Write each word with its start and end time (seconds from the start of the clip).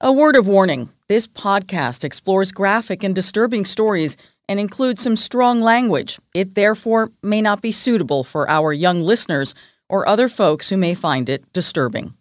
A 0.00 0.12
word 0.12 0.36
of 0.36 0.46
warning 0.46 0.90
this 1.08 1.26
podcast 1.26 2.04
explores 2.04 2.52
graphic 2.52 3.02
and 3.02 3.16
disturbing 3.16 3.64
stories 3.64 4.16
and 4.48 4.60
includes 4.60 5.02
some 5.02 5.16
strong 5.16 5.60
language. 5.60 6.20
It 6.32 6.54
therefore 6.54 7.10
may 7.20 7.40
not 7.40 7.62
be 7.62 7.72
suitable 7.72 8.22
for 8.22 8.48
our 8.48 8.72
young 8.72 9.02
listeners 9.02 9.56
or 9.88 10.06
other 10.06 10.28
folks 10.28 10.68
who 10.68 10.76
may 10.76 10.94
find 10.94 11.28
it 11.28 11.52
disturbing. 11.52 12.14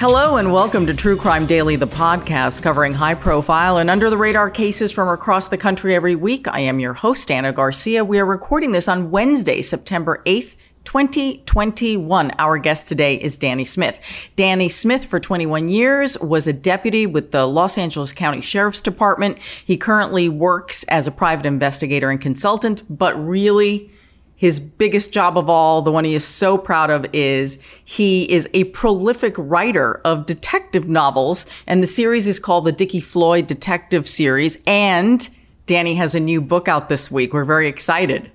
Hello 0.00 0.38
and 0.38 0.52
welcome 0.52 0.84
to 0.84 0.92
True 0.92 1.16
Crime 1.16 1.46
Daily, 1.46 1.76
the 1.76 1.86
podcast 1.86 2.64
covering 2.64 2.94
high 2.94 3.14
profile 3.14 3.76
and 3.76 3.88
under 3.88 4.10
the 4.10 4.18
radar 4.18 4.50
cases 4.50 4.90
from 4.90 5.08
across 5.08 5.46
the 5.46 5.56
country 5.56 5.94
every 5.94 6.16
week. 6.16 6.48
I 6.48 6.58
am 6.58 6.80
your 6.80 6.94
host, 6.94 7.30
Ana 7.30 7.52
Garcia. 7.52 8.04
We 8.04 8.18
are 8.18 8.26
recording 8.26 8.72
this 8.72 8.88
on 8.88 9.12
Wednesday, 9.12 9.62
September 9.62 10.20
8th. 10.26 10.56
2021. 10.86 12.30
Our 12.38 12.58
guest 12.58 12.88
today 12.88 13.16
is 13.16 13.36
Danny 13.36 13.66
Smith. 13.66 14.00
Danny 14.36 14.68
Smith, 14.70 15.04
for 15.04 15.20
21 15.20 15.68
years, 15.68 16.18
was 16.20 16.46
a 16.46 16.52
deputy 16.52 17.06
with 17.06 17.32
the 17.32 17.44
Los 17.46 17.76
Angeles 17.76 18.12
County 18.12 18.40
Sheriff's 18.40 18.80
Department. 18.80 19.38
He 19.38 19.76
currently 19.76 20.28
works 20.30 20.84
as 20.84 21.06
a 21.06 21.10
private 21.10 21.44
investigator 21.44 22.08
and 22.08 22.20
consultant, 22.20 22.82
but 22.88 23.14
really, 23.22 23.90
his 24.36 24.60
biggest 24.60 25.12
job 25.12 25.36
of 25.36 25.50
all, 25.50 25.82
the 25.82 25.90
one 25.90 26.04
he 26.04 26.14
is 26.14 26.24
so 26.24 26.56
proud 26.56 26.90
of, 26.90 27.06
is 27.12 27.58
he 27.84 28.30
is 28.30 28.48
a 28.54 28.64
prolific 28.64 29.34
writer 29.36 30.00
of 30.04 30.26
detective 30.26 30.88
novels, 30.88 31.46
and 31.66 31.82
the 31.82 31.86
series 31.86 32.28
is 32.28 32.38
called 32.38 32.64
the 32.64 32.72
Dickie 32.72 33.00
Floyd 33.00 33.46
Detective 33.46 34.08
Series. 34.08 34.58
And 34.66 35.28
Danny 35.66 35.94
has 35.96 36.14
a 36.14 36.20
new 36.20 36.40
book 36.40 36.68
out 36.68 36.88
this 36.88 37.10
week. 37.10 37.32
We're 37.32 37.44
very 37.44 37.66
excited. 37.66 38.30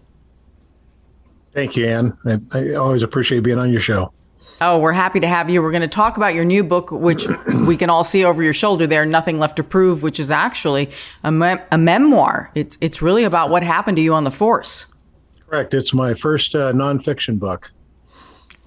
Thank 1.54 1.76
you, 1.76 1.86
Ann. 1.88 2.18
I, 2.26 2.40
I 2.58 2.74
always 2.76 3.04
appreciate 3.04 3.42
being 3.44 3.60
on 3.60 3.72
your 3.72 3.82
show. 3.82 4.14
Oh, 4.62 4.78
we're 4.78 4.94
happy 4.94 5.20
to 5.20 5.28
have 5.28 5.50
you. 5.50 5.62
We're 5.62 5.72
going 5.72 5.82
to 5.82 5.88
talk 5.88 6.18
about 6.18 6.36
your 6.36 6.46
new 6.46 6.64
book, 6.64 6.92
which 6.92 7.26
we 7.66 7.76
can 7.76 7.90
all 7.90 8.04
see 8.04 8.24
over 8.24 8.44
your 8.44 8.54
shoulder 8.54 8.86
there, 8.86 9.06
Nothing 9.06 9.40
Left 9.40 9.56
to 9.58 9.64
Prove, 9.64 10.04
which 10.04 10.20
is 10.20 10.30
actually 10.30 10.92
a, 11.24 11.32
me- 11.32 11.56
a 11.72 11.78
memoir. 11.78 12.52
It's, 12.54 12.78
it's 12.80 13.02
really 13.02 13.24
about 13.24 13.50
what 13.50 13.64
happened 13.64 13.98
to 13.98 14.04
you 14.04 14.14
on 14.14 14.24
the 14.24 14.32
force. 14.32 14.86
Correct. 15.50 15.74
It's 15.74 15.94
my 15.94 16.14
first 16.14 16.54
uh, 16.54 16.72
nonfiction 16.74 17.40
book. 17.40 17.72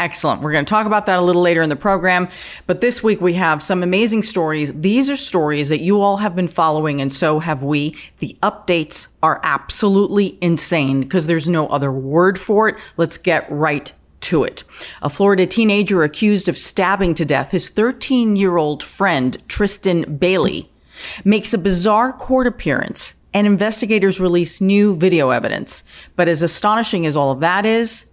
Excellent. 0.01 0.43
We're 0.43 0.53
going 0.53 0.65
to 0.65 0.71
talk 0.71 0.87
about 0.87 1.07
that 1.07 1.21
a 1.21 1.23
little 1.23 1.43
later 1.43 1.63
in 1.63 1.69
the 1.69 1.77
program. 1.77 2.29
But 2.67 2.81
this 2.81 3.03
week 3.03 3.21
we 3.21 3.35
have 3.35 3.63
some 3.63 3.83
amazing 3.83 4.25
stories. 4.25 4.73
These 4.75 5.09
are 5.09 5.17
stories 5.17 5.69
that 5.69 5.83
you 5.83 6.03
all 6.03 6.17
have 6.17 6.35
been 6.35 6.49
following, 6.49 7.01
and 7.01 7.13
so 7.13 7.39
have 7.39 7.63
we. 7.63 7.97
The 8.19 8.37
updates 8.43 9.07
are 9.23 9.41
absolutely 9.45 10.37
insane 10.41 11.01
because 11.01 11.29
there's 11.29 11.49
no 11.49 11.69
other 11.69 11.93
word 11.93 12.41
for 12.41 12.69
it. 12.69 12.77
Let's 12.97 13.19
get 13.19 13.51
right 13.51 13.93
to 14.23 14.43
it. 14.43 14.65
A 15.01 15.09
Florida 15.09 15.47
teenager 15.47 16.03
accused 16.03 16.49
of 16.49 16.59
stabbing 16.59 17.15
to 17.15 17.25
death 17.25 17.53
his 17.53 17.69
13 17.69 18.35
year 18.35 18.57
old 18.57 18.83
friend, 18.83 19.37
Tristyn 19.49 20.19
Bailey, 20.19 20.71
makes 21.25 21.55
a 21.55 21.59
bizarre 21.59 22.13
court 22.13 22.47
appearance 22.47 23.15
and 23.33 23.47
investigators 23.47 24.21
release 24.21 24.61
new 24.61 24.97
video 24.97 25.31
evidence. 25.31 25.85
But 26.17 26.29
as 26.29 26.43
astonishing 26.43 27.05
as 27.05 27.17
all 27.17 27.33
of 27.33 27.41
that 27.41 27.67
is, 27.67 28.11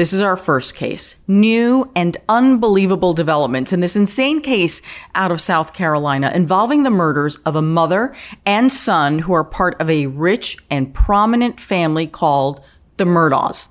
this 0.00 0.14
is 0.14 0.22
our 0.22 0.38
first 0.38 0.74
case. 0.74 1.16
New 1.28 1.90
and 1.94 2.16
unbelievable 2.26 3.12
developments 3.12 3.70
in 3.70 3.80
this 3.80 3.96
insane 3.96 4.40
case 4.40 4.80
out 5.14 5.30
of 5.30 5.42
South 5.42 5.74
Carolina 5.74 6.32
involving 6.34 6.84
the 6.84 6.90
murders 6.90 7.36
of 7.44 7.54
a 7.54 7.60
mother 7.60 8.16
and 8.46 8.72
son 8.72 9.18
who 9.18 9.34
are 9.34 9.44
part 9.44 9.78
of 9.78 9.90
a 9.90 10.06
rich 10.06 10.56
and 10.70 10.94
prominent 10.94 11.60
family 11.60 12.06
called 12.06 12.64
the 12.96 13.04
Murdaughs. 13.04 13.68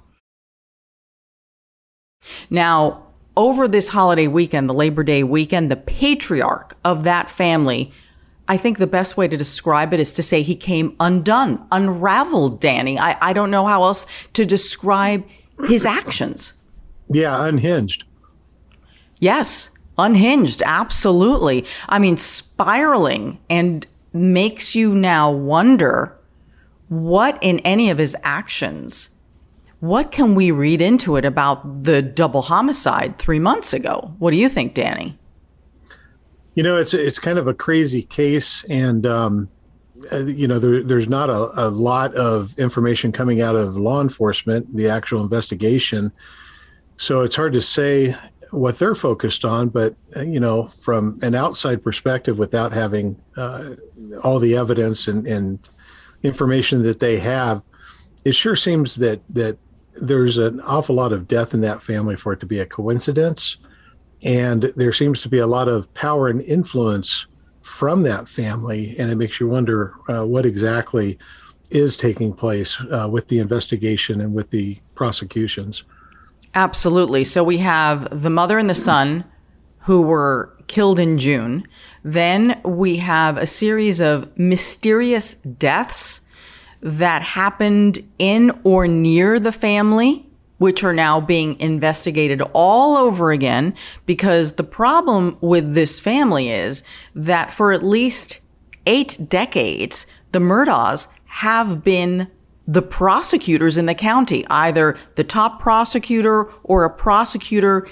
Now, 2.51 3.07
over 3.35 3.67
this 3.67 3.87
holiday 3.87 4.27
weekend, 4.27 4.69
the 4.69 4.75
Labor 4.75 5.03
Day 5.03 5.23
weekend, 5.23 5.71
the 5.71 5.77
patriarch 5.77 6.77
of 6.85 7.05
that 7.05 7.31
family 7.31 7.91
I 8.49 8.57
think 8.57 8.79
the 8.79 8.87
best 8.87 9.15
way 9.15 9.27
to 9.27 9.37
describe 9.37 9.93
it 9.93 9.99
is 9.99 10.13
to 10.13 10.23
say 10.23 10.41
he 10.41 10.55
came 10.55 10.95
undone, 10.99 11.63
unraveled, 11.71 12.59
Danny. 12.59 12.97
I, 12.97 13.15
I 13.21 13.31
don't 13.31 13.51
know 13.51 13.67
how 13.67 13.83
else 13.83 14.07
to 14.33 14.43
describe 14.43 15.23
his 15.67 15.85
actions. 15.85 16.53
Yeah, 17.07 17.45
unhinged. 17.45 18.05
Yes, 19.19 19.71
unhinged. 19.97 20.61
Absolutely. 20.65 21.65
I 21.87 21.99
mean, 21.99 22.17
spiraling 22.17 23.39
and 23.49 23.85
makes 24.13 24.75
you 24.75 24.95
now 24.95 25.31
wonder 25.31 26.15
what 26.87 27.37
in 27.41 27.59
any 27.59 27.89
of 27.89 27.97
his 27.97 28.15
actions, 28.23 29.11
what 29.79 30.11
can 30.11 30.35
we 30.35 30.51
read 30.51 30.81
into 30.81 31.15
it 31.15 31.25
about 31.25 31.83
the 31.83 32.01
double 32.01 32.41
homicide 32.41 33.17
three 33.17 33.39
months 33.39 33.73
ago? 33.73 34.13
What 34.19 34.31
do 34.31 34.37
you 34.37 34.49
think, 34.49 34.73
Danny? 34.73 35.17
You 36.55 36.63
know, 36.63 36.77
it's 36.77 36.93
it's 36.93 37.19
kind 37.19 37.37
of 37.37 37.47
a 37.47 37.53
crazy 37.53 38.01
case, 38.01 38.65
and 38.69 39.05
um, 39.05 39.49
you 40.11 40.47
know, 40.47 40.59
there, 40.59 40.83
there's 40.83 41.09
not 41.09 41.29
a, 41.29 41.67
a, 41.67 41.69
lot 41.69 42.13
of 42.15 42.57
information 42.57 43.11
coming 43.11 43.41
out 43.41 43.55
of 43.55 43.77
law 43.77 44.01
enforcement, 44.01 44.75
the 44.75 44.87
actual 44.87 45.21
investigation. 45.21 46.11
So 46.97 47.21
it's 47.21 47.35
hard 47.35 47.53
to 47.53 47.61
say 47.61 48.15
what 48.51 48.79
they're 48.79 48.95
focused 48.95 49.45
on, 49.45 49.69
but, 49.69 49.95
uh, 50.15 50.21
you 50.21 50.39
know, 50.39 50.67
from 50.67 51.19
an 51.21 51.35
outside 51.35 51.83
perspective, 51.83 52.39
without 52.39 52.73
having 52.73 53.19
uh, 53.37 53.75
all 54.23 54.39
the 54.39 54.55
evidence 54.55 55.07
and, 55.07 55.27
and 55.27 55.59
information 56.23 56.83
that 56.83 56.99
they 56.99 57.19
have, 57.19 57.61
it 58.25 58.33
sure 58.33 58.55
seems 58.55 58.95
that, 58.95 59.21
that 59.29 59.57
there's 59.95 60.37
an 60.37 60.61
awful 60.61 60.95
lot 60.95 61.13
of 61.13 61.27
death 61.27 61.53
in 61.53 61.61
that 61.61 61.81
family 61.81 62.15
for 62.15 62.33
it 62.33 62.39
to 62.39 62.45
be 62.45 62.59
a 62.59 62.65
coincidence. 62.65 63.57
And 64.23 64.63
there 64.75 64.93
seems 64.93 65.21
to 65.21 65.29
be 65.29 65.39
a 65.39 65.47
lot 65.47 65.67
of 65.67 65.93
power 65.93 66.27
and 66.27 66.41
influence 66.41 67.25
from 67.69 68.03
that 68.03 68.27
family, 68.27 68.95
and 68.97 69.09
it 69.11 69.15
makes 69.15 69.39
you 69.39 69.47
wonder 69.47 69.93
uh, 70.09 70.25
what 70.25 70.45
exactly 70.45 71.17
is 71.69 71.95
taking 71.95 72.33
place 72.33 72.81
uh, 72.91 73.07
with 73.09 73.27
the 73.27 73.39
investigation 73.39 74.19
and 74.19 74.33
with 74.33 74.49
the 74.49 74.77
prosecutions. 74.95 75.83
Absolutely. 76.55 77.23
So 77.23 77.43
we 77.43 77.57
have 77.57 78.21
the 78.21 78.29
mother 78.29 78.57
and 78.57 78.69
the 78.69 78.75
son 78.75 79.23
who 79.79 80.01
were 80.01 80.53
killed 80.67 80.99
in 80.99 81.17
June. 81.17 81.67
Then 82.03 82.59
we 82.63 82.97
have 82.97 83.37
a 83.37 83.45
series 83.45 84.01
of 84.01 84.37
mysterious 84.37 85.35
deaths 85.35 86.21
that 86.81 87.21
happened 87.21 87.99
in 88.17 88.51
or 88.63 88.87
near 88.87 89.39
the 89.39 89.51
family 89.51 90.28
which 90.59 90.83
are 90.83 90.93
now 90.93 91.19
being 91.19 91.59
investigated 91.59 92.41
all 92.53 92.95
over 92.95 93.31
again 93.31 93.73
because 94.05 94.53
the 94.53 94.63
problem 94.63 95.37
with 95.41 95.73
this 95.73 95.99
family 95.99 96.49
is 96.49 96.83
that 97.15 97.51
for 97.51 97.71
at 97.71 97.83
least 97.83 98.39
eight 98.85 99.17
decades, 99.27 100.05
the 100.31 100.39
Murdaughs 100.39 101.07
have 101.25 101.83
been 101.83 102.29
the 102.67 102.81
prosecutors 102.83 103.77
in 103.77 103.87
the 103.87 103.95
county, 103.95 104.45
either 104.49 104.95
the 105.15 105.23
top 105.23 105.59
prosecutor 105.59 106.43
or 106.63 106.83
a 106.83 106.89
prosecutor 106.89 107.89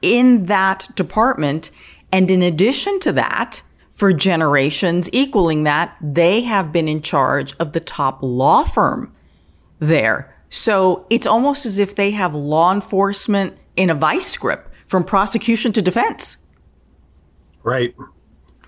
in 0.00 0.44
that 0.44 0.88
department. 0.94 1.70
And 2.12 2.30
in 2.30 2.42
addition 2.42 2.98
to 3.00 3.12
that, 3.12 3.62
for 3.90 4.12
generations 4.12 5.08
equaling 5.12 5.64
that, 5.64 5.96
they 6.00 6.42
have 6.42 6.70
been 6.70 6.88
in 6.88 7.02
charge 7.02 7.54
of 7.58 7.72
the 7.72 7.80
top 7.80 8.18
law 8.22 8.62
firm 8.62 9.12
there. 9.78 10.35
So 10.50 11.06
it's 11.10 11.26
almost 11.26 11.66
as 11.66 11.78
if 11.78 11.94
they 11.94 12.10
have 12.12 12.34
law 12.34 12.72
enforcement 12.72 13.56
in 13.76 13.90
a 13.90 13.94
vice 13.94 14.36
grip 14.36 14.72
from 14.86 15.04
prosecution 15.04 15.72
to 15.72 15.82
defense. 15.82 16.38
Right, 17.62 17.94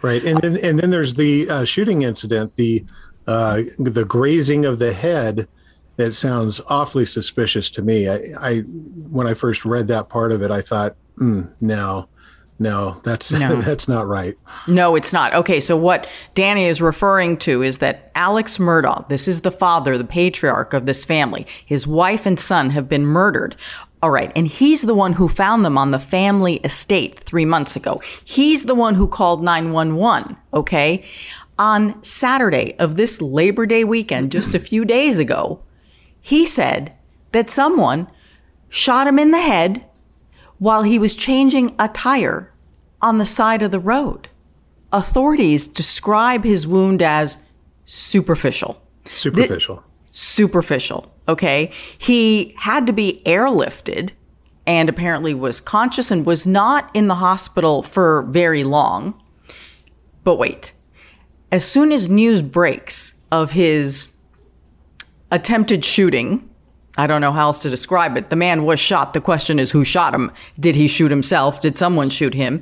right, 0.03 0.23
and 0.25 0.41
then 0.41 0.57
and 0.57 0.79
then 0.79 0.91
there's 0.91 1.15
the 1.15 1.49
uh, 1.49 1.65
shooting 1.65 2.03
incident, 2.03 2.57
the 2.57 2.85
uh, 3.27 3.63
the 3.79 4.05
grazing 4.05 4.65
of 4.65 4.79
the 4.79 4.93
head. 4.93 5.49
That 5.97 6.15
sounds 6.15 6.61
awfully 6.69 7.07
suspicious 7.07 7.71
to 7.71 7.83
me. 7.83 8.09
I, 8.09 8.21
I 8.39 8.59
when 8.61 9.27
I 9.27 9.35
first 9.35 9.65
read 9.65 9.89
that 9.89 10.09
part 10.09 10.33
of 10.33 10.43
it, 10.43 10.51
I 10.51 10.63
thought, 10.63 10.97
mm, 11.17 11.53
no, 11.61 12.09
no, 12.59 13.01
that's 13.05 13.33
no. 13.33 13.61
that's 13.63 13.87
not 13.87 14.07
right. 14.07 14.37
No, 14.67 14.97
it's 14.97 15.13
not. 15.13 15.33
Okay, 15.35 15.61
so 15.61 15.77
what 15.77 16.09
Danny 16.35 16.65
is 16.65 16.81
referring 16.81 17.37
to 17.39 17.63
is 17.63 17.79
that 17.79 18.11
Alex 18.15 18.59
Murdaugh, 18.59 19.09
this 19.09 19.29
is 19.29 19.43
the 19.43 19.51
father, 19.51 19.97
the 19.97 20.05
patriarch 20.05 20.75
of 20.75 20.87
this 20.87 21.05
family. 21.05 21.47
His 21.65 21.87
wife 21.87 22.27
and 22.27 22.39
son 22.39 22.71
have 22.71 22.89
been 22.89 23.07
murdered. 23.07 23.55
All 24.03 24.11
right, 24.11 24.33
and 24.37 24.47
he's 24.47 24.83
the 24.83 24.95
one 24.95 25.15
who 25.15 25.29
found 25.29 25.65
them 25.65 25.77
on 25.77 25.91
the 25.91 25.99
family 25.99 26.57
estate 26.59 27.19
3 27.19 27.45
months 27.45 27.75
ago. 27.77 28.01
He's 28.25 28.65
the 28.65 28.75
one 28.75 28.95
who 28.95 29.09
called 29.09 29.43
911, 29.43 30.37
okay? 30.55 31.05
On 31.59 32.03
Saturday 32.05 32.77
of 32.79 32.97
this 32.97 33.21
Labor 33.21 33.67
Day 33.67 33.83
weekend, 33.83 34.31
just 34.31 34.55
a 34.55 34.61
few 34.61 34.85
days 34.85 35.19
ago, 35.19 35.61
he 36.21 36.47
said 36.47 36.93
that 37.33 37.51
someone 37.51 38.09
shot 38.69 39.07
him 39.09 39.19
in 39.19 39.33
the 39.33 39.41
head 39.41 39.85
while 40.59 40.83
he 40.83 40.99
was 40.99 41.15
changing 41.15 41.75
a 41.79 41.89
tire 41.89 42.53
on 43.01 43.19
the 43.19 43.27
side 43.27 43.63
of 43.63 43.71
the 43.71 43.79
road. 43.79 44.29
Authorities 44.93 45.69
describe 45.69 46.45
his 46.45 46.67
wound 46.67 47.03
as 47.03 47.39
superficial. 47.85 48.83
Superficial. 49.13 49.83
superficial. 50.11 51.13
Okay. 51.29 51.71
He 51.97 52.55
had 52.59 52.87
to 52.87 52.93
be 52.93 53.23
airlifted 53.25 54.11
and 54.67 54.89
apparently 54.89 55.33
was 55.33 55.61
conscious 55.61 56.11
and 56.11 56.27
was 56.27 56.47
not 56.47 56.91
in 56.95 57.09
the 57.09 57.15
hospital 57.15 57.83
for 57.83 58.23
very 58.25 58.65
long. 58.65 59.21
But 60.25 60.37
wait, 60.37 60.73
as 61.51 61.65
soon 61.65 61.91
as 61.93 62.09
news 62.09 62.43
breaks 62.43 63.15
of 63.31 63.53
his 63.53 64.15
attempted 65.31 65.85
shooting, 65.85 66.48
I 66.99 67.07
don't 67.07 67.21
know 67.21 67.33
how 67.33 67.47
else 67.47 67.61
to 67.61 67.71
describe 67.71 68.17
it. 68.17 68.29
The 68.29 68.37
man 68.37 68.65
was 68.65 68.81
shot. 68.81 69.13
The 69.13 69.21
question 69.21 69.61
is 69.61 69.71
who 69.71 69.85
shot 69.85 70.13
him? 70.13 70.33
Did 70.59 70.75
he 70.75 70.89
shoot 70.89 71.13
himself? 71.13 71.61
Did 71.61 71.77
someone 71.77 72.11
shoot 72.11 72.35
him? 72.35 72.61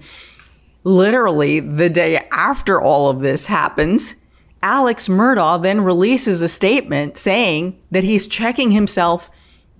Literally, 0.85 1.59
the 1.59 1.88
day 1.88 2.19
after 2.31 2.81
all 2.81 3.09
of 3.09 3.21
this 3.21 3.47
happens, 3.47 4.17
Alex 4.62 5.09
Murdaugh 5.09 5.62
then 5.62 5.81
releases 5.81 6.43
a 6.43 6.49
statement 6.49 7.17
saying 7.17 7.81
that 7.91 8.05
he's 8.05 8.27
checking 8.27 8.71
himself 8.71 9.31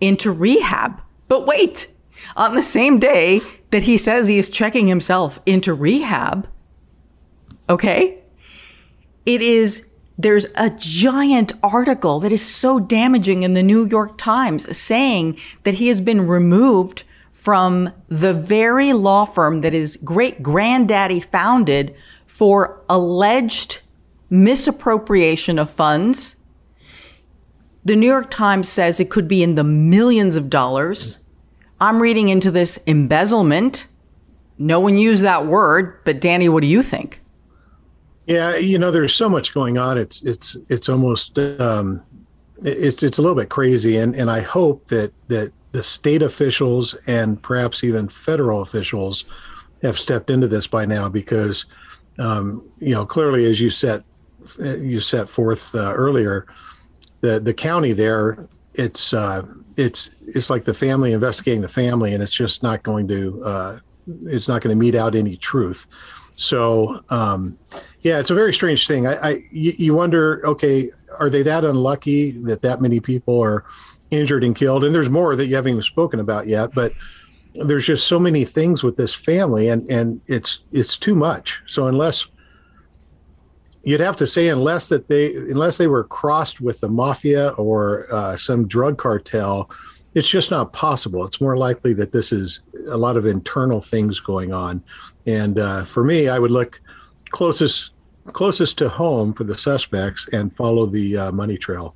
into 0.01 0.33
rehab. 0.33 1.03
But 1.29 1.47
wait, 1.47 1.89
on 2.35 2.55
the 2.55 2.63
same 2.63 2.99
day 2.99 3.43
that 3.73 3.83
he 3.83 3.99
says 3.99 4.27
he 4.27 4.39
is 4.39 4.49
checking 4.49 4.87
himself 4.87 5.39
into 5.45 5.75
rehab, 5.75 6.49
okay, 7.69 8.23
it 9.27 9.43
is 9.43 9.91
there's 10.19 10.47
a 10.55 10.71
giant 10.71 11.53
article 11.63 12.21
that 12.21 12.33
is 12.33 12.45
so 12.45 12.81
damaging 12.81 13.43
in 13.43 13.55
the 13.55 13.63
New 13.63 13.87
York 13.87 14.17
Times 14.17 14.77
saying 14.77 15.39
that 15.65 15.75
he 15.75 15.89
has 15.89 16.01
been 16.01 16.27
removed 16.27 17.05
from 17.31 17.93
the 18.09 18.33
very 18.33 18.93
law 18.93 19.27
firm 19.27 19.61
that 19.61 19.75
his 19.75 19.97
great 19.97 20.43
granddaddy 20.43 21.21
founded 21.21 21.95
for 22.27 22.83
alleged 22.89 23.81
misappropriation 24.31 25.59
of 25.59 25.71
funds. 25.71 26.37
The 27.85 27.95
New 27.95 28.07
York 28.07 28.31
Times 28.31 28.69
says 28.69 28.99
it 28.99 29.11
could 29.11 29.29
be 29.29 29.43
in 29.43 29.55
the 29.55 29.65
millions 29.65 30.35
of 30.35 30.51
dollars. 30.51 31.19
I'm 31.81 32.01
reading 32.01 32.29
into 32.29 32.51
this 32.51 32.79
embezzlement. 32.87 33.87
No 34.59 34.81
one 34.81 34.97
used 34.97 35.23
that 35.23 35.47
word, 35.47 36.01
but 36.05 36.21
Danny, 36.21 36.49
what 36.49 36.63
do 36.63 36.67
you 36.67 36.83
think? 36.83 37.21
Yeah, 38.27 38.57
you 38.57 38.79
know, 38.79 38.91
there's 38.91 39.15
so 39.15 39.29
much 39.29 39.55
going 39.55 39.79
on. 39.79 39.99
It's 39.99 40.23
it's 40.23 40.57
it's 40.69 40.89
almost 40.89 41.39
um, 41.39 42.03
it's 42.63 43.03
it's 43.03 43.19
a 43.19 43.23
little 43.23 43.37
bit 43.37 43.51
crazy, 43.51 43.97
and 43.97 44.17
and 44.17 44.31
I 44.31 44.41
hope 44.41 44.87
that 44.87 45.13
that 45.29 45.53
the 45.73 45.85
state 45.85 46.23
officials 46.23 46.95
and 47.07 47.41
perhaps 47.43 47.85
even 47.85 48.09
federal 48.09 48.63
officials 48.63 49.25
have 49.83 49.99
stepped 49.99 50.31
into 50.31 50.49
this 50.49 50.67
by 50.67 50.87
now 50.87 51.09
because 51.09 51.67
um, 52.19 52.69
you 52.79 52.95
know 52.95 53.07
clearly 53.07 53.45
as 53.45 53.61
you 53.61 53.71
set 53.71 54.03
you 54.81 55.01
set 55.01 55.29
forth 55.29 55.75
uh, 55.75 55.93
earlier 55.95 56.47
the 57.21 57.39
the 57.39 57.53
county 57.55 57.93
there 57.93 58.49
it's 58.75 59.13
uh, 59.13 59.43
it's 59.77 60.09
it's 60.27 60.51
like 60.51 60.65
the 60.65 60.75
family 60.75 61.13
investigating 61.13 61.61
the 61.61 61.69
family 61.69 62.15
and 62.15 62.23
it's 62.23 62.33
just 62.33 62.63
not 62.63 62.83
going 62.83 63.07
to 63.07 63.43
uh, 63.45 63.79
it's 64.25 64.49
not 64.49 64.63
going 64.63 64.75
to 64.75 64.79
mete 64.79 64.95
out 64.95 65.15
any 65.15 65.37
truth 65.37 65.87
so 66.37 67.03
um, 67.11 67.59
yeah 68.03 68.19
it's 68.19 68.31
a 68.31 68.35
very 68.35 68.55
strange 68.55 68.87
thing 68.87 69.07
I, 69.07 69.31
I 69.31 69.43
you, 69.51 69.95
wonder 69.95 70.47
okay 70.47 70.91
are 71.19 71.29
they 71.29 71.43
that 71.43 71.65
unlucky 71.65 72.31
that 72.31 72.63
that 72.63 72.81
many 72.81 73.01
people 73.01 73.43
are 73.43 73.65
injured 74.11 74.45
and 74.45 74.55
killed. 74.55 74.85
And 74.85 74.95
there's 74.95 75.11
more 75.11 75.37
that 75.37 75.47
you 75.47 75.57
haven't 75.57 75.71
even 75.71 75.83
spoken 75.83 76.21
about 76.21 76.47
yet, 76.47 76.75
but 76.75 76.93
there's 77.55 77.87
just 77.87 78.07
so 78.07 78.19
many 78.19 78.45
things 78.45 78.83
with 78.83 78.97
this 78.97 79.15
family 79.15 79.69
and, 79.69 79.89
and 79.89 80.21
it's, 80.27 80.61
it's 80.73 80.99
too 80.99 81.15
much. 81.15 81.63
So 81.67 81.87
unless 81.87 82.27
you'd 83.83 84.01
have 84.01 84.17
to 84.19 84.27
say, 84.27 84.49
unless 84.49 84.89
that 84.89 85.09
they, 85.09 85.35
unless 85.35 85.77
they 85.77 85.87
were 85.87 86.05
crossed 86.05 86.61
with 86.61 86.81
the 86.81 86.89
mafia 86.89 87.51
or 87.51 88.07
uh, 88.13 88.37
some 88.37 88.69
drug 88.69 88.99
cartel, 88.99 89.71
it's 90.15 90.29
just 90.29 90.51
not 90.51 90.73
possible. 90.73 91.25
It's 91.25 91.41
more 91.41 91.57
likely 91.57 91.93
that 91.95 92.13
this 92.13 92.33
is 92.33 92.61
a 92.89 92.97
lot 92.97 93.17
of 93.17 93.27
internal 93.27 93.81
things 93.81 94.21
going 94.21 94.53
on. 94.53 94.83
And 95.27 95.59
uh, 95.59 95.85
for 95.85 96.05
me, 96.05 96.29
I 96.29 96.39
would 96.39 96.51
look 96.51 96.81
closest 97.31 97.93
closest 98.33 98.79
to 98.79 98.89
home 98.89 99.33
for 99.33 99.45
the 99.45 99.57
suspects 99.57 100.29
and 100.33 100.55
follow 100.55 100.87
the 100.87 101.17
uh, 101.17 101.33
money 101.33 101.57
trail. 101.57 101.95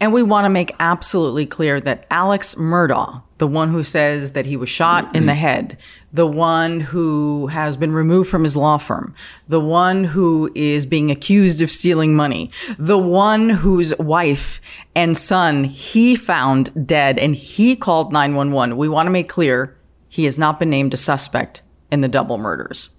And 0.00 0.12
we 0.12 0.22
want 0.22 0.44
to 0.44 0.50
make 0.50 0.74
absolutely 0.80 1.46
clear 1.46 1.80
that 1.80 2.06
Alex 2.10 2.54
Murdaugh, 2.56 3.22
the 3.38 3.46
one 3.46 3.70
who 3.70 3.82
says 3.82 4.32
that 4.32 4.46
he 4.46 4.56
was 4.56 4.68
shot 4.68 5.14
in 5.14 5.26
the 5.26 5.34
head, 5.34 5.78
the 6.12 6.26
one 6.26 6.80
who 6.80 7.46
has 7.48 7.76
been 7.76 7.92
removed 7.92 8.28
from 8.28 8.42
his 8.42 8.56
law 8.56 8.78
firm, 8.78 9.14
the 9.48 9.60
one 9.60 10.04
who 10.04 10.50
is 10.54 10.86
being 10.86 11.10
accused 11.10 11.62
of 11.62 11.70
stealing 11.70 12.14
money, 12.14 12.50
the 12.78 12.98
one 12.98 13.48
whose 13.48 13.96
wife 13.98 14.60
and 14.94 15.16
son 15.16 15.64
he 15.64 16.16
found 16.16 16.86
dead 16.86 17.18
and 17.18 17.34
he 17.34 17.76
called 17.76 18.12
911. 18.12 18.76
We 18.76 18.88
want 18.88 19.06
to 19.06 19.12
make 19.12 19.28
clear 19.28 19.76
he 20.08 20.24
has 20.24 20.38
not 20.38 20.58
been 20.58 20.70
named 20.70 20.94
a 20.94 20.98
suspect 20.98 21.62
in 21.92 22.00
the 22.00 22.08
double 22.08 22.38
murders. 22.38 22.90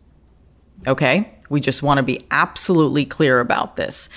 Okay? 0.87 1.35
We 1.49 1.59
just 1.59 1.83
want 1.83 1.97
to 1.97 2.03
be 2.03 2.25
absolutely 2.31 3.03
clear 3.03 3.41
about 3.41 3.75
this. 3.75 4.07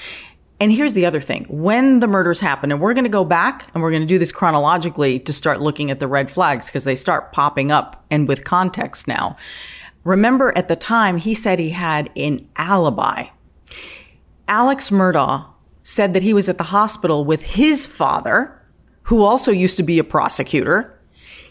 And 0.61 0.73
here's 0.73 0.95
the 0.95 1.05
other 1.07 1.21
thing. 1.21 1.45
When 1.49 2.01
the 2.01 2.07
murders 2.07 2.41
happen, 2.41 2.71
and 2.71 2.81
we're 2.81 2.95
going 2.95 3.05
to 3.05 3.11
go 3.11 3.25
back 3.25 3.69
and 3.75 3.83
we're 3.83 3.91
going 3.91 4.03
to 4.03 4.07
do 4.07 4.19
this 4.19 4.33
chronologically 4.33 5.19
to 5.21 5.33
start 5.33 5.61
looking 5.61 5.91
at 5.91 5.99
the 5.99 6.09
red 6.09 6.31
flags 6.31 6.67
because 6.67 6.85
they 6.85 6.95
start 6.95 7.33
popping 7.33 7.73
up 7.73 8.05
and 8.11 8.29
with 8.29 8.45
context 8.45 9.09
now. 9.09 9.37
Remember 10.05 10.57
at 10.57 10.69
the 10.69 10.77
time 10.77 11.19
he 11.19 11.35
said 11.35 11.59
he 11.59 11.71
had 11.71 12.11
an 12.17 12.49
alibi. 12.57 13.27
Alex 14.49 14.91
Murdaugh 14.91 15.47
said 15.83 16.13
that 16.13 16.23
he 16.23 16.33
was 16.33 16.49
at 16.49 16.59
the 16.59 16.65
hospital 16.65 17.25
with 17.25 17.43
his 17.43 17.87
father, 17.87 18.63
who 19.05 19.23
also 19.23 19.53
used 19.53 19.77
to 19.77 19.83
be 19.83 19.99
a 19.99 20.05
prosecutor. 20.05 20.96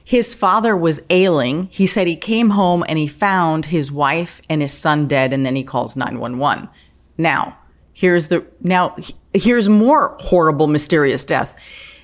His 0.06 0.34
father 0.34 0.78
was 0.78 1.02
ailing. 1.10 1.68
He 1.72 1.86
said 1.86 2.08
he 2.08 2.16
came 2.16 2.52
home 2.52 2.86
and 2.88 2.98
he 2.98 3.08
found 3.08 3.66
his 3.66 3.92
wife 3.92 4.40
and 4.50 4.62
his 4.62 4.72
son 4.72 5.08
dead, 5.08 5.34
and 5.34 5.46
then 5.46 5.58
he 5.58 5.64
calls 5.64 5.98
911. 5.98 6.70
Now, 7.18 7.58
Here's 7.96 8.28
the 8.28 8.46
now 8.62 8.94
here's 9.34 9.70
more 9.70 10.18
horrible 10.20 10.68
mysterious 10.68 11.24
death. 11.24 11.56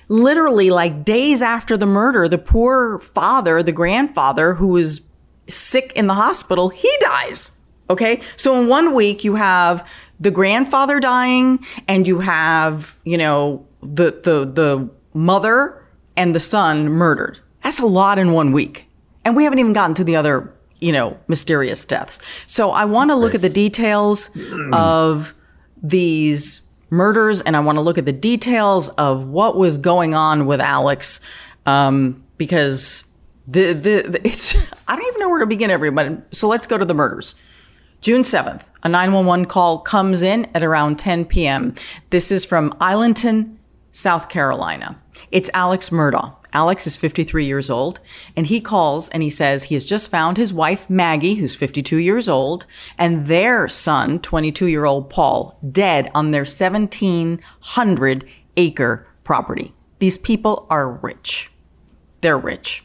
Literally 0.07 0.69
like 0.69 1.03
days 1.03 1.42
after 1.42 1.75
the 1.75 1.86
murder, 1.86 2.30
the 2.30 2.38
poor 2.38 3.00
father, 3.00 3.62
the 3.62 3.74
grandfather 3.74 4.53
who 4.53 4.69
was 4.69 5.09
sick 5.48 5.92
in 5.94 6.07
the 6.07 6.13
hospital, 6.13 6.69
he 6.69 6.89
dies. 7.01 7.51
Okay? 7.89 8.21
So 8.38 8.59
in 8.59 8.69
one 8.69 8.95
week 8.95 9.25
you 9.25 9.36
have 9.36 9.86
the 10.18 10.31
grandfather 10.31 11.01
dying 11.01 11.59
and 11.89 12.07
you 12.07 12.19
have, 12.19 12.98
you 13.03 13.18
know, 13.18 13.68
the 13.81 14.18
the 14.24 14.45
the 14.45 14.89
mother 15.13 15.86
and 16.15 16.33
the 16.33 16.39
son 16.39 16.88
murdered. 16.88 17.42
That's 17.63 17.80
a 17.80 17.86
lot 17.86 18.19
in 18.19 18.31
one 18.31 18.52
week. 18.52 18.88
And 19.24 19.36
we 19.36 19.44
haven't 19.44 19.60
even 19.60 19.74
gotten 19.74 19.96
to 19.96 20.04
the 20.04 20.16
other, 20.16 20.54
you 20.80 20.92
know, 20.92 21.18
mysterious 21.28 21.86
deaths. 21.86 22.19
So 22.48 22.72
I 22.72 22.86
want 22.86 23.12
to 23.12 23.15
look 23.15 23.36
at 23.36 23.41
the 23.41 23.50
details 23.50 24.30
of 24.74 25.36
these 25.82 26.62
murders 26.89 27.41
and 27.41 27.56
I 27.56 27.60
want 27.60 27.77
to 27.77 27.82
look 27.82 27.98
at 27.98 28.06
the 28.06 28.12
details 28.12 28.89
of 28.89 29.27
what 29.27 29.58
was 29.58 29.77
going 29.77 30.13
on 30.13 30.46
with 30.46 30.60
Alex 30.60 31.22
um, 31.65 32.24
because 32.38 33.06
the, 33.48 33.74
the, 33.74 34.01
the 34.08 34.27
it's 34.27 34.56
I 34.88 34.96
don't 34.96 35.08
even 35.08 35.20
know 35.20 35.30
where 35.30 35.39
to 35.39 35.48
begin 35.48 35.72
everybody. 35.72 36.18
So 36.32 36.48
let's 36.48 36.68
go 36.68 36.77
to 36.77 36.86
the 36.86 36.94
murders. 36.94 37.36
June 38.01 38.22
7th, 38.22 38.68
a 38.82 38.89
911 38.89 39.46
call 39.46 39.77
comes 39.77 40.24
in 40.24 40.48
at 40.56 40.63
around 40.63 40.98
10 40.98 41.25
p.m. 41.25 41.75
This 42.10 42.32
is 42.32 42.44
from 42.44 42.75
Islandton, 42.80 43.60
South 43.91 44.27
Carolina. 44.27 45.00
It's 45.30 45.51
Alex 45.53 45.91
Murdaugh. 45.91 46.36
Alex 46.53 46.86
is 46.86 46.98
53 46.98 47.46
years 47.46 47.70
old, 47.70 48.00
and 48.36 48.48
he 48.48 48.60
calls 48.60 49.10
and 49.10 49.24
he 49.24 49.29
says 49.29 49.63
he 49.63 49.75
has 49.75 49.86
just 49.86 50.12
found 50.12 50.38
his 50.38 50.53
wife, 50.53 50.89
Maggie, 50.89 51.36
who's 51.36 51.55
52 51.55 51.98
years 51.98 52.27
old, 52.27 52.65
and 52.98 53.27
their 53.27 53.67
son, 53.70 54.20
22 54.20 54.67
year 54.67 54.86
old 54.86 55.10
Paul, 55.10 55.58
dead 55.72 56.12
on 56.13 56.31
their 56.31 56.41
1,700 56.41 58.25
acre 58.58 59.08
property. 59.24 59.74
These 60.00 60.17
people 60.17 60.67
are 60.70 60.91
rich. 60.91 61.51
They're 62.22 62.38
rich. 62.38 62.84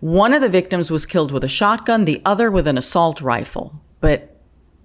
One 0.00 0.32
of 0.32 0.40
the 0.40 0.48
victims 0.48 0.90
was 0.90 1.06
killed 1.06 1.32
with 1.32 1.44
a 1.44 1.48
shotgun, 1.48 2.04
the 2.04 2.22
other 2.24 2.50
with 2.50 2.66
an 2.66 2.78
assault 2.78 3.20
rifle. 3.20 3.80
But 4.00 4.36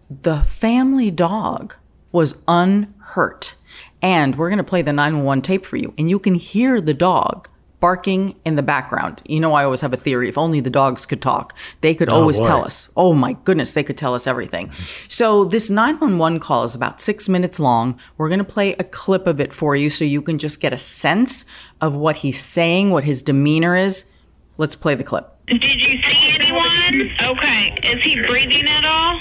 the 0.09 0.41
family 0.41 1.11
dog 1.11 1.75
was 2.11 2.37
unhurt. 2.47 3.55
And 4.01 4.37
we're 4.37 4.49
going 4.49 4.57
to 4.57 4.63
play 4.63 4.81
the 4.81 4.91
911 4.91 5.41
tape 5.43 5.65
for 5.65 5.77
you, 5.77 5.93
and 5.97 6.09
you 6.09 6.19
can 6.19 6.35
hear 6.35 6.81
the 6.81 6.93
dog 6.93 7.47
barking 7.83 8.33
in 8.45 8.55
the 8.55 8.63
background. 8.63 9.21
You 9.25 9.41
know, 9.41 9.55
I 9.55 9.65
always 9.65 9.81
have 9.81 9.91
a 9.91 9.97
theory. 9.97 10.29
If 10.29 10.37
only 10.37 10.61
the 10.61 10.69
dogs 10.69 11.05
could 11.05 11.21
talk, 11.21 11.53
they 11.81 11.93
could 11.93 12.07
oh, 12.07 12.13
always 12.13 12.39
boy. 12.39 12.47
tell 12.47 12.63
us. 12.63 12.87
Oh 12.95 13.11
my 13.11 13.33
goodness, 13.43 13.73
they 13.73 13.83
could 13.83 13.97
tell 13.97 14.15
us 14.15 14.25
everything. 14.25 14.71
So 15.09 15.43
this 15.43 15.69
911 15.69 16.39
call 16.39 16.63
is 16.63 16.75
about 16.75 17.01
six 17.01 17.27
minutes 17.27 17.59
long. 17.59 17.99
We're 18.17 18.29
going 18.29 18.39
to 18.39 18.45
play 18.45 18.71
a 18.75 18.85
clip 18.85 19.27
of 19.27 19.41
it 19.41 19.51
for 19.51 19.75
you 19.75 19.89
so 19.89 20.05
you 20.05 20.21
can 20.21 20.37
just 20.37 20.61
get 20.61 20.71
a 20.71 20.77
sense 20.77 21.45
of 21.81 21.93
what 21.93 22.15
he's 22.15 22.39
saying, 22.39 22.91
what 22.91 23.03
his 23.03 23.21
demeanor 23.21 23.75
is. 23.75 24.09
Let's 24.57 24.77
play 24.77 24.95
the 24.95 25.03
clip. 25.03 25.29
Did 25.47 25.61
you 25.61 26.01
see 26.03 26.35
anyone? 26.39 27.11
Okay. 27.21 27.75
Is 27.83 28.01
he 28.01 28.15
breathing 28.25 28.65
at 28.65 28.85
all? 28.85 29.19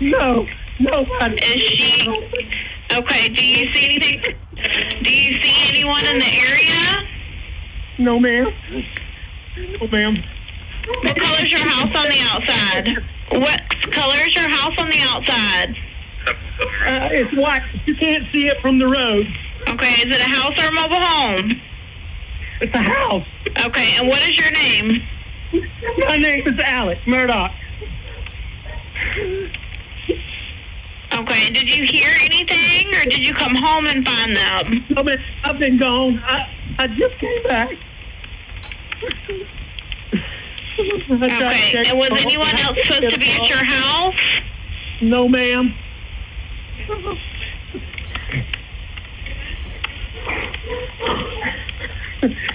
No. 0.00 0.44
No. 0.80 1.06
Is 1.28 1.62
she? 1.62 2.08
Okay. 2.90 3.28
Do 3.28 3.46
you 3.46 3.72
see 3.72 3.84
anything? 3.84 4.34
Do 5.04 5.12
you 5.12 5.44
see 5.44 5.68
anyone 5.68 6.04
in 6.08 6.18
the 6.18 6.26
area? 6.26 7.13
No, 7.98 8.18
ma'am. 8.18 8.46
No, 9.56 9.86
ma'am. 9.86 10.16
What 11.02 11.16
color 11.16 11.44
is 11.44 11.52
your 11.52 11.66
house 11.66 11.90
on 11.94 12.08
the 12.08 12.20
outside? 12.20 12.88
What 13.32 13.92
color 13.92 14.16
is 14.26 14.34
your 14.34 14.48
house 14.48 14.74
on 14.78 14.90
the 14.90 15.00
outside? 15.00 15.76
Uh, 16.28 17.08
it's 17.12 17.36
white. 17.36 17.62
You 17.86 17.94
can't 17.94 18.24
see 18.32 18.46
it 18.46 18.56
from 18.60 18.78
the 18.78 18.86
road. 18.86 19.26
Okay, 19.68 19.92
is 20.02 20.14
it 20.14 20.20
a 20.20 20.24
house 20.24 20.52
or 20.58 20.66
a 20.66 20.72
mobile 20.72 21.00
home? 21.00 21.60
It's 22.60 22.74
a 22.74 22.82
house. 22.82 23.26
Okay, 23.66 23.96
and 23.96 24.08
what 24.08 24.22
is 24.22 24.36
your 24.38 24.50
name? 24.50 25.00
My 25.98 26.16
name 26.16 26.46
is 26.46 26.58
Alex 26.64 27.00
Murdaugh. 27.06 27.54
Okay, 31.12 31.50
did 31.50 31.68
you 31.68 31.86
hear 31.86 32.10
anything 32.22 32.94
or 32.94 33.04
did 33.04 33.20
you 33.20 33.34
come 33.34 33.54
home 33.54 33.86
and 33.86 34.04
find 34.04 34.36
them? 34.36 34.84
I've 34.96 35.04
been, 35.04 35.24
I've 35.44 35.58
been 35.58 35.78
gone. 35.78 36.18
I, 36.18 36.53
I 36.78 36.86
just 36.88 37.18
came 37.18 37.42
back. 37.44 37.70
I 41.10 41.28
tried 41.28 41.70
to 41.70 41.78
Okay, 41.78 41.88
and 41.88 41.98
was 41.98 42.10
anyone 42.20 42.58
else 42.58 42.76
supposed 42.84 43.12
to 43.12 43.18
be 43.18 43.30
at 43.30 43.48
your 43.48 43.64
house? 43.64 44.38
No, 45.02 45.28
ma'am. 45.28 45.74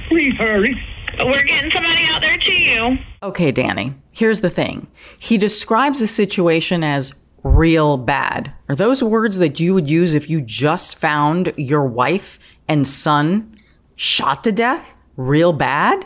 Please 0.09 0.33
hurry. 0.37 0.75
We're 1.23 1.43
getting 1.43 1.71
somebody 1.71 2.03
out 2.05 2.21
there 2.21 2.37
to 2.37 2.53
you. 2.53 2.97
Okay, 3.23 3.51
Danny, 3.51 3.93
here's 4.13 4.41
the 4.41 4.49
thing. 4.49 4.87
He 5.19 5.37
describes 5.37 5.99
the 5.99 6.07
situation 6.07 6.83
as 6.83 7.13
real 7.43 7.97
bad. 7.97 8.51
Are 8.67 8.75
those 8.75 9.03
words 9.03 9.37
that 9.37 9.59
you 9.59 9.73
would 9.73 9.89
use 9.89 10.13
if 10.13 10.29
you 10.29 10.41
just 10.41 10.97
found 10.97 11.53
your 11.57 11.85
wife 11.85 12.39
and 12.67 12.85
son 12.85 13.58
shot 13.99 14.45
to 14.45 14.51
death? 14.51 14.95
Real 15.17 15.51
bad? 15.51 16.05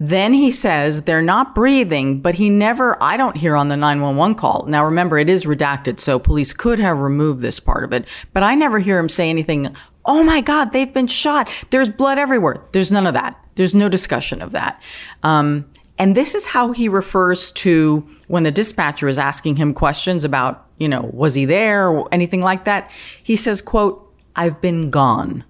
Then 0.00 0.34
he 0.34 0.50
says 0.50 1.02
they're 1.02 1.22
not 1.22 1.54
breathing, 1.54 2.20
but 2.20 2.34
he 2.34 2.50
never, 2.50 3.00
I 3.02 3.16
don't 3.16 3.36
hear 3.36 3.54
on 3.54 3.68
the 3.68 3.76
911 3.76 4.34
call. 4.34 4.66
Now 4.66 4.84
remember, 4.84 5.16
it 5.16 5.30
is 5.30 5.44
redacted, 5.44 6.00
so 6.00 6.18
police 6.18 6.52
could 6.52 6.80
have 6.80 6.98
removed 6.98 7.40
this 7.40 7.60
part 7.60 7.84
of 7.84 7.92
it, 7.92 8.08
but 8.34 8.42
I 8.42 8.56
never 8.56 8.80
hear 8.80 8.98
him 8.98 9.08
say 9.08 9.30
anything, 9.30 9.74
oh 10.04 10.24
my 10.24 10.40
God, 10.40 10.72
they've 10.72 10.92
been 10.92 11.06
shot. 11.06 11.48
There's 11.70 11.88
blood 11.88 12.18
everywhere. 12.18 12.60
There's 12.72 12.90
none 12.90 13.06
of 13.06 13.14
that. 13.14 13.40
There's 13.54 13.74
no 13.74 13.88
discussion 13.88 14.42
of 14.42 14.50
that. 14.50 14.82
Um, 15.22 15.64
and 15.98 16.14
this 16.14 16.34
is 16.34 16.46
how 16.46 16.72
he 16.72 16.88
refers 16.88 17.52
to 17.52 18.06
when 18.26 18.42
the 18.42 18.50
dispatcher 18.50 19.08
is 19.08 19.16
asking 19.16 19.56
him 19.56 19.72
questions 19.72 20.24
about, 20.24 20.66
you 20.78 20.88
know, 20.88 21.08
was 21.12 21.34
he 21.34 21.44
there 21.44 21.88
or 21.88 22.08
anything 22.12 22.42
like 22.42 22.64
that. 22.64 22.90
He 23.22 23.36
says, 23.36 23.62
quote, 23.62 24.12
I've 24.34 24.60
been 24.60 24.90
gone. 24.90 25.44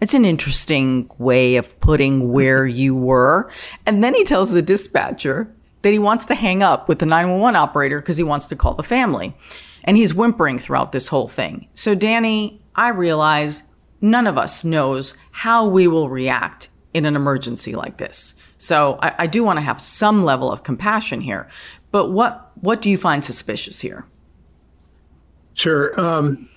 It's 0.00 0.14
an 0.14 0.24
interesting 0.24 1.10
way 1.18 1.56
of 1.56 1.78
putting 1.80 2.32
where 2.32 2.66
you 2.66 2.94
were. 2.94 3.50
And 3.86 4.02
then 4.02 4.14
he 4.14 4.24
tells 4.24 4.50
the 4.50 4.62
dispatcher 4.62 5.52
that 5.82 5.92
he 5.92 5.98
wants 5.98 6.26
to 6.26 6.34
hang 6.34 6.62
up 6.62 6.88
with 6.88 6.98
the 6.98 7.06
911 7.06 7.56
operator 7.56 8.00
because 8.00 8.16
he 8.16 8.24
wants 8.24 8.46
to 8.46 8.56
call 8.56 8.74
the 8.74 8.82
family. 8.82 9.36
And 9.84 9.96
he's 9.96 10.14
whimpering 10.14 10.58
throughout 10.58 10.92
this 10.92 11.08
whole 11.08 11.28
thing. 11.28 11.68
So, 11.74 11.94
Danny, 11.94 12.62
I 12.74 12.90
realize 12.90 13.62
none 14.00 14.26
of 14.26 14.38
us 14.38 14.64
knows 14.64 15.14
how 15.30 15.66
we 15.66 15.88
will 15.88 16.08
react 16.08 16.68
in 16.94 17.04
an 17.04 17.16
emergency 17.16 17.74
like 17.74 17.96
this. 17.96 18.34
So 18.58 18.98
I, 19.00 19.14
I 19.20 19.26
do 19.26 19.44
want 19.44 19.58
to 19.58 19.62
have 19.62 19.80
some 19.80 20.24
level 20.24 20.50
of 20.50 20.62
compassion 20.62 21.20
here. 21.20 21.48
But 21.90 22.10
what 22.10 22.50
what 22.60 22.82
do 22.82 22.90
you 22.90 22.98
find 22.98 23.24
suspicious 23.24 23.80
here? 23.80 24.04
Sure. 25.54 25.98
Um, 25.98 26.48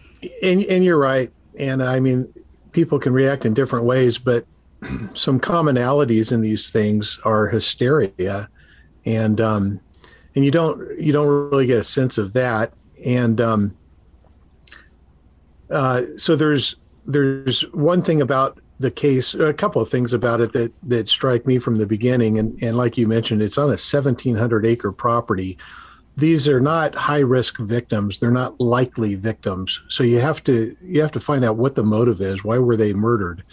and, 0.44 0.64
and 0.64 0.84
you're 0.84 0.98
right. 0.98 1.32
And 1.58 1.82
I 1.82 2.00
mean, 2.00 2.32
people 2.72 3.00
can 3.00 3.14
react 3.14 3.46
in 3.46 3.54
different 3.54 3.86
ways, 3.86 4.18
but 4.18 4.46
some 5.14 5.40
commonalities 5.40 6.32
in 6.32 6.42
these 6.42 6.70
things 6.70 7.20
are 7.24 7.48
hysteria. 7.48 8.50
And, 9.06 9.40
um, 9.42 9.82
and 10.36 10.46
you 10.46 10.52
don't, 10.52 11.00
you 11.00 11.12
don't 11.12 11.28
really 11.28 11.68
get 11.68 11.80
a 11.80 11.84
sense 11.84 12.18
of 12.18 12.34
that. 12.34 12.74
And, 13.06 13.42
um, 13.42 13.78
uh, 15.70 16.02
so 16.18 16.36
there's, 16.36 16.76
there's 17.06 17.62
one 17.74 18.02
thing 18.02 18.22
about 18.22 18.60
the 18.80 18.92
case, 18.92 19.34
a 19.36 19.54
couple 19.54 19.82
of 19.82 19.90
things 19.90 20.14
about 20.14 20.42
it 20.42 20.54
that, 20.54 20.74
that 20.84 21.10
strike 21.10 21.46
me 21.46 21.60
from 21.60 21.78
the 21.78 21.86
beginning. 21.86 22.40
And, 22.40 22.62
and 22.64 22.76
like 22.76 22.98
you 22.98 23.08
mentioned, 23.08 23.42
it's 23.42 23.58
on 23.58 23.66
a 23.66 23.78
1700 23.78 24.66
acre 24.66 24.92
property 24.92 25.58
these 26.18 26.48
are 26.48 26.60
not 26.60 26.96
high 26.96 27.20
risk 27.20 27.58
victims. 27.60 28.20
They're 28.20 28.32
not 28.32 28.60
likely 28.60 29.16
victims. 29.16 29.80
So 29.90 30.04
you 30.04 30.20
have 30.20 30.44
to 30.46 30.76
you 30.84 31.02
have 31.02 31.12
to 31.14 31.20
find 31.20 31.46
out 31.46 31.58
what 31.58 31.76
the 31.76 31.84
motive 31.84 32.22
is. 32.22 32.44
Why 32.44 32.58
were 32.58 32.76
they 32.76 32.94
murdered? 32.94 33.44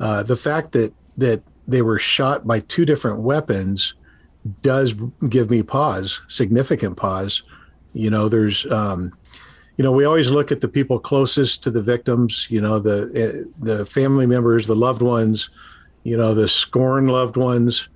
Uh, 0.00 0.22
the 0.22 0.36
fact 0.36 0.72
that 0.72 0.92
that 1.16 1.42
they 1.66 1.82
were 1.82 1.98
shot 1.98 2.46
by 2.46 2.60
two 2.60 2.84
different 2.84 3.22
weapons 3.22 3.94
does 4.62 4.94
give 5.28 5.50
me 5.50 5.62
pause 5.62 6.20
significant 6.28 6.96
pause. 6.96 7.42
You 7.92 8.10
know 8.10 8.28
there's 8.28 8.64
um, 8.70 9.12
you 9.76 9.84
know 9.84 9.92
we 9.92 10.04
always 10.04 10.30
look 10.30 10.52
at 10.52 10.60
the 10.60 10.68
people 10.68 10.98
closest 10.98 11.62
to 11.62 11.70
the 11.70 11.82
victims 11.82 12.46
you 12.50 12.60
know 12.60 12.78
the 12.78 13.50
the 13.60 13.86
family 13.86 14.26
members 14.26 14.66
the 14.66 14.76
loved 14.76 15.02
ones 15.02 15.50
you 16.04 16.16
know 16.16 16.34
the 16.34 16.48
scorn 16.48 17.08
loved 17.08 17.36
ones 17.36 17.88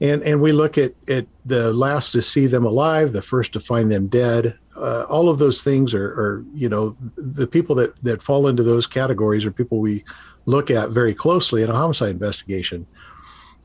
and 0.00 0.22
and 0.22 0.40
we 0.40 0.52
look 0.52 0.78
at 0.78 0.94
at 1.08 1.26
the 1.44 1.72
last 1.72 2.12
to 2.12 2.22
see 2.22 2.46
them 2.46 2.64
alive, 2.64 3.12
the 3.12 3.22
first 3.22 3.52
to 3.52 3.60
find 3.60 3.90
them 3.90 4.06
dead. 4.06 4.58
Uh, 4.76 5.04
all 5.10 5.28
of 5.28 5.38
those 5.38 5.62
things 5.62 5.92
are, 5.92 6.06
are, 6.06 6.44
you 6.54 6.68
know, 6.68 6.96
the 7.16 7.46
people 7.46 7.74
that 7.76 8.02
that 8.02 8.22
fall 8.22 8.48
into 8.48 8.62
those 8.62 8.86
categories 8.86 9.44
are 9.44 9.50
people 9.50 9.78
we 9.78 10.04
look 10.46 10.70
at 10.70 10.90
very 10.90 11.12
closely 11.12 11.62
in 11.62 11.70
a 11.70 11.74
homicide 11.74 12.10
investigation. 12.10 12.86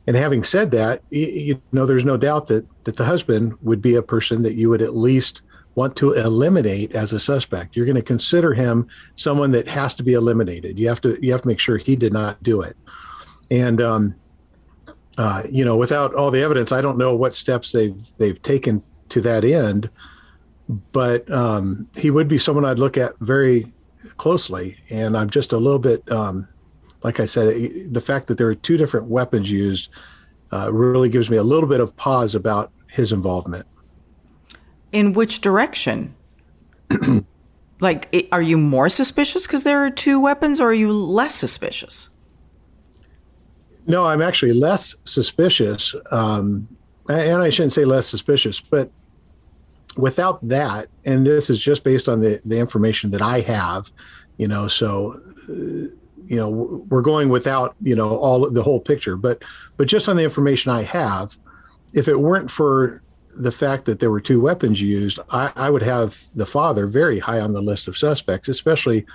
And 0.08 0.15
having 0.15 0.44
said 0.44 0.72
that, 0.72 1.01
you, 1.10 1.60
know, 1.72 1.86
there's 1.86 2.06
no 2.06 2.18
doubt 2.18 2.48
that 2.48 2.65
that 2.84 2.98
the 2.98 3.06
husband 3.06 3.54
would 3.62 3.82
be 3.82 3.96
a 3.96 4.04
person 4.04 4.42
that 4.44 4.56
you 4.56 4.70
would 4.70 4.82
at 4.82 4.96
least 4.96 5.42
want 5.75 5.96
to 5.98 6.13
eliminate 6.13 6.96
as 6.96 7.12
a 7.12 7.20
suspect. 7.20 7.75
You're 7.75 7.86
going 7.86 7.96
to 7.96 8.01
consider 8.01 8.54
him 8.54 8.88
someone 9.15 9.51
that 9.51 9.68
has 9.68 9.96
to 9.96 10.04
be 10.04 10.13
eliminated. 10.13 10.77
You 10.77 10.88
have 10.89 11.01
to 11.01 11.18
you 11.22 11.32
have 11.32 11.44
to 11.44 11.48
make 11.48 11.60
sure 11.60 11.77
he 11.77 11.96
did 11.96 12.13
not 12.13 12.44
do 12.44 12.62
it. 12.62 12.75
And 13.50 13.82
um, 13.82 14.15
uh, 15.17 15.43
you 15.50 15.63
know, 15.63 15.77
without 15.77 16.13
all 16.13 16.31
the 16.31 16.41
evidence, 16.41 16.72
I 16.72 16.81
don't 16.81 16.98
know 16.98 17.15
what 17.15 17.36
steps 17.36 17.72
they've 17.72 17.95
they've 18.17 18.41
taken 18.41 18.84
to 19.10 19.22
that 19.22 19.43
end. 19.43 19.89
But 20.91 21.29
um, 21.31 21.88
he 21.95 22.10
would 22.10 22.27
be 22.27 22.38
someone 22.38 22.65
I'd 22.65 22.79
look 22.79 22.98
at 22.98 23.13
very 23.19 23.65
closely, 24.17 24.77
and 24.89 25.15
I'm 25.15 25.29
just 25.29 25.53
a 25.53 25.57
little 25.57 25.79
bit, 25.79 26.10
um, 26.12 26.48
like 27.03 27.19
I 27.19 27.25
said, 27.25 27.48
the 27.91 28.01
fact 28.01 28.27
that 28.27 28.38
there 28.38 28.48
are 28.48 28.55
two 28.55 28.77
different 28.77 29.05
weapons 29.07 29.50
used 29.50 29.89
uh, 30.51 30.72
really 30.74 31.10
gives 31.10 31.29
me 31.29 31.38
a 31.38 31.43
little 31.43 31.69
bit 31.69 31.79
of 31.79 31.95
pause 31.98 32.34
about 32.34 32.72
his 32.89 33.12
involvement. 33.12 33.67
In 34.91 35.13
which 35.13 35.41
direction? 35.41 36.15
like, 37.79 38.27
are 38.31 38.41
you 38.41 38.57
more 38.57 38.89
suspicious 38.89 39.45
because 39.45 39.63
there 39.63 39.86
are 39.86 39.91
two 39.91 40.19
weapons, 40.19 40.60
or 40.60 40.69
are 40.69 40.74
you 40.74 40.91
less 40.91 41.36
suspicious? 41.36 42.10
No, 43.88 44.06
I'm 44.06 44.22
actually 44.22 44.54
less 44.54 44.96
suspicious. 45.06 45.94
Um, 46.12 46.68
and 47.08 47.42
I 47.42 47.50
shouldn't 47.50 47.74
say 47.74 47.86
less 47.86 48.08
suspicious, 48.08 48.60
but 48.60 48.89
without 49.96 50.46
that, 50.48 50.88
and 51.06 51.25
this 51.25 51.50
is 51.50 51.60
just 51.60 51.84
based 51.84 52.10
on 52.10 52.20
the, 52.20 52.42
the 52.46 52.58
information 52.58 53.12
that 53.12 53.22
I 53.22 53.42
have, 53.42 53.92
you 54.38 54.48
know, 54.48 54.68
so, 54.68 55.22
uh, 55.50 55.54
you 56.27 56.38
know, 56.38 56.50
we're 56.50 57.04
going 57.04 57.30
without, 57.30 57.75
you 57.80 57.96
know, 57.96 58.18
all 58.18 58.50
the 58.50 58.63
whole 58.63 58.80
picture, 58.80 59.15
but, 59.15 59.44
but 59.77 59.88
just 59.88 60.10
on 60.10 60.15
the 60.15 60.24
information 60.24 60.72
I 60.72 60.82
have, 60.82 61.38
if 61.94 62.08
it 62.08 62.20
weren't 62.20 62.50
for 62.50 63.04
the 63.38 63.51
fact 63.51 63.86
that 63.86 64.00
there 64.00 64.10
were 64.10 64.22
two 64.22 64.42
weapons 64.42 64.82
used, 64.82 65.20
I, 65.30 65.51
I 65.56 65.70
would 65.70 65.84
have 65.84 66.20
the 66.34 66.46
father 66.46 66.88
very 66.88 67.20
high 67.20 67.39
on 67.39 67.54
the 67.54 67.62
list 67.62 67.88
of 67.88 67.96
suspects, 67.98 68.50
especially, 68.50 69.06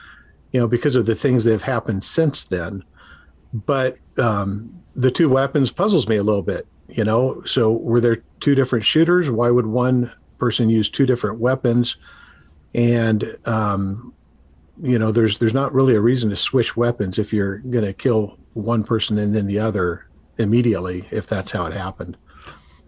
you 0.52 0.60
know, 0.60 0.68
because 0.68 0.94
of 0.94 1.06
the 1.06 1.16
things 1.16 1.42
that 1.44 1.52
have 1.52 1.62
happened 1.62 2.04
since 2.04 2.44
then 2.44 2.84
but 3.52 3.98
um, 4.18 4.82
the 4.94 5.10
two 5.10 5.28
weapons 5.28 5.70
puzzles 5.70 6.08
me 6.08 6.16
a 6.16 6.22
little 6.22 6.42
bit 6.42 6.66
you 6.92 7.04
know? 7.04 7.42
So 7.44 7.72
were 7.72 8.00
there 8.00 8.22
two 8.40 8.54
different 8.54 8.84
shooters? 8.84 9.30
Why 9.30 9.50
would 9.50 9.66
one 9.66 10.12
person 10.38 10.70
use 10.70 10.90
two 10.90 11.06
different 11.06 11.38
weapons? 11.38 11.96
And 12.74 13.36
um, 13.46 14.14
you 14.82 14.98
know 14.98 15.12
there's 15.12 15.38
there's 15.38 15.54
not 15.54 15.74
really 15.74 15.94
a 15.94 16.00
reason 16.00 16.30
to 16.30 16.36
switch 16.36 16.76
weapons 16.76 17.18
if 17.18 17.32
you're 17.32 17.58
going 17.58 17.84
to 17.84 17.92
kill 17.92 18.38
one 18.54 18.82
person 18.82 19.18
and 19.18 19.34
then 19.34 19.46
the 19.46 19.58
other 19.58 20.06
immediately 20.38 21.06
if 21.10 21.26
that's 21.26 21.50
how 21.50 21.66
it 21.66 21.74
happened. 21.74 22.16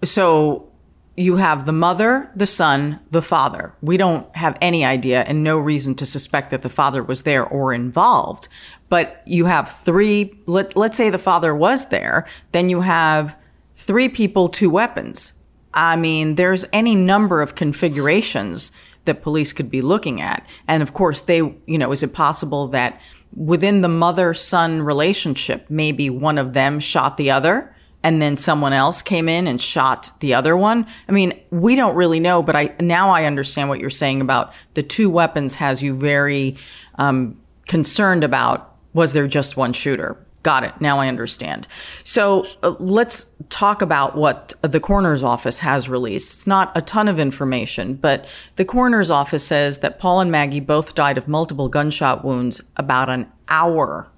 So 0.04 0.71
you 1.16 1.36
have 1.36 1.66
the 1.66 1.72
mother, 1.72 2.30
the 2.34 2.46
son, 2.46 2.98
the 3.10 3.22
father. 3.22 3.74
We 3.82 3.96
don't 3.96 4.34
have 4.34 4.56
any 4.60 4.84
idea 4.84 5.22
and 5.22 5.44
no 5.44 5.58
reason 5.58 5.94
to 5.96 6.06
suspect 6.06 6.50
that 6.50 6.62
the 6.62 6.68
father 6.68 7.02
was 7.02 7.22
there 7.22 7.44
or 7.46 7.74
involved. 7.74 8.48
But 8.88 9.22
you 9.26 9.44
have 9.44 9.68
three, 9.68 10.38
let, 10.46 10.76
let's 10.76 10.96
say 10.96 11.10
the 11.10 11.18
father 11.18 11.54
was 11.54 11.88
there, 11.88 12.26
then 12.52 12.70
you 12.70 12.80
have 12.80 13.36
three 13.74 14.08
people, 14.08 14.48
two 14.48 14.70
weapons. 14.70 15.34
I 15.74 15.96
mean, 15.96 16.36
there's 16.36 16.64
any 16.72 16.94
number 16.94 17.42
of 17.42 17.54
configurations 17.54 18.72
that 19.04 19.22
police 19.22 19.52
could 19.52 19.70
be 19.70 19.80
looking 19.80 20.20
at. 20.20 20.46
And 20.68 20.82
of 20.82 20.94
course, 20.94 21.22
they, 21.22 21.38
you 21.66 21.78
know, 21.78 21.92
is 21.92 22.02
it 22.02 22.14
possible 22.14 22.68
that 22.68 23.00
within 23.34 23.80
the 23.80 23.88
mother 23.88 24.32
son 24.32 24.82
relationship, 24.82 25.66
maybe 25.68 26.08
one 26.08 26.38
of 26.38 26.52
them 26.52 26.80
shot 26.80 27.16
the 27.16 27.30
other? 27.30 27.74
And 28.02 28.20
then 28.20 28.36
someone 28.36 28.72
else 28.72 29.02
came 29.02 29.28
in 29.28 29.46
and 29.46 29.60
shot 29.60 30.10
the 30.20 30.34
other 30.34 30.56
one. 30.56 30.86
I 31.08 31.12
mean, 31.12 31.38
we 31.50 31.74
don't 31.74 31.94
really 31.94 32.20
know, 32.20 32.42
but 32.42 32.56
I 32.56 32.74
now 32.80 33.10
I 33.10 33.24
understand 33.24 33.68
what 33.68 33.80
you're 33.80 33.90
saying 33.90 34.20
about 34.20 34.52
the 34.74 34.82
two 34.82 35.10
weapons 35.10 35.54
has 35.54 35.82
you 35.82 35.94
very 35.94 36.56
um, 36.96 37.40
concerned 37.66 38.24
about 38.24 38.76
was 38.92 39.12
there 39.12 39.26
just 39.26 39.56
one 39.56 39.72
shooter? 39.72 40.18
Got 40.42 40.64
it. 40.64 40.80
Now 40.80 40.98
I 40.98 41.06
understand. 41.06 41.68
So 42.02 42.46
uh, 42.64 42.74
let's 42.80 43.32
talk 43.48 43.80
about 43.80 44.16
what 44.16 44.54
the 44.62 44.80
coroner's 44.80 45.22
office 45.22 45.60
has 45.60 45.88
released. 45.88 46.32
It's 46.32 46.46
not 46.48 46.72
a 46.74 46.82
ton 46.82 47.06
of 47.06 47.20
information, 47.20 47.94
but 47.94 48.26
the 48.56 48.64
coroner's 48.64 49.08
office 49.08 49.46
says 49.46 49.78
that 49.78 50.00
Paul 50.00 50.20
and 50.20 50.32
Maggie 50.32 50.58
both 50.58 50.96
died 50.96 51.16
of 51.16 51.28
multiple 51.28 51.68
gunshot 51.68 52.24
wounds 52.24 52.60
about 52.76 53.08
an 53.08 53.30
hour 53.48 54.08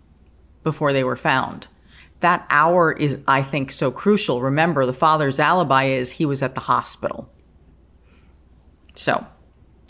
before 0.63 0.95
they 0.95 1.05
were 1.05 1.17
found. 1.17 1.69
That 2.21 2.47
hour 2.49 2.93
is, 2.93 3.19
I 3.29 3.43
think, 3.43 3.71
so 3.71 3.91
crucial. 3.91 4.41
Remember, 4.41 4.87
the 4.87 4.93
father's 4.93 5.39
alibi 5.39 5.85
is 5.85 6.13
he 6.13 6.25
was 6.25 6.43
at 6.43 6.55
the 6.55 6.63
hospital. 6.63 7.31
So 8.95 9.27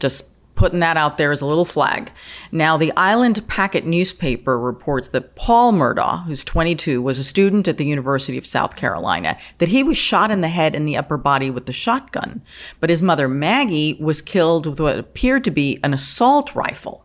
just 0.01 0.27
putting 0.55 0.81
that 0.81 0.97
out 0.97 1.19
there 1.19 1.33
as 1.33 1.43
a 1.43 1.47
little 1.47 1.65
flag. 1.65 2.11
Now, 2.53 2.77
the 2.77 2.93
Island 2.97 3.47
Packet 3.49 3.85
newspaper 3.85 4.59
reports 4.59 5.09
that 5.09 5.35
Paul 5.35 5.73
Murdaugh, 5.73 6.25
who's 6.25 6.45
22, 6.45 7.03
was 7.03 7.19
a 7.19 7.25
student 7.25 7.67
at 7.69 7.77
the 7.77 7.87
University 7.87 8.39
of 8.39 8.47
South 8.47 8.77
Carolina, 8.77 9.37
that 9.59 9.69
he 9.69 9.83
was 9.83 9.99
shot 9.99 10.31
in 10.31 10.41
the 10.41 10.49
head 10.49 10.75
and 10.75 10.87
the 10.87 10.97
upper 10.97 11.17
body 11.17 11.51
with 11.51 11.67
the 11.67 11.73
shotgun. 11.73 12.43
But 12.81 12.91
his 12.91 13.03
mother, 13.03 13.29
Maggie, 13.29 13.97
was 14.01 14.23
killed 14.23 14.67
with 14.67 14.81
what 14.81 14.99
appeared 14.99 15.45
to 15.45 15.51
be 15.51 15.81
an 15.83 15.93
assault 15.93 16.55
rifle. 16.55 17.04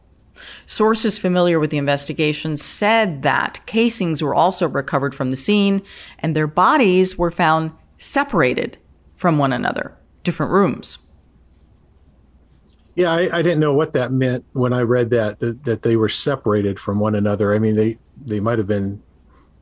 Sources 0.69 1.17
familiar 1.17 1.59
with 1.59 1.71
the 1.71 1.79
investigation 1.79 2.55
said 2.55 3.23
that 3.23 3.59
casings 3.65 4.21
were 4.21 4.35
also 4.35 4.67
recovered 4.67 5.15
from 5.15 5.31
the 5.31 5.35
scene 5.35 5.81
and 6.19 6.35
their 6.35 6.45
bodies 6.45 7.17
were 7.17 7.31
found 7.31 7.71
separated 7.97 8.77
from 9.15 9.39
one 9.39 9.51
another, 9.51 9.97
different 10.23 10.51
rooms. 10.51 10.99
Yeah, 12.93 13.11
I, 13.11 13.39
I, 13.39 13.41
didn't 13.41 13.61
know 13.61 13.73
what 13.73 13.93
that 13.93 14.11
meant 14.11 14.45
when 14.53 14.71
I 14.71 14.81
read 14.81 15.09
that, 15.09 15.39
that 15.39 15.63
that 15.63 15.81
they 15.81 15.95
were 15.95 16.07
separated 16.07 16.79
from 16.79 16.99
one 16.99 17.15
another. 17.15 17.51
I 17.51 17.57
mean, 17.57 17.75
they 17.75 17.97
they 18.23 18.39
might 18.39 18.59
have 18.59 18.67
been 18.67 19.01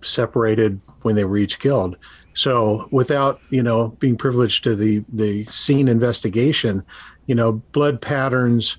separated 0.01 0.81
when 1.03 1.15
they 1.15 1.23
were 1.23 1.37
each 1.37 1.59
killed. 1.59 1.97
So, 2.33 2.89
without 2.91 3.39
you 3.49 3.63
know 3.63 3.95
being 3.99 4.17
privileged 4.17 4.65
to 4.65 4.75
the 4.75 5.05
the 5.07 5.45
scene 5.45 5.87
investigation, 5.87 6.83
you 7.27 7.35
know, 7.35 7.53
blood 7.71 8.01
patterns, 8.01 8.77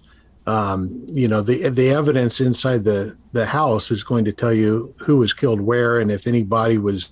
um, 0.49 1.05
you 1.09 1.29
know, 1.29 1.43
the 1.43 1.69
the 1.69 1.91
evidence 1.91 2.41
inside 2.41 2.85
the 2.85 3.15
the 3.33 3.45
house 3.45 3.91
is 3.91 4.03
going 4.03 4.25
to 4.25 4.33
tell 4.33 4.55
you 4.55 4.95
who 4.97 5.19
was 5.19 5.35
killed 5.35 5.61
where 5.61 6.01
and 6.01 6.11
if 6.11 6.27
any 6.27 6.43
body 6.43 6.79
was 6.79 7.11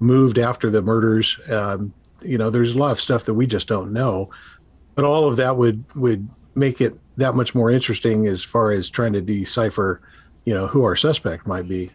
moved 0.00 0.38
after 0.38 0.70
the 0.70 0.80
murders. 0.80 1.38
Um, 1.50 1.92
you 2.22 2.38
know, 2.38 2.48
there's 2.48 2.74
a 2.74 2.78
lot 2.78 2.92
of 2.92 3.00
stuff 3.00 3.26
that 3.26 3.34
we 3.34 3.46
just 3.46 3.68
don't 3.68 3.92
know, 3.92 4.30
but 4.94 5.04
all 5.04 5.28
of 5.28 5.36
that 5.36 5.58
would 5.58 5.84
would 5.94 6.26
make 6.54 6.80
it 6.80 6.98
that 7.18 7.34
much 7.34 7.54
more 7.54 7.70
interesting 7.70 8.26
as 8.26 8.42
far 8.42 8.70
as 8.70 8.88
trying 8.88 9.12
to 9.12 9.20
decipher, 9.20 10.00
you 10.46 10.54
know, 10.54 10.66
who 10.66 10.84
our 10.84 10.96
suspect 10.96 11.46
might 11.46 11.68
be. 11.68 11.90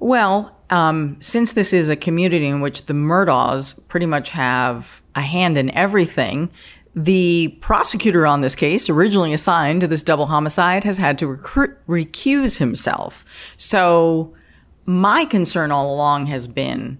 Well, 0.00 0.56
um, 0.70 1.16
since 1.20 1.52
this 1.52 1.72
is 1.72 1.88
a 1.88 1.96
community 1.96 2.48
in 2.48 2.60
which 2.60 2.86
the 2.86 2.94
Murdaughs 2.94 3.78
pretty 3.86 4.06
much 4.06 4.30
have 4.30 5.00
a 5.14 5.20
hand 5.20 5.56
in 5.56 5.70
everything, 5.70 6.50
the 6.94 7.48
prosecutor 7.60 8.26
on 8.26 8.42
this 8.42 8.54
case, 8.54 8.90
originally 8.90 9.32
assigned 9.32 9.80
to 9.80 9.86
this 9.86 10.02
double 10.02 10.26
homicide, 10.26 10.84
has 10.84 10.98
had 10.98 11.18
to 11.18 11.26
recuse 11.26 12.58
himself. 12.58 13.24
So, 13.56 14.34
my 14.84 15.24
concern 15.24 15.70
all 15.70 15.94
along 15.94 16.26
has 16.26 16.48
been 16.48 16.98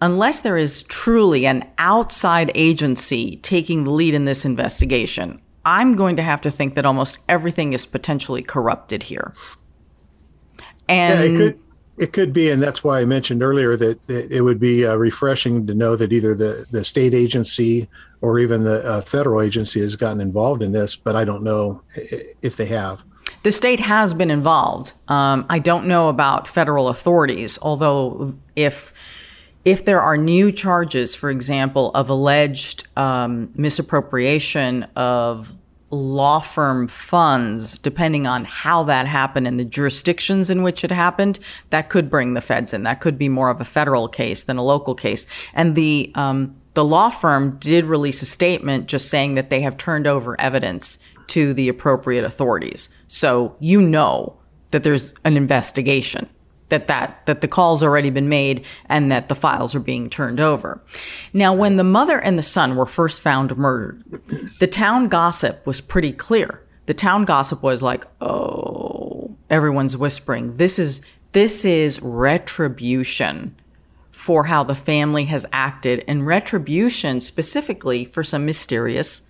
unless 0.00 0.40
there 0.42 0.56
is 0.56 0.82
truly 0.84 1.46
an 1.46 1.64
outside 1.78 2.50
agency 2.54 3.36
taking 3.36 3.84
the 3.84 3.90
lead 3.90 4.14
in 4.14 4.24
this 4.24 4.44
investigation, 4.44 5.40
I'm 5.64 5.96
going 5.96 6.16
to 6.16 6.22
have 6.22 6.40
to 6.42 6.50
think 6.50 6.74
that 6.74 6.84
almost 6.84 7.18
everything 7.28 7.72
is 7.72 7.86
potentially 7.86 8.42
corrupted 8.42 9.04
here. 9.04 9.34
And 10.88 11.20
yeah, 11.20 11.26
it 11.26 11.36
could 11.36 11.60
it 11.98 12.12
could 12.12 12.32
be, 12.32 12.50
and 12.50 12.62
that's 12.62 12.84
why 12.84 13.00
I 13.00 13.06
mentioned 13.06 13.42
earlier 13.42 13.74
that, 13.76 13.98
it 14.06 14.42
would 14.42 14.60
be 14.60 14.86
uh, 14.86 14.96
refreshing 14.96 15.66
to 15.66 15.74
know 15.74 15.96
that 15.96 16.12
either 16.12 16.34
the 16.34 16.66
the 16.70 16.84
state 16.84 17.14
agency 17.14 17.88
or 18.20 18.38
even 18.38 18.64
the 18.64 18.84
uh, 18.84 19.00
federal 19.02 19.40
agency 19.40 19.80
has 19.80 19.96
gotten 19.96 20.20
involved 20.20 20.62
in 20.62 20.72
this, 20.72 20.96
but 20.96 21.16
I 21.16 21.24
don't 21.24 21.42
know 21.42 21.82
if 21.94 22.56
they 22.56 22.66
have. 22.66 23.04
The 23.42 23.52
state 23.52 23.80
has 23.80 24.14
been 24.14 24.30
involved. 24.30 24.92
Um, 25.08 25.46
I 25.48 25.58
don't 25.58 25.86
know 25.86 26.08
about 26.08 26.48
federal 26.48 26.88
authorities, 26.88 27.58
although 27.62 28.34
if 28.56 28.92
if 29.64 29.84
there 29.84 30.00
are 30.00 30.16
new 30.16 30.52
charges, 30.52 31.16
for 31.16 31.28
example, 31.28 31.90
of 31.94 32.08
alleged 32.08 32.86
um, 32.96 33.50
misappropriation 33.56 34.84
of 34.94 35.52
law 35.90 36.40
firm 36.40 36.86
funds, 36.86 37.78
depending 37.78 38.26
on 38.26 38.44
how 38.44 38.84
that 38.84 39.06
happened 39.06 39.46
and 39.46 39.58
the 39.58 39.64
jurisdictions 39.64 40.50
in 40.50 40.62
which 40.62 40.84
it 40.84 40.90
happened, 40.90 41.38
that 41.70 41.88
could 41.88 42.10
bring 42.10 42.34
the 42.34 42.40
feds 42.40 42.72
in. 42.72 42.84
That 42.84 43.00
could 43.00 43.18
be 43.18 43.28
more 43.28 43.50
of 43.50 43.60
a 43.60 43.64
federal 43.64 44.08
case 44.08 44.44
than 44.44 44.56
a 44.56 44.64
local 44.64 44.94
case. 44.94 45.26
And 45.52 45.74
the 45.74 46.12
um, 46.14 46.56
the 46.76 46.84
law 46.84 47.08
firm 47.08 47.56
did 47.58 47.86
release 47.86 48.20
a 48.20 48.26
statement 48.26 48.86
just 48.86 49.08
saying 49.08 49.34
that 49.34 49.48
they 49.48 49.62
have 49.62 49.78
turned 49.78 50.06
over 50.06 50.38
evidence 50.38 50.98
to 51.28 51.54
the 51.54 51.70
appropriate 51.70 52.22
authorities. 52.22 52.90
So 53.08 53.56
you 53.60 53.80
know 53.80 54.36
that 54.72 54.82
there's 54.82 55.14
an 55.24 55.38
investigation 55.38 56.28
that 56.68 56.86
that 56.88 57.24
that 57.24 57.40
the 57.40 57.48
call's 57.48 57.82
already 57.82 58.10
been 58.10 58.28
made 58.28 58.66
and 58.90 59.10
that 59.10 59.30
the 59.30 59.34
files 59.34 59.74
are 59.74 59.80
being 59.80 60.10
turned 60.10 60.38
over. 60.38 60.82
Now, 61.32 61.54
when 61.54 61.76
the 61.76 61.84
mother 61.84 62.18
and 62.18 62.38
the 62.38 62.42
son 62.42 62.76
were 62.76 62.84
first 62.84 63.22
found 63.22 63.56
murdered, 63.56 64.04
the 64.60 64.66
town 64.66 65.08
gossip 65.08 65.66
was 65.66 65.80
pretty 65.80 66.12
clear. 66.12 66.62
The 66.84 66.94
town 66.94 67.24
gossip 67.24 67.62
was 67.62 67.82
like, 67.82 68.04
"Oh, 68.20 69.34
everyone's 69.48 69.96
whispering. 69.96 70.58
This 70.58 70.78
is 70.78 71.00
this 71.32 71.64
is 71.64 72.02
retribution 72.02 73.56
for 74.16 74.44
how 74.44 74.64
the 74.64 74.74
family 74.74 75.26
has 75.26 75.44
acted 75.52 76.02
and 76.08 76.26
retribution 76.26 77.20
specifically 77.20 78.02
for 78.02 78.24
some 78.24 78.46
mysterious 78.46 79.20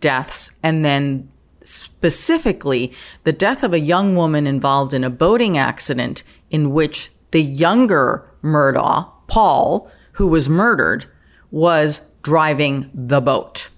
deaths 0.00 0.58
and 0.62 0.82
then 0.82 1.30
specifically 1.62 2.90
the 3.24 3.34
death 3.34 3.62
of 3.62 3.74
a 3.74 3.78
young 3.78 4.16
woman 4.16 4.46
involved 4.46 4.94
in 4.94 5.04
a 5.04 5.10
boating 5.10 5.58
accident 5.58 6.22
in 6.48 6.72
which 6.72 7.10
the 7.32 7.42
younger 7.42 8.26
Murdaugh, 8.42 9.12
Paul, 9.26 9.90
who 10.12 10.26
was 10.26 10.48
murdered, 10.48 11.04
was 11.50 12.08
driving 12.22 12.90
the 12.94 13.20
boat. 13.20 13.68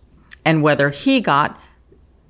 And 0.45 0.63
whether 0.63 0.91
he 0.91 1.21
got, 1.21 1.61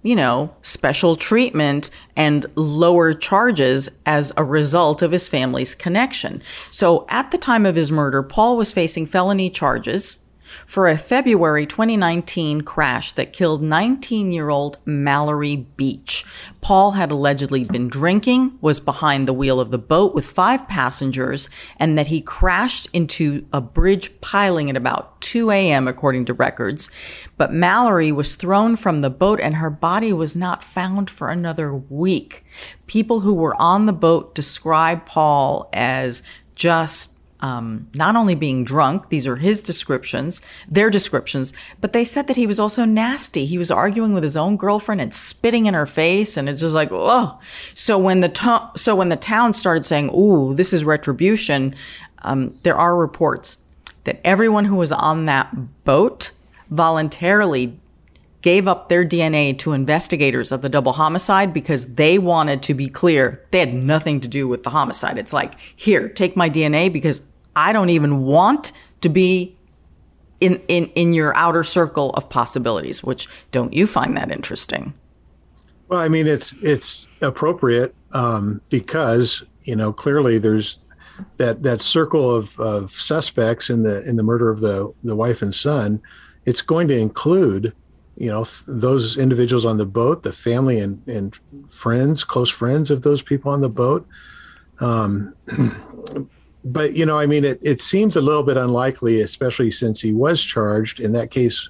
you 0.03 0.17
know, 0.17 0.55
special 0.63 1.17
treatment 1.17 1.91
and 2.17 2.47
lower 2.57 3.15
charges 3.15 3.89
as 4.05 4.33
a 4.37 4.45
result 4.45 5.03
of 5.03 5.13
his 5.13 5.29
family's 5.29 5.75
connection. 5.75 6.43
So 6.71 7.07
at 7.09 7.31
the 7.31 7.39
time 7.39 7.67
of 7.67 7.77
his 7.77 7.93
murder, 7.93 8.23
Paul 8.23 8.57
was 8.57 8.73
facing 8.73 9.07
felony 9.07 9.51
charges 9.51 10.19
for 10.67 10.89
a 10.89 10.99
February 10.99 11.67
2019 11.67 12.63
crash 12.63 13.13
that 13.13 13.33
killed 13.33 13.63
19 13.63 14.33
year 14.33 14.49
old 14.49 14.79
Mallory 14.85 15.57
Beach. 15.57 16.25
Paul 16.61 16.93
had 16.93 17.11
allegedly 17.11 17.65
been 17.65 17.89
drinking, 17.89 18.59
was 18.61 18.81
behind 18.81 19.27
the 19.27 19.33
wheel 19.33 19.61
of 19.61 19.71
the 19.71 19.79
boat 19.79 20.15
with 20.15 20.27
five 20.27 20.69
passengers, 20.69 21.49
and 21.79 21.97
that 21.99 22.09
he 22.09 22.21
crashed 22.21 22.89
into 22.93 23.47
a 23.53 23.61
bridge 23.61 24.21
piling 24.21 24.69
at 24.69 24.77
about 24.77 25.12
2 25.23 25.51
a.m., 25.51 25.89
according 25.89 26.27
to 26.27 26.35
records. 26.35 26.91
But 27.37 27.53
Mallory 27.53 28.13
was 28.13 28.35
thrown 28.35 28.77
from 28.77 29.01
the 29.01 29.11
boat 29.11 29.41
and 29.41 29.57
her 29.57 29.71
body 29.71 30.13
was 30.13 30.37
not 30.37 30.63
found 30.63 31.09
for 31.09 31.31
another 31.31 31.73
week. 31.73 32.45
People 32.87 33.21
who 33.21 33.35
were 33.35 33.61
on 33.61 33.87
the 33.87 33.93
boat 33.93 34.35
describe 34.35 35.07
Paul 35.07 35.71
as 35.73 36.23
just 36.55 37.13
um, 37.43 37.89
not 37.97 38.15
only 38.15 38.37
being 38.37 38.63
drunk, 38.65 39.09
these 39.09 39.27
are 39.27 39.35
his 39.35 39.63
descriptions, 39.65 40.41
their 40.69 40.91
descriptions, 40.91 41.53
but 41.81 41.93
they 41.93 42.05
said 42.05 42.29
that 42.29 42.37
he 42.37 42.47
was 42.47 42.61
also 42.61 42.85
nasty. 42.85 43.47
He 43.47 43.59
was 43.59 43.71
arguing 43.71 44.15
with 44.15 44.23
his 44.23 44.37
own 44.37 44.57
girlfriend 44.57 45.01
and 45.01 45.13
spitting 45.13 45.67
in 45.67 45.75
her 45.75 45.87
face, 45.87 46.37
and 46.37 46.49
it's 46.49 46.61
just 46.61 46.75
like, 46.75 46.91
oh. 46.93 47.41
So 47.75 47.99
when 47.99 48.21
the 48.21 48.29
to- 48.29 48.71
so 48.77 48.95
when 48.95 49.09
the 49.09 49.17
town 49.17 49.55
started 49.55 49.85
saying, 49.85 50.11
"Ooh, 50.15 50.55
this 50.55 50.73
is 50.73 50.85
retribution," 50.85 51.75
um, 52.23 52.55
there 52.63 52.77
are 52.77 52.97
reports 52.97 53.57
that 54.05 54.21
everyone 54.25 54.65
who 54.65 54.77
was 54.77 54.93
on 54.93 55.27
that 55.27 55.85
boat 55.85 56.33
voluntarily 56.71 57.79
gave 58.41 58.67
up 58.67 58.89
their 58.89 59.05
DNA 59.05 59.57
to 59.57 59.73
investigators 59.73 60.51
of 60.51 60.63
the 60.63 60.69
double 60.69 60.93
homicide 60.93 61.53
because 61.53 61.95
they 61.95 62.19
wanted 62.19 62.63
to 62.65 62.75
be 62.75 62.89
clear 62.89 63.45
they 63.53 63.61
had 63.61 63.73
nothing 63.73 64.21
to 64.21 64.29
do 64.29 64.49
with 64.49 64.65
the 64.65 64.71
homicide. 64.71 65.17
It's 65.17 65.33
like, 65.33 65.61
here, 65.77 66.09
take 66.09 66.37
my 66.37 66.51
DNA 66.51 66.93
because 66.93 67.23
I 67.55 67.73
don't 67.73 67.91
even 67.91 68.23
want 68.25 68.73
to 69.03 69.09
be 69.09 69.57
in, 70.41 70.61
in, 70.67 70.87
in 70.97 71.13
your 71.13 71.35
outer 71.37 71.63
circle 71.63 72.11
of 72.11 72.29
possibilities, 72.29 73.05
which 73.05 73.29
don't 73.53 73.73
you 73.73 73.87
find 73.87 74.17
that 74.17 74.33
interesting? 74.33 74.93
Well, 75.89 76.01
I 76.01 76.09
mean, 76.09 76.27
it's 76.27 76.53
it's 76.63 77.07
appropriate 77.21 77.95
um, 78.13 78.61
because 78.71 79.45
you 79.65 79.77
know 79.77 79.93
clearly 79.93 80.39
there's 80.39 80.79
that 81.37 81.63
that 81.63 81.83
circle 81.83 82.35
of, 82.35 82.59
of 82.59 82.91
suspects 82.93 83.71
in 83.71 83.83
the 83.83 84.07
in 84.09 84.17
the 84.17 84.23
murder 84.23 84.51
of 84.51 84.61
the 84.61 84.93
the 85.03 85.17
wife 85.17 85.43
and 85.43 85.55
son, 85.55 86.01
it's 86.47 86.63
going 86.63 86.89
to 86.89 86.99
include 86.99 87.75
you 88.17 88.29
know 88.29 88.47
those 88.67 89.17
individuals 89.17 89.67
on 89.67 89.79
the 89.79 89.87
boat, 89.87 90.23
the 90.23 90.33
family 90.33 90.79
and 90.79 91.07
and 91.07 91.39
friends, 91.69 92.25
close 92.25 92.51
friends 92.51 92.91
of 92.91 93.03
those 93.03 93.23
people 93.23 93.53
on 93.53 93.61
the 93.61 93.69
boat. 93.69 94.07
Um, 94.81 95.35
but 96.65 96.95
you 96.95 97.07
know, 97.07 97.19
I 97.19 97.27
mean, 97.27 97.45
it 97.45 97.59
it 97.63 97.81
seems 97.81 98.17
a 98.17 98.21
little 98.21 98.43
bit 98.43 98.57
unlikely, 98.57 99.21
especially 99.21 99.71
since 99.71 100.01
he 100.01 100.13
was 100.13 100.43
charged. 100.43 101.01
In 101.01 101.13
that 101.13 101.31
case, 101.31 101.69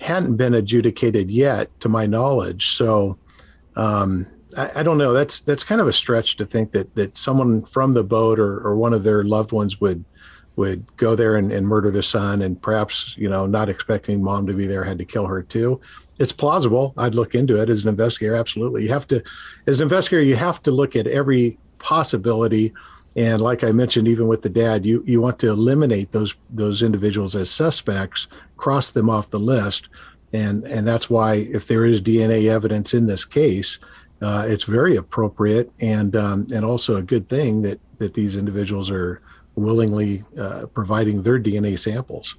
hadn't 0.00 0.36
been 0.36 0.54
adjudicated 0.54 1.30
yet, 1.30 1.68
to 1.80 1.88
my 1.88 2.06
knowledge. 2.06 2.70
So. 2.70 3.18
Um, 3.76 4.26
I, 4.56 4.70
I, 4.76 4.82
don't 4.82 4.98
know. 4.98 5.12
That's 5.12 5.40
that's 5.40 5.64
kind 5.64 5.80
of 5.80 5.86
a 5.86 5.92
stretch 5.92 6.36
to 6.36 6.46
think 6.46 6.72
that 6.72 6.94
that 6.94 7.16
someone 7.16 7.64
from 7.64 7.94
the 7.94 8.04
boat 8.04 8.38
or, 8.38 8.58
or 8.60 8.76
one 8.76 8.92
of 8.92 9.04
their 9.04 9.24
loved 9.24 9.52
ones 9.52 9.80
would 9.80 10.04
would 10.56 10.84
go 10.96 11.14
there 11.14 11.36
and, 11.36 11.52
and 11.52 11.68
murder 11.68 11.90
their 11.90 12.02
son, 12.02 12.42
and 12.42 12.60
perhaps 12.60 13.14
you 13.16 13.28
know 13.28 13.46
not 13.46 13.68
expecting 13.68 14.22
mom 14.22 14.46
to 14.46 14.52
be 14.52 14.66
there 14.66 14.84
had 14.84 14.98
to 14.98 15.04
kill 15.04 15.26
her 15.26 15.42
too. 15.42 15.80
It's 16.18 16.32
plausible. 16.32 16.94
I'd 16.98 17.14
look 17.14 17.34
into 17.34 17.60
it 17.62 17.70
as 17.70 17.82
an 17.82 17.88
investigator. 17.88 18.34
Absolutely, 18.34 18.82
you 18.82 18.88
have 18.88 19.06
to, 19.08 19.22
as 19.66 19.78
an 19.78 19.84
investigator, 19.84 20.22
you 20.22 20.36
have 20.36 20.62
to 20.62 20.70
look 20.70 20.96
at 20.96 21.06
every 21.06 21.58
possibility. 21.78 22.72
And 23.16 23.40
like 23.40 23.64
I 23.64 23.72
mentioned, 23.72 24.08
even 24.08 24.28
with 24.28 24.42
the 24.42 24.48
dad, 24.48 24.84
you 24.84 25.02
you 25.06 25.20
want 25.20 25.38
to 25.40 25.48
eliminate 25.48 26.12
those 26.12 26.34
those 26.50 26.82
individuals 26.82 27.36
as 27.36 27.50
suspects, 27.50 28.26
cross 28.56 28.90
them 28.90 29.08
off 29.08 29.30
the 29.30 29.38
list, 29.38 29.88
and 30.32 30.64
and 30.64 30.86
that's 30.86 31.08
why 31.08 31.34
if 31.34 31.68
there 31.68 31.84
is 31.84 32.02
DNA 32.02 32.48
evidence 32.48 32.94
in 32.94 33.06
this 33.06 33.24
case, 33.24 33.78
uh, 34.20 34.44
it's 34.46 34.64
very 34.64 34.96
appropriate 34.96 35.70
and 35.80 36.16
um, 36.16 36.46
and 36.52 36.64
also 36.64 36.96
a 36.96 37.02
good 37.02 37.28
thing 37.28 37.62
that 37.62 37.80
that 37.98 38.14
these 38.14 38.36
individuals 38.36 38.90
are 38.90 39.20
willingly 39.54 40.24
uh, 40.38 40.66
providing 40.72 41.22
their 41.22 41.38
DNA 41.38 41.78
samples. 41.78 42.36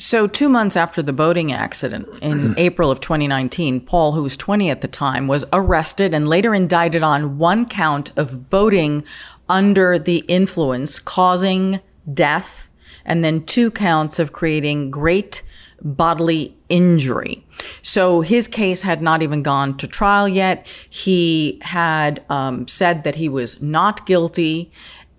So, 0.00 0.28
two 0.28 0.48
months 0.48 0.76
after 0.76 1.02
the 1.02 1.12
boating 1.12 1.52
accident 1.52 2.08
in 2.22 2.54
April 2.56 2.88
of 2.88 3.00
2019, 3.00 3.80
Paul, 3.80 4.12
who 4.12 4.22
was 4.22 4.36
20 4.36 4.70
at 4.70 4.80
the 4.80 4.86
time, 4.86 5.26
was 5.26 5.44
arrested 5.52 6.14
and 6.14 6.28
later 6.28 6.54
indicted 6.54 7.02
on 7.02 7.36
one 7.36 7.66
count 7.66 8.12
of 8.16 8.48
boating 8.48 9.04
under 9.48 9.98
the 9.98 10.18
influence, 10.28 11.00
causing 11.00 11.80
death, 12.14 12.70
and 13.04 13.24
then 13.24 13.44
two 13.44 13.72
counts 13.72 14.20
of 14.20 14.32
creating 14.32 14.92
great 14.92 15.42
bodily 15.82 16.56
injury. 16.68 17.44
So 17.82 18.20
his 18.20 18.48
case 18.48 18.82
had 18.82 19.02
not 19.02 19.22
even 19.22 19.42
gone 19.42 19.76
to 19.78 19.86
trial 19.86 20.28
yet. 20.28 20.66
He 20.88 21.58
had 21.62 22.24
um, 22.28 22.66
said 22.68 23.04
that 23.04 23.16
he 23.16 23.28
was 23.28 23.62
not 23.62 24.06
guilty. 24.06 24.72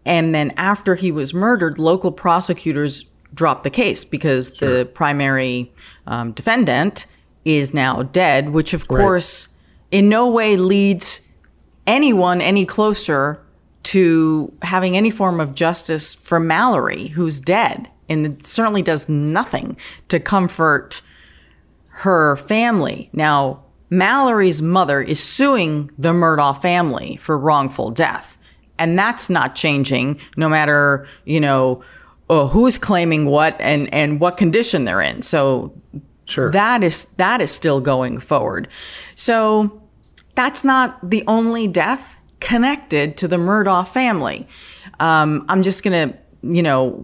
And 0.05 0.33
then 0.33 0.51
after 0.57 0.95
he 0.95 1.11
was 1.11 1.33
murdered, 1.33 1.79
local 1.79 2.11
prosecutors 2.11 3.05
dropped 3.33 3.63
the 3.63 3.69
case 3.69 4.03
because 4.03 4.55
sure. 4.55 4.79
the 4.79 4.85
primary 4.85 5.71
um, 6.07 6.31
defendant 6.31 7.05
is 7.45 7.73
now 7.73 8.03
dead, 8.03 8.49
which 8.49 8.73
of 8.73 8.81
right. 8.89 8.99
course 8.99 9.49
in 9.91 10.09
no 10.09 10.29
way 10.29 10.57
leads 10.57 11.27
anyone 11.87 12.41
any 12.41 12.65
closer 12.65 13.41
to 13.81 14.53
having 14.61 14.95
any 14.95 15.09
form 15.09 15.39
of 15.39 15.55
justice 15.55 16.13
for 16.13 16.39
Mallory, 16.39 17.07
who's 17.07 17.39
dead 17.39 17.89
and 18.09 18.25
it 18.25 18.45
certainly 18.45 18.81
does 18.81 19.07
nothing 19.07 19.77
to 20.07 20.19
comfort 20.19 21.01
her 21.87 22.37
family. 22.37 23.09
Now, 23.13 23.63
Mallory's 23.89 24.61
mother 24.61 25.01
is 25.01 25.21
suing 25.21 25.91
the 25.97 26.13
Murdaugh 26.13 26.59
family 26.61 27.17
for 27.17 27.37
wrongful 27.37 27.91
death. 27.91 28.37
And 28.77 28.97
that's 28.97 29.29
not 29.29 29.55
changing 29.55 30.19
no 30.37 30.47
matter, 30.47 31.07
you 31.25 31.39
know, 31.39 31.83
uh, 32.29 32.47
who's 32.47 32.77
claiming 32.77 33.25
what 33.25 33.55
and, 33.59 33.93
and 33.93 34.19
what 34.19 34.37
condition 34.37 34.85
they're 34.85 35.01
in. 35.01 35.21
So 35.21 35.73
sure. 36.25 36.51
that 36.51 36.83
is 36.83 37.05
that 37.17 37.41
is 37.41 37.51
still 37.51 37.81
going 37.81 38.19
forward. 38.19 38.67
So 39.15 39.81
that's 40.35 40.63
not 40.63 41.09
the 41.09 41.23
only 41.27 41.67
death 41.67 42.17
connected 42.39 43.17
to 43.17 43.27
the 43.27 43.35
Murdaugh 43.35 43.87
family. 43.87 44.47
Um, 44.99 45.45
I'm 45.49 45.61
just 45.61 45.83
gonna, 45.83 46.17
you 46.43 46.61
know, 46.61 47.03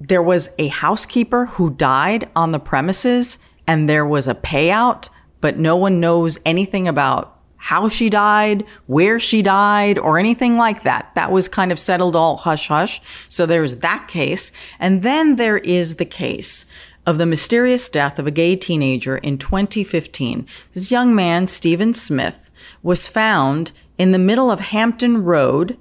there 0.00 0.22
was 0.22 0.48
a 0.58 0.68
housekeeper 0.68 1.46
who 1.46 1.70
died 1.70 2.28
on 2.34 2.52
the 2.52 2.58
premises 2.58 3.38
and 3.66 3.88
there 3.88 4.06
was 4.06 4.26
a 4.26 4.34
payout, 4.34 5.10
but 5.40 5.58
no 5.58 5.76
one 5.76 6.00
knows 6.00 6.38
anything 6.44 6.88
about 6.88 7.36
how 7.58 7.90
she 7.90 8.08
died, 8.08 8.64
where 8.86 9.20
she 9.20 9.42
died, 9.42 9.98
or 9.98 10.18
anything 10.18 10.56
like 10.56 10.82
that. 10.82 11.10
That 11.14 11.30
was 11.30 11.46
kind 11.46 11.70
of 11.70 11.78
settled 11.78 12.16
all 12.16 12.38
hush 12.38 12.68
hush. 12.68 13.02
So 13.28 13.44
there's 13.44 13.76
that 13.76 14.08
case. 14.08 14.50
And 14.78 15.02
then 15.02 15.36
there 15.36 15.58
is 15.58 15.96
the 15.96 16.06
case 16.06 16.64
of 17.04 17.18
the 17.18 17.26
mysterious 17.26 17.90
death 17.90 18.18
of 18.18 18.26
a 18.26 18.30
gay 18.30 18.56
teenager 18.56 19.18
in 19.18 19.36
2015. 19.36 20.46
This 20.72 20.90
young 20.90 21.14
man, 21.14 21.46
Stephen 21.46 21.92
Smith, 21.92 22.50
was 22.82 23.08
found 23.08 23.72
in 23.98 24.12
the 24.12 24.18
middle 24.18 24.50
of 24.50 24.60
Hampton 24.60 25.22
Road 25.22 25.76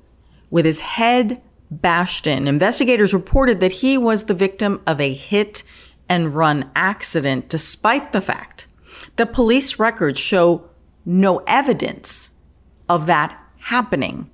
with 0.50 0.66
his 0.66 0.82
head 0.82 1.42
bashed 1.72 2.28
in. 2.28 2.48
Investigators 2.48 3.14
reported 3.14 3.60
that 3.60 3.72
he 3.74 3.98
was 3.98 4.24
the 4.24 4.34
victim 4.34 4.82
of 4.88 5.00
a 5.00 5.14
hit 5.14 5.64
and 6.08 6.34
run 6.34 6.70
accident, 6.76 7.50
despite 7.50 8.12
the 8.12 8.22
fact 8.22 8.66
that 9.16 9.34
police 9.34 9.80
records 9.80 10.20
show 10.20 10.70
no 11.06 11.38
evidence 11.48 12.32
of 12.88 13.06
that 13.06 13.38
happening. 13.60 14.30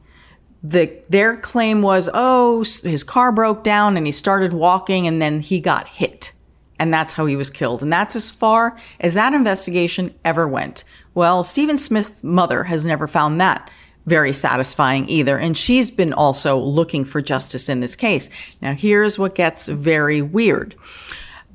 The, 0.63 1.03
their 1.09 1.37
claim 1.37 1.81
was, 1.81 2.09
oh, 2.13 2.63
his 2.83 3.03
car 3.03 3.31
broke 3.31 3.63
down 3.63 3.97
and 3.97 4.05
he 4.05 4.11
started 4.11 4.53
walking 4.53 5.05
and 5.05 5.21
then 5.21 5.41
he 5.41 5.59
got 5.59 5.87
hit. 5.87 6.31
And 6.79 6.93
that's 6.93 7.13
how 7.13 7.25
he 7.25 7.35
was 7.35 7.49
killed. 7.49 7.83
And 7.83 7.91
that's 7.93 8.15
as 8.15 8.31
far 8.31 8.77
as 8.99 9.13
that 9.13 9.33
investigation 9.33 10.13
ever 10.25 10.47
went. 10.47 10.83
Well, 11.13 11.43
Stephen 11.43 11.77
Smith's 11.77 12.23
mother 12.23 12.63
has 12.63 12.85
never 12.85 13.07
found 13.07 13.39
that 13.39 13.69
very 14.05 14.33
satisfying 14.33 15.07
either. 15.09 15.37
And 15.37 15.57
she's 15.57 15.91
been 15.91 16.13
also 16.13 16.57
looking 16.57 17.05
for 17.05 17.21
justice 17.21 17.69
in 17.69 17.79
this 17.79 17.95
case. 17.95 18.29
Now, 18.61 18.73
here's 18.73 19.17
what 19.17 19.35
gets 19.35 19.67
very 19.67 20.21
weird. 20.21 20.75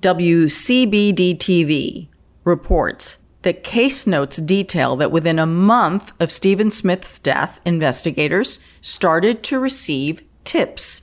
WCBD 0.00 1.36
TV 1.36 2.08
reports 2.44 3.18
that 3.42 3.64
case 3.64 4.06
notes 4.06 4.36
detail 4.36 4.96
that 4.96 5.12
within 5.12 5.38
a 5.38 5.46
month 5.46 6.12
of 6.20 6.30
Stephen 6.30 6.70
Smith's 6.70 7.18
death, 7.18 7.60
investigators 7.64 8.60
started 8.80 9.42
to 9.44 9.58
receive 9.58 10.22
tips. 10.44 11.02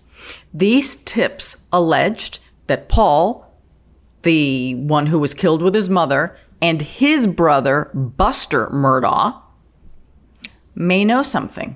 These 0.53 0.97
tips 0.97 1.57
alleged 1.71 2.39
that 2.67 2.89
Paul, 2.89 3.55
the 4.23 4.75
one 4.75 5.07
who 5.07 5.19
was 5.19 5.33
killed 5.33 5.61
with 5.61 5.73
his 5.73 5.89
mother, 5.89 6.37
and 6.61 6.81
his 6.81 7.27
brother, 7.27 7.91
Buster 7.93 8.67
Murdaugh, 8.67 9.41
may 10.77 11.03
know 11.03 11.23
something. 11.23 11.75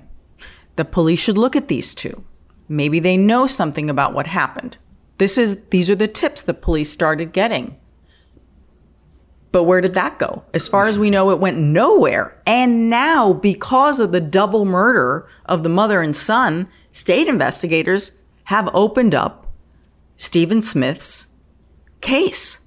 The 0.76 0.84
police 0.84 1.18
should 1.18 1.36
look 1.36 1.56
at 1.56 1.68
these 1.68 1.94
two. 1.94 2.24
Maybe 2.68 3.00
they 3.00 3.16
know 3.16 3.46
something 3.46 3.90
about 3.90 4.14
what 4.14 4.26
happened. 4.28 4.78
This 5.18 5.36
is 5.36 5.64
these 5.66 5.90
are 5.90 5.96
the 5.96 6.08
tips 6.08 6.42
the 6.42 6.54
police 6.54 6.90
started 6.90 7.32
getting. 7.32 7.76
But 9.50 9.64
where 9.64 9.82
did 9.82 9.94
that 9.94 10.18
go? 10.18 10.44
As 10.54 10.66
far 10.66 10.86
as 10.86 10.98
we 10.98 11.10
know, 11.10 11.30
it 11.30 11.38
went 11.38 11.58
nowhere. 11.58 12.40
And 12.46 12.88
now, 12.88 13.34
because 13.34 14.00
of 14.00 14.10
the 14.10 14.20
double 14.20 14.64
murder 14.64 15.28
of 15.44 15.62
the 15.62 15.68
mother 15.68 16.00
and 16.00 16.16
son, 16.16 16.68
state 16.92 17.28
investigators 17.28 18.12
have 18.44 18.70
opened 18.72 19.14
up 19.14 19.52
Stephen 20.16 20.62
Smith's 20.62 21.26
case. 22.00 22.64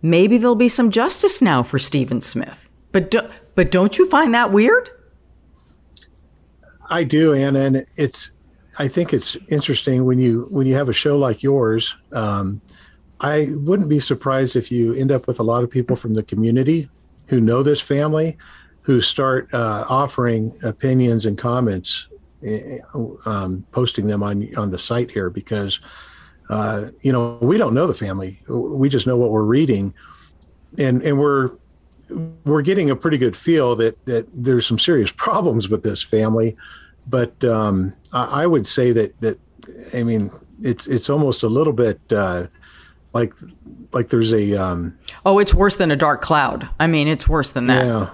Maybe 0.00 0.38
there'll 0.38 0.54
be 0.54 0.68
some 0.68 0.92
justice 0.92 1.42
now 1.42 1.64
for 1.64 1.78
Stephen 1.78 2.20
Smith. 2.20 2.70
But 2.92 3.10
do, 3.10 3.28
but 3.54 3.70
don't 3.70 3.98
you 3.98 4.08
find 4.08 4.34
that 4.34 4.52
weird? 4.52 4.90
I 6.90 7.04
do, 7.04 7.32
Ana, 7.32 7.60
and 7.60 7.86
it's. 7.96 8.32
I 8.78 8.88
think 8.88 9.12
it's 9.12 9.36
interesting 9.48 10.04
when 10.04 10.18
you 10.18 10.46
when 10.50 10.66
you 10.66 10.74
have 10.74 10.88
a 10.88 10.92
show 10.92 11.16
like 11.16 11.42
yours. 11.42 11.94
Um, 12.12 12.60
I 13.20 13.48
wouldn't 13.50 13.88
be 13.88 14.00
surprised 14.00 14.56
if 14.56 14.72
you 14.72 14.94
end 14.94 15.12
up 15.12 15.26
with 15.26 15.38
a 15.38 15.42
lot 15.42 15.62
of 15.62 15.70
people 15.70 15.96
from 15.96 16.14
the 16.14 16.22
community 16.22 16.88
who 17.26 17.40
know 17.40 17.62
this 17.62 17.80
family, 17.80 18.38
who 18.82 19.00
start 19.00 19.52
uh, 19.52 19.84
offering 19.88 20.56
opinions 20.64 21.26
and 21.26 21.36
comments, 21.36 22.06
eh, 22.42 22.78
um, 23.26 23.64
posting 23.72 24.06
them 24.06 24.22
on 24.22 24.54
on 24.56 24.70
the 24.70 24.78
site 24.78 25.10
here 25.10 25.30
because. 25.30 25.80
Uh, 26.48 26.90
you 27.02 27.12
know, 27.12 27.38
we 27.40 27.56
don't 27.56 27.74
know 27.74 27.86
the 27.86 27.94
family. 27.94 28.40
We 28.48 28.88
just 28.88 29.06
know 29.06 29.16
what 29.16 29.30
we're 29.30 29.44
reading, 29.44 29.94
and 30.78 31.00
and 31.02 31.16
we're 31.16 31.52
we're 32.44 32.62
getting 32.62 32.90
a 32.90 32.96
pretty 32.96 33.18
good 33.18 33.36
feel 33.36 33.76
that 33.76 34.04
that 34.06 34.26
there's 34.32 34.66
some 34.66 34.78
serious 34.78 35.10
problems 35.16 35.68
with 35.68 35.82
this 35.82 36.02
family, 36.02 36.56
but 37.06 37.42
um, 37.44 37.94
I, 38.12 38.42
I, 38.42 38.46
would 38.46 38.66
say 38.66 38.92
that 38.92 39.20
that 39.20 39.38
I 39.94 40.02
mean 40.02 40.30
it's 40.62 40.86
it's 40.86 41.10
almost 41.10 41.42
a 41.42 41.48
little 41.48 41.72
bit 41.72 42.00
uh, 42.10 42.46
like 43.12 43.34
like 43.92 44.08
there's 44.08 44.32
a 44.32 44.54
um, 44.54 44.98
oh 45.24 45.38
it's 45.38 45.54
worse 45.54 45.76
than 45.76 45.90
a 45.90 45.96
dark 45.96 46.22
cloud. 46.22 46.68
I 46.78 46.86
mean 46.86 47.08
it's 47.08 47.28
worse 47.28 47.52
than 47.52 47.66
that. 47.68 47.86
Yeah. 47.86 48.10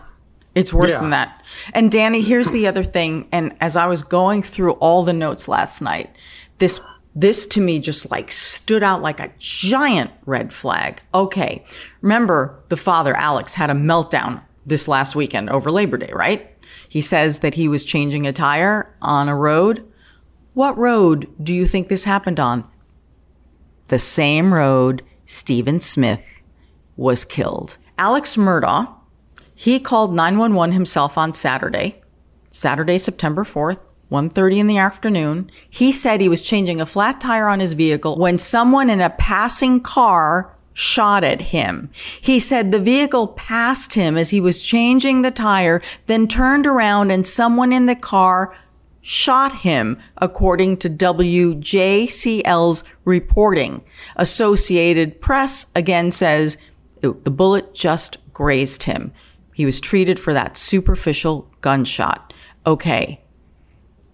It's 0.54 0.72
worse 0.72 0.92
Yeah. 0.92 1.00
than 1.00 1.10
that. 1.10 1.42
And 1.74 1.92
Danny, 1.92 2.22
here's 2.22 2.50
the 2.50 2.66
other 2.66 2.82
thing. 2.82 3.28
And 3.30 3.54
as 3.60 3.76
I 3.76 3.86
was 3.86 4.02
going 4.02 4.42
through 4.42 4.72
all 4.72 5.02
the 5.02 5.12
notes 5.12 5.48
last 5.48 5.82
night, 5.82 6.16
this 6.58 6.80
this 7.16 7.46
to 7.46 7.60
me 7.62 7.80
just 7.80 8.10
like 8.10 8.30
stood 8.30 8.82
out 8.82 9.00
like 9.00 9.18
a 9.18 9.32
giant 9.38 10.10
red 10.26 10.52
flag. 10.52 11.00
Okay. 11.14 11.64
Remember 12.02 12.62
the 12.68 12.76
father, 12.76 13.16
Alex, 13.16 13.54
had 13.54 13.70
a 13.70 13.74
meltdown 13.74 14.42
this 14.66 14.86
last 14.86 15.16
weekend 15.16 15.48
over 15.48 15.70
Labor 15.70 15.96
Day, 15.96 16.12
right? 16.12 16.54
He 16.88 17.00
says 17.00 17.38
that 17.38 17.54
he 17.54 17.68
was 17.68 17.84
changing 17.86 18.26
a 18.26 18.32
tire 18.32 18.94
on 19.00 19.28
a 19.28 19.34
road. 19.34 19.90
What 20.52 20.76
road 20.76 21.26
do 21.42 21.54
you 21.54 21.66
think 21.66 21.88
this 21.88 22.04
happened 22.04 22.38
on? 22.38 22.68
The 23.88 23.98
same 23.98 24.52
road 24.52 25.02
Stephen 25.24 25.80
Smith 25.80 26.42
was 26.96 27.24
killed. 27.24 27.78
Alex 27.98 28.36
Murdaugh, 28.36 28.92
he 29.54 29.80
called 29.80 30.14
911 30.14 30.74
himself 30.74 31.16
on 31.16 31.32
Saturday, 31.32 32.02
Saturday, 32.50 32.98
September 32.98 33.42
4th, 33.42 33.80
1:30 34.10 34.58
in 34.58 34.66
the 34.66 34.78
afternoon. 34.78 35.50
He 35.68 35.92
said 35.92 36.20
he 36.20 36.28
was 36.28 36.42
changing 36.42 36.80
a 36.80 36.86
flat 36.86 37.20
tire 37.20 37.48
on 37.48 37.60
his 37.60 37.74
vehicle 37.74 38.16
when 38.16 38.38
someone 38.38 38.88
in 38.88 39.00
a 39.00 39.10
passing 39.10 39.80
car 39.80 40.52
shot 40.74 41.24
at 41.24 41.40
him. 41.40 41.90
He 42.20 42.38
said 42.38 42.70
the 42.70 42.78
vehicle 42.78 43.28
passed 43.28 43.94
him 43.94 44.16
as 44.16 44.30
he 44.30 44.40
was 44.40 44.60
changing 44.60 45.22
the 45.22 45.30
tire, 45.30 45.80
then 46.04 46.28
turned 46.28 46.66
around 46.66 47.10
and 47.10 47.26
someone 47.26 47.72
in 47.72 47.86
the 47.86 47.96
car 47.96 48.54
shot 49.00 49.60
him, 49.60 49.98
according 50.18 50.76
to 50.76 50.90
WJCL's 50.90 52.84
reporting. 53.04 53.82
Associated 54.16 55.20
Press 55.20 55.66
again 55.74 56.10
says 56.10 56.58
the 57.00 57.12
bullet 57.12 57.72
just 57.72 58.18
grazed 58.32 58.82
him. 58.82 59.12
He 59.54 59.64
was 59.64 59.80
treated 59.80 60.18
for 60.18 60.32
that 60.34 60.56
superficial 60.56 61.48
gunshot. 61.60 62.32
Okay. 62.66 63.22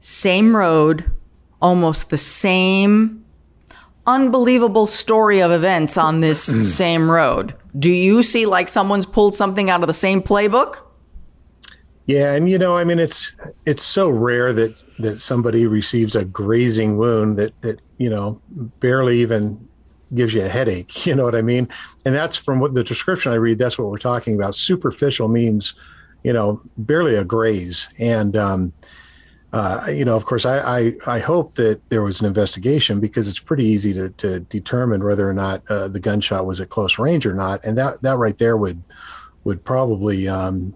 Same 0.02 0.56
road, 0.56 1.10
almost 1.60 2.10
the 2.10 2.18
same 2.18 3.24
unbelievable 4.04 4.88
story 4.88 5.40
of 5.40 5.52
events 5.52 5.96
on 5.96 6.20
this 6.20 6.42
same 6.76 7.10
road. 7.10 7.54
Do 7.78 7.90
you 7.90 8.22
see 8.22 8.44
like 8.44 8.68
someone's 8.68 9.06
pulled 9.06 9.34
something 9.34 9.70
out 9.70 9.80
of 9.80 9.86
the 9.86 9.92
same 9.94 10.20
playbook? 10.20 10.78
Yeah, 12.06 12.34
and 12.34 12.50
you 12.50 12.58
know, 12.58 12.76
I 12.76 12.82
mean, 12.82 12.98
it's 12.98 13.36
it's 13.64 13.84
so 13.84 14.08
rare 14.08 14.52
that 14.52 14.82
that 14.98 15.20
somebody 15.20 15.66
receives 15.66 16.16
a 16.16 16.24
grazing 16.24 16.96
wound 16.96 17.38
that 17.38 17.58
that 17.62 17.80
you 17.98 18.10
know 18.10 18.40
barely 18.80 19.20
even 19.20 19.68
gives 20.14 20.34
you 20.34 20.44
a 20.44 20.48
headache. 20.48 21.06
You 21.06 21.14
know 21.14 21.24
what 21.24 21.36
I 21.36 21.42
mean? 21.42 21.68
And 22.04 22.14
that's 22.14 22.36
from 22.36 22.58
what 22.58 22.74
the 22.74 22.82
description 22.84 23.32
I 23.32 23.36
read. 23.36 23.58
That's 23.58 23.78
what 23.78 23.88
we're 23.88 23.98
talking 23.98 24.34
about. 24.34 24.56
Superficial 24.56 25.28
means, 25.28 25.74
you 26.24 26.32
know, 26.32 26.60
barely 26.76 27.14
a 27.14 27.24
graze. 27.24 27.88
And 27.98 28.36
um, 28.36 28.72
uh, 29.52 29.86
you 29.88 30.04
know, 30.04 30.16
of 30.16 30.24
course, 30.24 30.46
I, 30.46 30.58
I 30.60 30.92
I 31.06 31.18
hope 31.18 31.54
that 31.56 31.80
there 31.90 32.02
was 32.02 32.20
an 32.20 32.26
investigation 32.26 33.00
because 33.00 33.28
it's 33.28 33.38
pretty 33.38 33.64
easy 33.64 33.92
to 33.92 34.08
to 34.10 34.40
determine 34.40 35.04
whether 35.04 35.28
or 35.28 35.34
not 35.34 35.62
uh, 35.68 35.88
the 35.88 36.00
gunshot 36.00 36.46
was 36.46 36.60
at 36.60 36.70
close 36.70 36.98
range 36.98 37.26
or 37.26 37.34
not, 37.34 37.62
and 37.64 37.76
that 37.76 38.00
that 38.02 38.16
right 38.16 38.38
there 38.38 38.56
would 38.56 38.82
would 39.44 39.64
probably 39.64 40.26
um, 40.26 40.74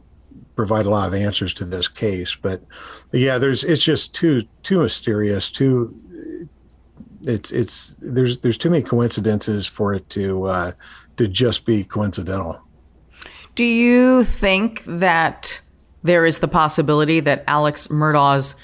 provide 0.57 0.87
a 0.87 0.91
lot 0.91 1.09
of 1.09 1.15
answers 1.15 1.55
to 1.55 1.65
this 1.65 1.89
case. 1.89 2.35
But, 2.35 2.63
but 3.11 3.21
yeah, 3.21 3.39
there's 3.39 3.65
it's 3.65 3.83
just 3.83 4.15
too 4.15 4.43
too 4.63 4.81
mysterious. 4.81 5.51
Too 5.51 5.95
it's 7.23 7.51
it's 7.51 7.95
there's 7.99 8.39
there's 8.41 8.59
too 8.59 8.71
many 8.71 8.83
coincidences 8.83 9.67
for 9.67 9.95
it 9.95 10.09
to 10.11 10.45
uh, 10.45 10.73
to 11.17 11.29
just 11.29 11.65
be 11.65 11.85
coincidental. 11.85 12.61
Do 13.55 13.65
you 13.65 14.25
think 14.25 14.85
that 14.85 15.61
there 16.07 16.25
is 16.25 16.39
the 16.39 16.49
possibility 16.49 17.21
that 17.21 17.45
Alex 17.47 17.89
Murdaugh's 17.89 18.55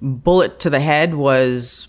bullet 0.00 0.58
to 0.60 0.70
the 0.70 0.80
head 0.80 1.14
was 1.14 1.88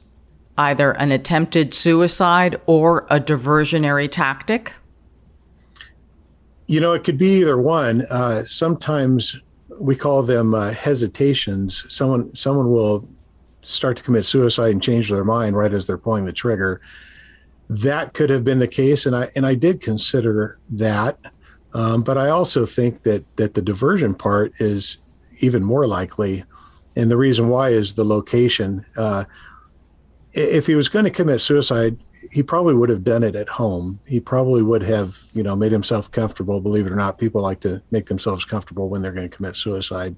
either 0.58 0.92
an 0.92 1.12
attempted 1.12 1.74
suicide 1.74 2.60
or 2.66 3.06
a 3.10 3.20
diversionary 3.20 4.10
tactic? 4.10 4.74
You 6.66 6.80
know, 6.80 6.94
it 6.94 7.04
could 7.04 7.18
be 7.18 7.40
either 7.42 7.58
one. 7.58 8.02
Uh, 8.10 8.44
sometimes 8.46 9.40
we 9.80 9.96
call 9.96 10.24
them 10.24 10.54
uh, 10.54 10.72
hesitations. 10.72 11.86
Someone 11.90 12.36
someone 12.36 12.72
will 12.72 13.08
start 13.62 13.98
to 13.98 14.04
commit 14.04 14.26
suicide 14.26 14.72
and 14.72 14.82
change 14.82 15.10
their 15.10 15.24
mind 15.24 15.56
right 15.56 15.74
as 15.74 15.88
they're 15.88 15.98
pulling 15.98 16.26
the 16.26 16.34
trigger. 16.34 16.82
That 17.70 18.14
could 18.14 18.30
have 18.30 18.44
been 18.44 18.60
the 18.60 18.68
case, 18.68 19.06
and 19.06 19.16
I 19.16 19.30
and 19.36 19.46
I 19.46 19.56
did 19.56 19.82
consider 19.82 20.58
that. 20.72 21.20
Um, 21.78 22.02
but 22.02 22.18
I 22.18 22.30
also 22.30 22.66
think 22.66 23.04
that 23.04 23.24
that 23.38 23.54
the 23.54 23.62
diversion 23.62 24.16
part 24.16 24.52
is 24.60 24.98
even 25.42 25.64
more 25.64 25.86
likely, 25.86 26.44
and 26.96 27.12
the 27.12 27.18
reason 27.18 27.50
why 27.50 27.70
is 27.70 27.94
the 27.94 28.04
location. 28.04 28.84
Uh, 28.98 29.26
if 30.34 30.66
he 30.66 30.74
was 30.74 30.90
going 30.90 31.06
to 31.06 31.12
commit 31.12 31.40
suicide, 31.40 31.96
he 32.32 32.42
probably 32.42 32.74
would 32.74 32.90
have 32.90 33.04
done 33.04 33.22
it 33.22 33.36
at 33.36 33.48
home. 33.48 34.00
He 34.08 34.20
probably 34.20 34.64
would 34.64 34.82
have, 34.82 35.20
you 35.36 35.44
know, 35.44 35.56
made 35.56 35.72
himself 35.72 36.10
comfortable. 36.12 36.60
Believe 36.62 36.88
it 36.88 36.92
or 36.92 36.96
not, 36.96 37.20
people 37.20 37.44
like 37.44 37.60
to 37.60 37.80
make 37.92 38.08
themselves 38.08 38.44
comfortable 38.44 38.90
when 38.90 39.04
they're 39.04 39.12
going 39.12 39.30
to 39.30 39.36
commit 39.36 39.56
suicide, 39.56 40.16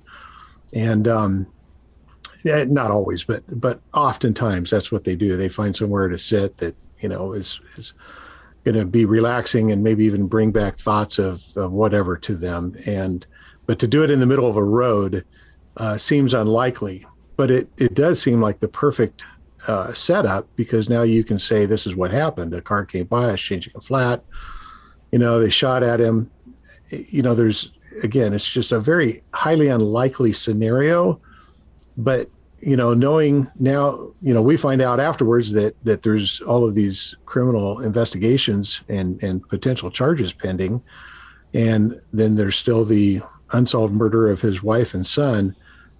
and 0.73 1.09
um, 1.09 1.45
not 2.45 2.89
always, 2.89 3.25
but 3.25 3.43
but 3.59 3.81
oftentimes 3.93 4.69
that's 4.69 4.93
what 4.93 5.03
they 5.03 5.17
do. 5.17 5.35
They 5.35 5.49
find 5.49 5.75
somewhere 5.75 6.07
to 6.07 6.17
sit 6.17 6.57
that 6.59 6.77
you 7.01 7.09
know 7.09 7.33
is 7.33 7.59
is 7.75 7.91
going 8.71 8.86
to 8.86 8.89
be 8.89 9.05
relaxing 9.05 9.71
and 9.71 9.84
maybe 9.84 10.05
even 10.05 10.27
bring 10.27 10.51
back 10.51 10.77
thoughts 10.77 11.17
of, 11.17 11.43
of 11.58 11.71
whatever 11.71 12.17
to 12.17 12.36
them. 12.36 12.75
And 12.86 13.25
but 13.65 13.79
to 13.79 13.88
do 13.88 14.03
it 14.03 14.12
in 14.12 14.19
the 14.19 14.25
middle 14.25 14.49
of 14.49 14.58
a 14.58 14.63
road 14.63 15.25
uh, 15.77 15.97
seems 15.97 16.34
unlikely. 16.34 17.05
But 17.36 17.51
it 17.51 17.69
it 17.77 17.93
does 17.93 18.21
seem 18.21 18.41
like 18.41 18.60
the 18.60 18.67
perfect 18.67 19.23
uh, 19.67 19.93
setup 19.93 20.47
because 20.55 20.89
now 20.89 21.03
you 21.03 21.23
can 21.23 21.39
say 21.39 21.65
this 21.65 21.88
is 21.88 21.95
what 21.95 22.12
happened. 22.12 22.53
A 22.53 22.62
car 22.62 22.86
came 22.86 23.05
by, 23.05 23.32
us 23.32 23.39
changing 23.39 23.73
a 23.75 23.82
flat. 23.82 24.23
You 25.12 25.19
know, 25.19 25.39
they 25.39 25.49
shot 25.49 25.84
at 25.84 25.99
him. 25.99 26.29
You 26.89 27.23
know, 27.23 27.34
there's 27.34 27.71
again, 28.03 28.34
it's 28.34 28.47
just 28.47 28.71
a 28.71 28.79
very 28.79 29.23
highly 29.34 29.69
unlikely 29.69 30.34
scenario. 30.34 31.19
But 31.97 32.29
you 32.61 32.75
know, 32.75 32.93
knowing 32.93 33.47
now, 33.59 34.11
you 34.21 34.33
know, 34.33 34.41
we 34.41 34.57
find 34.57 34.81
out 34.81 34.99
afterwards 34.99 35.51
that 35.53 35.75
that 35.83 36.03
there's 36.03 36.41
all 36.41 36.67
of 36.67 36.75
these 36.75 37.15
criminal 37.25 37.79
investigations 37.81 38.81
and 38.89 39.21
and 39.23 39.47
potential 39.49 39.91
charges 39.91 40.33
pending, 40.33 40.83
and 41.53 41.93
then 42.13 42.35
there's 42.35 42.55
still 42.55 42.85
the 42.85 43.21
unsolved 43.51 43.93
murder 43.93 44.29
of 44.29 44.41
his 44.41 44.61
wife 44.61 44.93
and 44.93 45.07
son. 45.07 45.55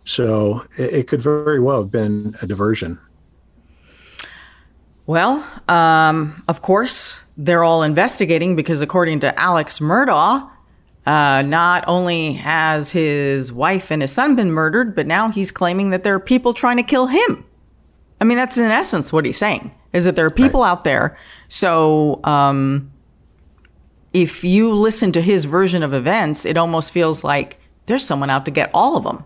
So 0.06 0.66
it, 0.78 0.94
it 0.94 1.08
could 1.08 1.22
very 1.22 1.60
well 1.60 1.82
have 1.82 1.92
been 1.92 2.36
a 2.42 2.48
diversion. 2.48 3.00
Well, 5.06 5.44
um, 5.68 6.44
of 6.48 6.62
course, 6.62 7.24
they're 7.36 7.64
all 7.64 7.82
investigating 7.82 8.56
because, 8.56 8.82
according 8.82 9.22
to 9.22 9.40
Alex 9.40 9.80
Murdaugh, 9.80 10.48
uh, 11.06 11.42
not 11.42 11.84
only 11.88 12.34
has 12.34 12.92
his 12.92 13.52
wife 13.52 13.92
and 13.92 14.02
his 14.02 14.12
son 14.12 14.36
been 14.36 14.52
murdered, 14.52 14.96
but 14.96 15.08
now 15.08 15.30
he's 15.30 15.52
claiming 15.52 15.90
that 15.90 16.04
there 16.04 16.14
are 16.14 16.20
people 16.20 16.54
trying 16.54 16.78
to 16.78 16.84
kill 16.84 17.08
him. 17.08 17.46
I 18.22 18.26
mean, 18.26 18.38
that's 18.38 18.58
in 18.58 18.70
essence 18.70 19.14
what 19.14 19.26
he's 19.26 19.38
saying 19.38 19.74
is 19.94 20.06
that 20.06 20.16
there 20.16 20.26
are 20.26 20.32
people 20.32 20.62
out 20.62 20.84
there. 20.84 21.18
So, 21.48 22.20
um, 22.24 22.92
if 24.14 24.44
you 24.44 24.74
listen 24.74 25.12
to 25.14 25.22
his 25.22 25.46
version 25.46 25.84
of 25.84 25.94
events, 25.94 26.46
it 26.46 26.58
almost 26.58 26.92
feels 26.92 27.24
like 27.24 27.60
there's 27.86 28.06
someone 28.06 28.30
out 28.30 28.46
to 28.46 28.52
get 28.52 28.70
all 28.74 28.98
of 28.98 29.04
them. 29.04 29.24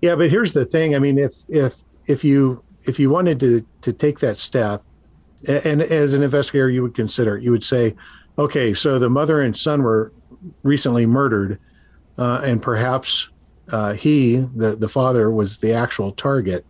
Yeah, 0.00 0.16
but 0.16 0.30
here's 0.30 0.52
the 0.52 0.64
thing. 0.64 0.94
I 0.94 0.98
mean, 0.98 1.18
if 1.18 1.34
if 1.48 1.82
if 2.06 2.24
you 2.24 2.62
if 2.84 2.98
you 2.98 3.10
wanted 3.10 3.40
to 3.40 3.64
to 3.82 3.92
take 3.92 4.18
that 4.20 4.36
step, 4.36 4.82
and 5.46 5.82
as 5.82 6.14
an 6.14 6.22
investigator, 6.22 6.70
you 6.70 6.82
would 6.82 6.94
consider 6.94 7.36
it. 7.36 7.44
You 7.44 7.52
would 7.52 7.64
say, 7.64 7.94
okay, 8.38 8.74
so 8.74 8.98
the 8.98 9.10
mother 9.10 9.40
and 9.40 9.56
son 9.56 9.82
were 9.82 10.12
recently 10.62 11.06
murdered, 11.06 11.58
uh, 12.18 12.42
and 12.44 12.62
perhaps 12.62 13.28
uh, 13.70 13.92
he, 13.94 14.36
the 14.36 14.76
the 14.76 14.88
father, 14.88 15.30
was 15.30 15.58
the 15.58 15.72
actual 15.72 16.12
target. 16.12 16.66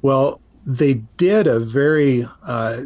Well, 0.00 0.40
they 0.66 0.94
did 1.16 1.46
a 1.46 1.60
very 1.60 2.26
uh, 2.46 2.82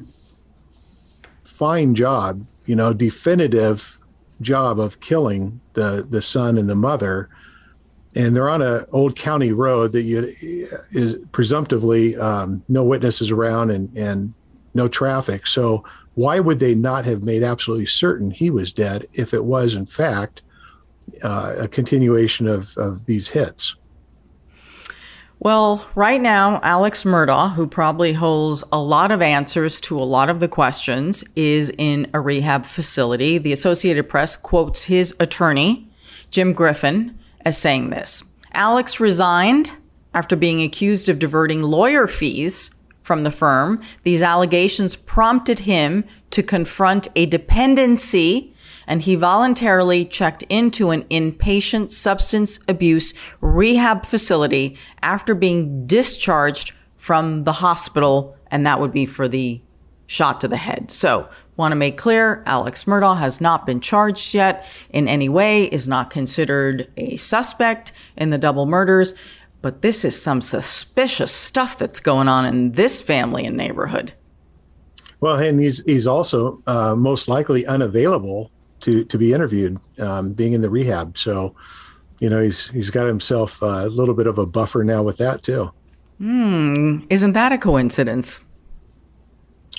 fine 1.45 1.95
job, 1.95 2.47
you 2.67 2.77
know, 2.77 2.93
definitive 2.93 3.99
job 4.41 4.79
of 4.79 5.01
killing 5.01 5.61
the 5.75 6.07
the 6.09 6.23
son 6.23 6.59
and 6.59 6.69
the 6.69 6.75
mother 6.75 7.31
and 8.17 8.35
they're 8.35 8.49
on 8.49 8.63
a 8.63 8.87
old 8.93 9.15
county 9.15 9.53
road 9.53 9.93
that 9.93 10.03
you 10.03 10.33
is 10.91 11.19
presumptively 11.33 12.17
um, 12.17 12.65
no 12.67 12.83
witnesses 12.83 13.31
around 13.31 13.71
and 13.71 13.95
and 13.97 14.33
no 14.75 14.89
traffic. 14.89 15.47
So 15.47 15.85
why 16.17 16.41
would 16.41 16.59
they 16.59 16.75
not 16.75 17.05
have 17.05 17.23
made 17.23 17.43
absolutely 17.43 17.87
certain 17.87 18.31
he 18.31 18.51
was 18.51 18.73
dead 18.73 19.07
if 19.13 19.33
it 19.33 19.45
was 19.45 19.75
in 19.75 19.87
fact 19.87 20.43
uh, 21.23 21.55
a 21.59 21.69
continuation 21.69 22.49
of 22.49 22.77
of 22.77 23.07
these 23.07 23.29
hits? 23.29 23.77
Well, 25.39 25.87
right 25.95 26.21
now, 26.21 26.61
Alex 26.63 27.05
Murdaugh, 27.05 27.53
who 27.53 27.67
probably 27.67 28.15
holds 28.15 28.65
a 28.73 28.79
lot 28.79 29.11
of 29.11 29.21
answers 29.21 29.81
to 29.83 29.99
a 29.99 30.01
lot 30.01 30.31
of 30.31 30.41
the 30.41 30.49
questions, 30.49 31.23
is 31.37 31.71
in 31.77 32.11
a 32.15 32.21
rehab 32.21 32.65
facility. 32.65 33.37
The 33.37 33.53
Associated 33.53 34.09
Press 34.09 34.35
quotes 34.35 34.85
his 34.85 35.15
attorney, 35.21 35.87
Jim 36.31 36.55
Griffin, 36.55 37.19
as 37.45 37.59
saying 37.59 37.91
this 37.91 38.25
Alex 38.55 38.99
resigned 38.99 39.71
after 40.15 40.35
being 40.35 40.63
accused 40.63 41.11
of 41.11 41.19
diverting 41.19 41.63
lawyer 41.63 42.07
fees 42.07 42.71
from 43.07 43.23
the 43.23 43.31
firm. 43.31 43.81
These 44.03 44.21
allegations 44.21 44.97
prompted 44.97 45.61
him 45.61 46.05
to 46.31 46.43
confront 46.43 47.07
a 47.15 47.25
dependency 47.27 48.53
and 48.89 49.01
he 49.01 49.15
voluntarily 49.15 50.05
checked 50.05 50.43
into 50.49 50.91
an 50.91 51.05
inpatient 51.05 51.93
substance 51.93 52.59
abuse 52.67 53.15
rehab 53.41 54.05
facility 54.05 54.77
after 55.03 55.37
being 55.37 55.87
discharged 55.87 56.73
from 56.97 57.45
the 57.45 57.53
hospital, 57.53 58.37
and 58.51 58.67
that 58.67 58.81
would 58.81 58.93
be 58.93 59.07
for 59.07 59.29
the 59.29 59.61
shot 60.09 60.41
to 60.41 60.49
the 60.49 60.57
head. 60.57 60.91
So, 60.91 61.29
want 61.57 61.73
to 61.73 61.77
make 61.77 61.97
clear 61.97 62.43
Alex 62.45 62.85
Murdaugh 62.85 63.19
has 63.19 63.41
not 63.41 63.67
been 63.67 63.81
charged 63.81 64.35
yet 64.35 64.67
in 64.91 65.07
any 65.07 65.29
way, 65.29 65.65
is 65.65 65.89
not 65.89 66.11
considered 66.11 66.91
a 66.97 67.17
suspect 67.17 67.93
in 68.17 68.31
the 68.31 68.39
double 68.39 68.67
murders. 68.67 69.15
But 69.67 69.83
this 69.83 70.05
is 70.05 70.23
some 70.23 70.41
suspicious 70.41 71.33
stuff 71.33 71.77
that's 71.77 71.99
going 71.99 72.29
on 72.29 72.45
in 72.45 72.71
this 72.71 73.03
family 73.03 73.45
and 73.45 73.57
neighborhood. 73.57 74.13
Well, 75.19 75.39
and 75.39 75.59
he's 75.59 75.85
he's 75.85 76.07
also 76.07 76.63
uh, 76.69 76.95
most 76.95 77.27
likely 77.27 77.67
unavailable 77.67 78.53
to 78.83 79.05
to 79.07 79.19
be 79.19 79.33
interviewed, 79.33 79.81
um, 79.99 80.35
being 80.35 80.53
in 80.53 80.61
the 80.61 80.71
rehab. 80.71 81.19
So, 81.19 81.57
you 82.21 82.31
know, 82.31 82.41
he's 82.41 82.69
he's 82.69 82.91
got 82.91 83.09
himself 83.09 83.61
a 83.61 83.89
little 83.89 84.15
bit 84.15 84.29
of 84.29 84.39
a 84.39 84.47
buffer 84.47 84.85
now 84.85 85.03
with 85.03 85.17
that 85.17 85.43
too. 85.43 85.73
Hmm, 86.19 86.99
isn't 87.11 87.33
that 87.33 87.51
a 87.51 87.59
coincidence? 87.59 88.39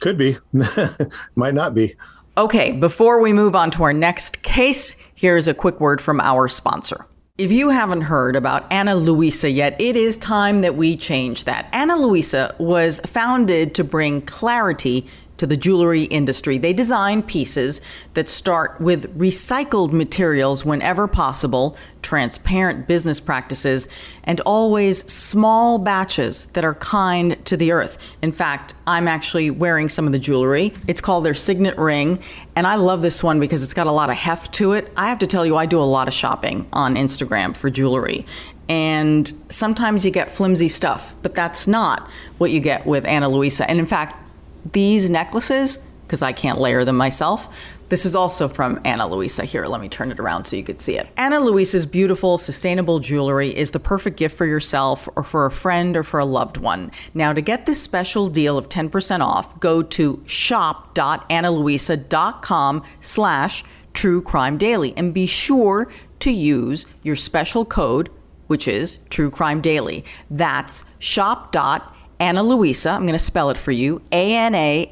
Could 0.02 0.18
be, 0.18 0.36
might 1.36 1.54
not 1.54 1.74
be. 1.74 1.96
Okay, 2.36 2.74
before 2.74 3.22
we 3.22 3.32
move 3.32 3.56
on 3.56 3.72
to 3.72 3.84
our 3.84 3.94
next 3.94 4.44
case, 4.44 5.02
here's 5.16 5.48
a 5.48 5.54
quick 5.54 5.80
word 5.80 6.02
from 6.02 6.20
our 6.20 6.50
sponsor. 6.50 7.06
If 7.38 7.52
you 7.52 7.70
haven't 7.70 8.02
heard 8.02 8.36
about 8.36 8.66
Ana 8.74 8.96
Luisa 8.96 9.48
yet, 9.48 9.80
it 9.80 9.96
is 9.96 10.18
time 10.18 10.62
that 10.62 10.74
we 10.74 10.98
change 10.98 11.44
that. 11.44 11.70
Ana 11.72 11.96
Luisa 11.96 12.56
was 12.58 13.00
founded 13.02 13.76
to 13.76 13.84
bring 13.84 14.24
clarity 14.24 15.06
to 15.38 15.48
the 15.48 15.58
jewelry 15.58 16.04
industry. 16.04 16.58
They 16.58 16.74
design 16.74 17.24
pieces 17.24 17.82
that 18.14 18.30
start 18.30 18.80
with 18.82 19.18
recycled 19.18 19.92
materials 19.92 20.66
whenever 20.66 21.08
possible, 21.08 21.78
transparent 22.02 22.88
business 22.88 23.20
practices, 23.20 23.88
and 24.24 24.40
always 24.42 25.10
small 25.12 25.78
batches 25.78 26.46
that 26.54 26.66
are 26.66 26.76
kind 26.76 27.44
to 27.46 27.58
the 27.58 27.72
earth. 27.72 27.98
In 28.22 28.32
fact, 28.32 28.74
I'm 28.86 29.08
actually 29.08 29.50
wearing 29.50 29.90
some 29.90 30.06
of 30.06 30.12
the 30.12 30.20
jewelry. 30.20 30.74
It's 30.88 31.02
called 31.02 31.26
their 31.26 31.34
signet 31.34 31.78
ring, 31.78 32.20
and 32.56 32.66
I 32.66 32.76
love 32.76 33.02
this 33.02 33.24
one 33.24 33.40
because 33.40 33.64
it's 33.64 33.74
got 33.74 33.88
a 33.88 33.92
lot 33.92 34.10
of 34.10 34.16
heft 34.16 34.54
to 34.56 34.74
it. 34.74 34.92
I 34.98 35.08
have 35.10 35.20
to 35.20 35.28
tell 35.28 35.46
you, 35.46 35.58
I 35.58 35.66
do 35.66 35.80
a 35.80 35.82
lot 35.82 36.08
of 36.08 36.14
shopping 36.14 36.68
on 36.74 36.96
Instagram 36.96 37.56
for 37.56 37.70
jewelry. 37.70 38.26
And 38.70 39.32
sometimes 39.50 40.04
you 40.06 40.12
get 40.12 40.30
flimsy 40.30 40.68
stuff, 40.68 41.16
but 41.22 41.34
that's 41.34 41.68
not 41.68 42.10
what 42.38 42.52
you 42.52 42.60
get 42.60 42.86
with 42.86 43.06
Ana 43.06 43.30
Luisa. 43.30 43.70
And 43.70 43.80
in 43.80 43.86
fact, 43.86 44.27
these 44.74 45.10
necklaces, 45.10 45.80
because 46.04 46.22
I 46.22 46.32
can't 46.32 46.60
layer 46.60 46.86
them 46.86 46.98
myself, 46.98 47.50
this 47.90 48.06
is 48.06 48.16
also 48.16 48.48
from 48.48 48.80
Ana 48.84 49.08
Luisa. 49.08 49.46
Here, 49.46 49.66
let 49.66 49.80
me 49.80 49.88
turn 49.88 50.12
it 50.12 50.20
around 50.20 50.46
so 50.46 50.58
you 50.58 50.64
could 50.64 50.82
see 50.82 50.98
it. 50.98 51.08
Ana 51.16 51.40
Luisa's 51.40 51.86
beautiful, 51.86 52.38
sustainable 52.38 53.00
jewelry 53.00 53.56
is 53.56 53.72
the 53.72 53.80
perfect 53.80 54.18
gift 54.18 54.38
for 54.38 54.46
yourself 54.46 55.08
or 55.16 55.24
for 55.24 55.46
a 55.46 55.52
friend 55.52 55.96
or 55.96 56.04
for 56.04 56.20
a 56.20 56.26
loved 56.26 56.58
one. 56.58 56.92
Now, 57.14 57.32
to 57.32 57.40
get 57.42 57.66
this 57.66 57.82
special 57.82 58.28
deal 58.28 58.58
of 58.58 58.68
10% 58.68 59.22
off, 59.22 59.58
go 59.60 59.82
to 59.82 60.22
shop.analuisa.com 60.26 62.84
slash 63.00 63.64
true 63.94 64.22
daily 64.58 64.94
and 64.98 65.14
be 65.14 65.26
sure 65.26 65.90
to 66.20 66.32
use 66.32 66.88
your 67.04 67.16
special 67.16 67.64
code, 67.64 68.10
which 68.48 68.68
is 68.68 68.98
true 69.10 69.32
crime 69.32 69.62
daily. 69.62 70.04
That's 70.30 70.84
shop.analuisa.com 71.00 71.94
Ana 72.20 72.42
Luisa, 72.44 72.90
I'm 72.92 73.04
going 73.04 73.14
to 73.14 73.20
spell 73.20 73.50
it 73.50 73.58
for 73.58 73.72
you, 73.72 74.02
A-N-A-L-U-I-S-A 74.12 74.88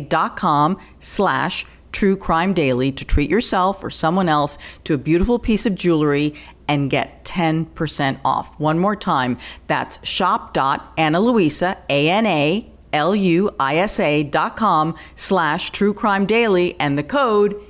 dot 0.00 0.36
com 0.36 0.78
slash 1.00 1.66
true 1.92 2.16
crime 2.16 2.54
daily 2.54 2.92
to 2.92 3.04
treat 3.04 3.28
yourself 3.28 3.82
or 3.82 3.90
someone 3.90 4.28
else 4.28 4.58
to 4.84 4.94
a 4.94 4.98
beautiful 4.98 5.38
piece 5.38 5.66
of 5.66 5.74
jewelry 5.74 6.34
and 6.68 6.88
get 6.88 7.24
10% 7.24 8.20
off. 8.24 8.58
One 8.60 8.78
more 8.78 8.94
time, 8.94 9.38
that's 9.66 9.98
shop 10.06 10.54
dot 10.54 10.92
Ana 10.96 11.18
shop.analuisa, 11.18 11.76
A-N-A-L-U-I-S-A 11.88 12.72
dot 14.24 14.56
com 14.56 14.94
slash 15.16 15.70
true 15.70 15.92
crime 15.92 16.26
daily 16.26 16.78
and 16.78 16.96
the 16.96 17.02
code 17.02 17.60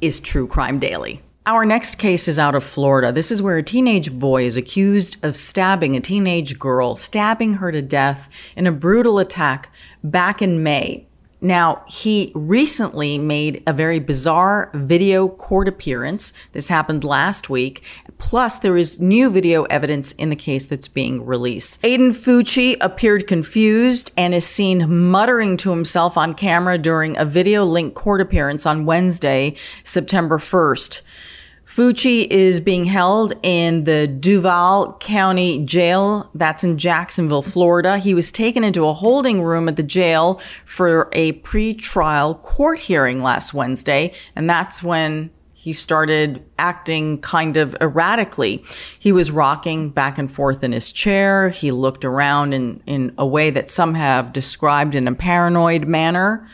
is 0.00 0.20
true 0.20 0.48
crime 0.48 0.78
daily. 0.80 1.22
Our 1.48 1.64
next 1.64 1.94
case 1.94 2.28
is 2.28 2.38
out 2.38 2.54
of 2.54 2.62
Florida. 2.62 3.10
This 3.10 3.32
is 3.32 3.40
where 3.40 3.56
a 3.56 3.62
teenage 3.62 4.12
boy 4.12 4.44
is 4.44 4.58
accused 4.58 5.24
of 5.24 5.34
stabbing 5.34 5.96
a 5.96 6.00
teenage 6.00 6.58
girl, 6.58 6.94
stabbing 6.94 7.54
her 7.54 7.72
to 7.72 7.80
death 7.80 8.28
in 8.54 8.66
a 8.66 8.70
brutal 8.70 9.18
attack 9.18 9.72
back 10.04 10.42
in 10.42 10.62
May. 10.62 11.06
Now, 11.40 11.84
he 11.88 12.32
recently 12.34 13.16
made 13.16 13.62
a 13.66 13.72
very 13.72 13.98
bizarre 13.98 14.70
video 14.74 15.26
court 15.26 15.68
appearance. 15.68 16.34
This 16.52 16.68
happened 16.68 17.02
last 17.02 17.48
week. 17.48 17.82
Plus, 18.18 18.58
there 18.58 18.76
is 18.76 19.00
new 19.00 19.30
video 19.30 19.62
evidence 19.64 20.12
in 20.12 20.28
the 20.28 20.36
case 20.36 20.66
that's 20.66 20.88
being 20.88 21.24
released. 21.24 21.80
Aiden 21.80 22.10
Fucci 22.10 22.76
appeared 22.82 23.26
confused 23.26 24.10
and 24.18 24.34
is 24.34 24.46
seen 24.46 25.08
muttering 25.10 25.56
to 25.58 25.70
himself 25.70 26.18
on 26.18 26.34
camera 26.34 26.76
during 26.76 27.16
a 27.16 27.24
video 27.24 27.64
link 27.64 27.94
court 27.94 28.20
appearance 28.20 28.66
on 28.66 28.84
Wednesday, 28.84 29.56
September 29.82 30.36
1st. 30.36 31.00
Fucci 31.68 32.26
is 32.30 32.60
being 32.60 32.86
held 32.86 33.34
in 33.42 33.84
the 33.84 34.06
Duval 34.06 34.96
County 35.00 35.62
Jail. 35.66 36.30
That's 36.34 36.64
in 36.64 36.78
Jacksonville, 36.78 37.42
Florida. 37.42 37.98
He 37.98 38.14
was 38.14 38.32
taken 38.32 38.64
into 38.64 38.86
a 38.86 38.94
holding 38.94 39.42
room 39.42 39.68
at 39.68 39.76
the 39.76 39.82
jail 39.82 40.40
for 40.64 41.10
a 41.12 41.32
pre-trial 41.32 42.36
court 42.36 42.80
hearing 42.80 43.22
last 43.22 43.52
Wednesday. 43.52 44.14
And 44.34 44.48
that's 44.48 44.82
when 44.82 45.30
he 45.68 45.74
started 45.74 46.42
acting 46.58 47.20
kind 47.20 47.58
of 47.58 47.76
erratically. 47.78 48.64
He 48.98 49.12
was 49.12 49.30
rocking 49.30 49.90
back 49.90 50.16
and 50.16 50.32
forth 50.32 50.64
in 50.64 50.72
his 50.72 50.90
chair. 50.90 51.50
He 51.50 51.72
looked 51.72 52.06
around 52.06 52.54
in, 52.54 52.82
in 52.86 53.12
a 53.18 53.26
way 53.26 53.50
that 53.50 53.68
some 53.68 53.92
have 53.92 54.32
described 54.32 54.94
in 54.94 55.06
a 55.06 55.14
paranoid 55.14 55.86
manner. 55.86 56.48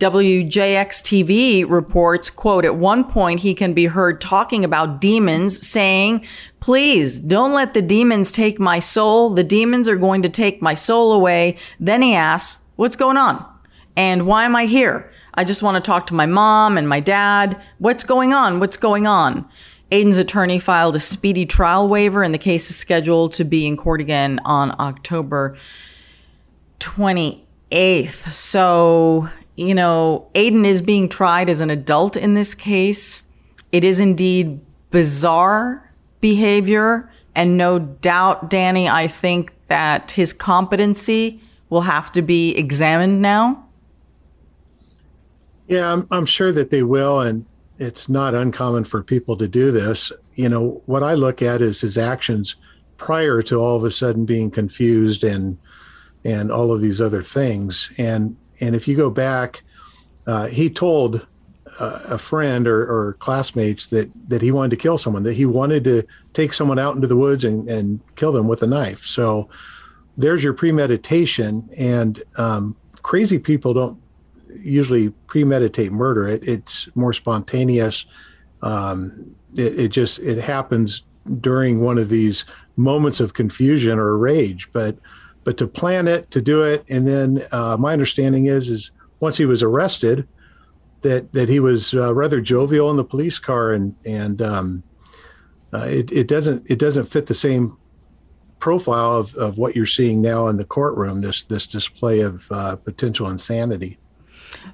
WJX 0.00 1.00
TV 1.02 1.64
reports, 1.66 2.28
quote, 2.28 2.66
at 2.66 2.76
one 2.76 3.04
point 3.04 3.40
he 3.40 3.54
can 3.54 3.72
be 3.72 3.86
heard 3.86 4.20
talking 4.20 4.66
about 4.66 5.00
demons 5.00 5.66
saying, 5.66 6.26
please 6.60 7.20
don't 7.20 7.54
let 7.54 7.72
the 7.72 7.80
demons 7.80 8.30
take 8.30 8.60
my 8.60 8.80
soul. 8.80 9.30
The 9.30 9.44
demons 9.44 9.88
are 9.88 9.96
going 9.96 10.20
to 10.20 10.28
take 10.28 10.60
my 10.60 10.74
soul 10.74 11.12
away. 11.12 11.56
Then 11.80 12.02
he 12.02 12.14
asks, 12.14 12.62
what's 12.76 12.96
going 12.96 13.16
on? 13.16 13.46
And 13.96 14.26
why 14.26 14.44
am 14.44 14.54
I 14.54 14.66
here? 14.66 15.10
I 15.38 15.44
just 15.44 15.62
want 15.62 15.76
to 15.76 15.80
talk 15.80 16.08
to 16.08 16.14
my 16.14 16.26
mom 16.26 16.76
and 16.76 16.88
my 16.88 16.98
dad. 16.98 17.62
What's 17.78 18.02
going 18.02 18.32
on? 18.32 18.58
What's 18.58 18.76
going 18.76 19.06
on? 19.06 19.48
Aiden's 19.92 20.16
attorney 20.16 20.58
filed 20.58 20.96
a 20.96 20.98
speedy 20.98 21.46
trial 21.46 21.86
waiver, 21.86 22.24
and 22.24 22.34
the 22.34 22.38
case 22.38 22.68
is 22.70 22.76
scheduled 22.76 23.34
to 23.34 23.44
be 23.44 23.64
in 23.64 23.76
court 23.76 24.00
again 24.00 24.40
on 24.44 24.74
October 24.80 25.56
28th. 26.80 28.32
So, 28.32 29.28
you 29.54 29.76
know, 29.76 30.28
Aiden 30.34 30.64
is 30.64 30.82
being 30.82 31.08
tried 31.08 31.48
as 31.48 31.60
an 31.60 31.70
adult 31.70 32.16
in 32.16 32.34
this 32.34 32.56
case. 32.56 33.22
It 33.70 33.84
is 33.84 34.00
indeed 34.00 34.58
bizarre 34.90 35.88
behavior. 36.20 37.08
And 37.36 37.56
no 37.56 37.78
doubt, 37.78 38.50
Danny, 38.50 38.88
I 38.88 39.06
think 39.06 39.52
that 39.68 40.10
his 40.10 40.32
competency 40.32 41.40
will 41.70 41.82
have 41.82 42.10
to 42.10 42.22
be 42.22 42.56
examined 42.56 43.22
now. 43.22 43.67
Yeah, 45.68 45.92
I'm, 45.92 46.08
I'm 46.10 46.26
sure 46.26 46.50
that 46.52 46.70
they 46.70 46.82
will. 46.82 47.20
And 47.20 47.44
it's 47.78 48.08
not 48.08 48.34
uncommon 48.34 48.84
for 48.84 49.02
people 49.02 49.36
to 49.36 49.46
do 49.46 49.70
this. 49.70 50.10
You 50.34 50.48
know, 50.48 50.82
what 50.86 51.02
I 51.02 51.14
look 51.14 51.42
at 51.42 51.62
is 51.62 51.80
his 51.80 51.96
actions 51.96 52.56
prior 52.96 53.42
to 53.42 53.56
all 53.56 53.76
of 53.76 53.84
a 53.84 53.90
sudden 53.90 54.24
being 54.24 54.50
confused 54.50 55.24
and 55.24 55.58
and 56.24 56.50
all 56.50 56.74
of 56.74 56.80
these 56.80 57.00
other 57.00 57.22
things. 57.22 57.92
And 57.96 58.36
and 58.60 58.74
if 58.74 58.88
you 58.88 58.96
go 58.96 59.08
back, 59.08 59.62
uh, 60.26 60.48
he 60.48 60.68
told 60.68 61.26
uh, 61.78 62.00
a 62.08 62.18
friend 62.18 62.66
or, 62.66 62.82
or, 62.82 63.12
classmates 63.14 63.86
that 63.88 64.10
that 64.28 64.42
he 64.42 64.50
wanted 64.50 64.70
to 64.70 64.76
kill 64.76 64.98
someone, 64.98 65.22
that 65.22 65.34
he 65.34 65.46
wanted 65.46 65.84
to 65.84 66.02
take 66.32 66.52
someone 66.52 66.78
out 66.78 66.96
into 66.96 67.06
the 67.06 67.16
woods 67.16 67.44
and, 67.44 67.68
and 67.68 68.00
kill 68.16 68.32
them 68.32 68.48
with 68.48 68.62
a 68.64 68.66
knife. 68.66 69.04
So 69.04 69.48
there's 70.16 70.42
your 70.42 70.54
premeditation. 70.54 71.68
And 71.78 72.20
um, 72.36 72.76
crazy 73.02 73.38
people 73.38 73.72
don't 73.74 73.98
usually 74.56 75.10
premeditate 75.26 75.92
murder. 75.92 76.26
It, 76.26 76.46
it's 76.46 76.88
more 76.94 77.12
spontaneous. 77.12 78.06
Um, 78.62 79.34
it, 79.56 79.78
it, 79.78 79.88
just 79.88 80.18
it 80.18 80.38
happens 80.38 81.02
during 81.40 81.80
one 81.80 81.98
of 81.98 82.08
these 82.08 82.44
moments 82.76 83.20
of 83.20 83.34
confusion 83.34 83.98
or 83.98 84.16
rage. 84.16 84.68
But 84.72 84.98
but 85.44 85.56
to 85.58 85.66
plan 85.66 86.08
it, 86.08 86.30
to 86.32 86.42
do 86.42 86.62
it, 86.62 86.84
and 86.88 87.06
then 87.06 87.42
uh, 87.52 87.76
my 87.78 87.92
understanding 87.92 88.46
is 88.46 88.68
is 88.68 88.90
once 89.20 89.36
he 89.36 89.46
was 89.46 89.62
arrested, 89.62 90.28
that 91.02 91.32
that 91.32 91.48
he 91.48 91.60
was 91.60 91.94
uh, 91.94 92.14
rather 92.14 92.40
jovial 92.40 92.90
in 92.90 92.96
the 92.96 93.04
police 93.04 93.38
car 93.38 93.72
and 93.72 93.94
and 94.04 94.42
um, 94.42 94.82
uh, 95.72 95.86
it, 95.88 96.10
it 96.12 96.28
doesn't 96.28 96.68
it 96.70 96.78
doesn't 96.78 97.04
fit 97.04 97.26
the 97.26 97.34
same 97.34 97.76
profile 98.58 99.16
of, 99.16 99.34
of 99.36 99.58
what 99.58 99.76
you're 99.76 99.86
seeing 99.86 100.20
now 100.20 100.48
in 100.48 100.56
the 100.56 100.64
courtroom. 100.64 101.20
This 101.20 101.44
this 101.44 101.66
display 101.66 102.20
of 102.20 102.50
uh, 102.50 102.76
potential 102.76 103.28
insanity. 103.28 103.98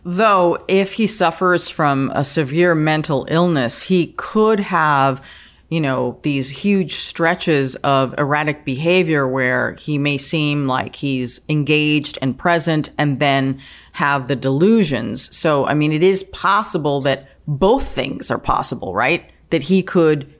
Though, 0.04 0.64
if 0.68 0.92
he 0.94 1.06
suffers 1.06 1.68
from 1.68 2.10
a 2.14 2.24
severe 2.24 2.74
mental 2.74 3.26
illness, 3.28 3.82
he 3.82 4.08
could 4.16 4.60
have, 4.60 5.24
you 5.68 5.80
know, 5.80 6.18
these 6.22 6.50
huge 6.50 6.94
stretches 6.94 7.74
of 7.76 8.14
erratic 8.18 8.64
behavior 8.64 9.26
where 9.26 9.72
he 9.74 9.96
may 9.96 10.18
seem 10.18 10.66
like 10.66 10.96
he's 10.96 11.40
engaged 11.48 12.18
and 12.20 12.38
present 12.38 12.90
and 12.98 13.18
then 13.18 13.60
have 13.92 14.28
the 14.28 14.36
delusions. 14.36 15.34
So, 15.34 15.66
I 15.66 15.74
mean, 15.74 15.92
it 15.92 16.02
is 16.02 16.22
possible 16.24 17.00
that 17.02 17.28
both 17.46 17.88
things 17.88 18.30
are 18.30 18.38
possible, 18.38 18.94
right? 18.94 19.30
That 19.50 19.64
he 19.64 19.82
could, 19.82 20.32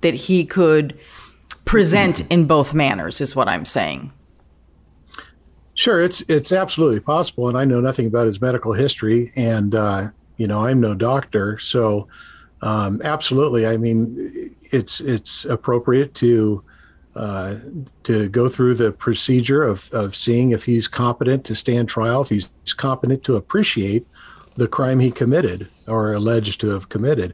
that 0.00 0.14
he 0.14 0.44
could 0.44 0.98
present 1.64 2.28
in 2.30 2.46
both 2.46 2.74
manners 2.74 3.20
is 3.20 3.36
what 3.36 3.48
I'm 3.48 3.64
saying. 3.64 4.12
Sure, 5.74 6.00
it's 6.00 6.20
it's 6.22 6.52
absolutely 6.52 7.00
possible, 7.00 7.48
and 7.48 7.56
I 7.56 7.64
know 7.64 7.80
nothing 7.80 8.06
about 8.06 8.26
his 8.26 8.40
medical 8.40 8.74
history, 8.74 9.32
and 9.36 9.74
uh, 9.74 10.08
you 10.36 10.46
know 10.46 10.66
I'm 10.66 10.80
no 10.80 10.94
doctor, 10.94 11.58
so 11.58 12.08
um, 12.60 13.00
absolutely. 13.04 13.66
I 13.66 13.78
mean, 13.78 14.54
it's 14.70 15.00
it's 15.00 15.46
appropriate 15.46 16.14
to 16.16 16.62
uh, 17.16 17.56
to 18.04 18.28
go 18.28 18.48
through 18.48 18.74
the 18.74 18.92
procedure 18.92 19.62
of 19.62 19.90
of 19.94 20.14
seeing 20.14 20.50
if 20.50 20.64
he's 20.64 20.88
competent 20.88 21.44
to 21.46 21.54
stand 21.54 21.88
trial, 21.88 22.22
if 22.22 22.28
he's 22.28 22.50
competent 22.76 23.24
to 23.24 23.36
appreciate 23.36 24.06
the 24.56 24.68
crime 24.68 25.00
he 25.00 25.10
committed 25.10 25.70
or 25.88 26.12
alleged 26.12 26.60
to 26.60 26.68
have 26.68 26.90
committed, 26.90 27.32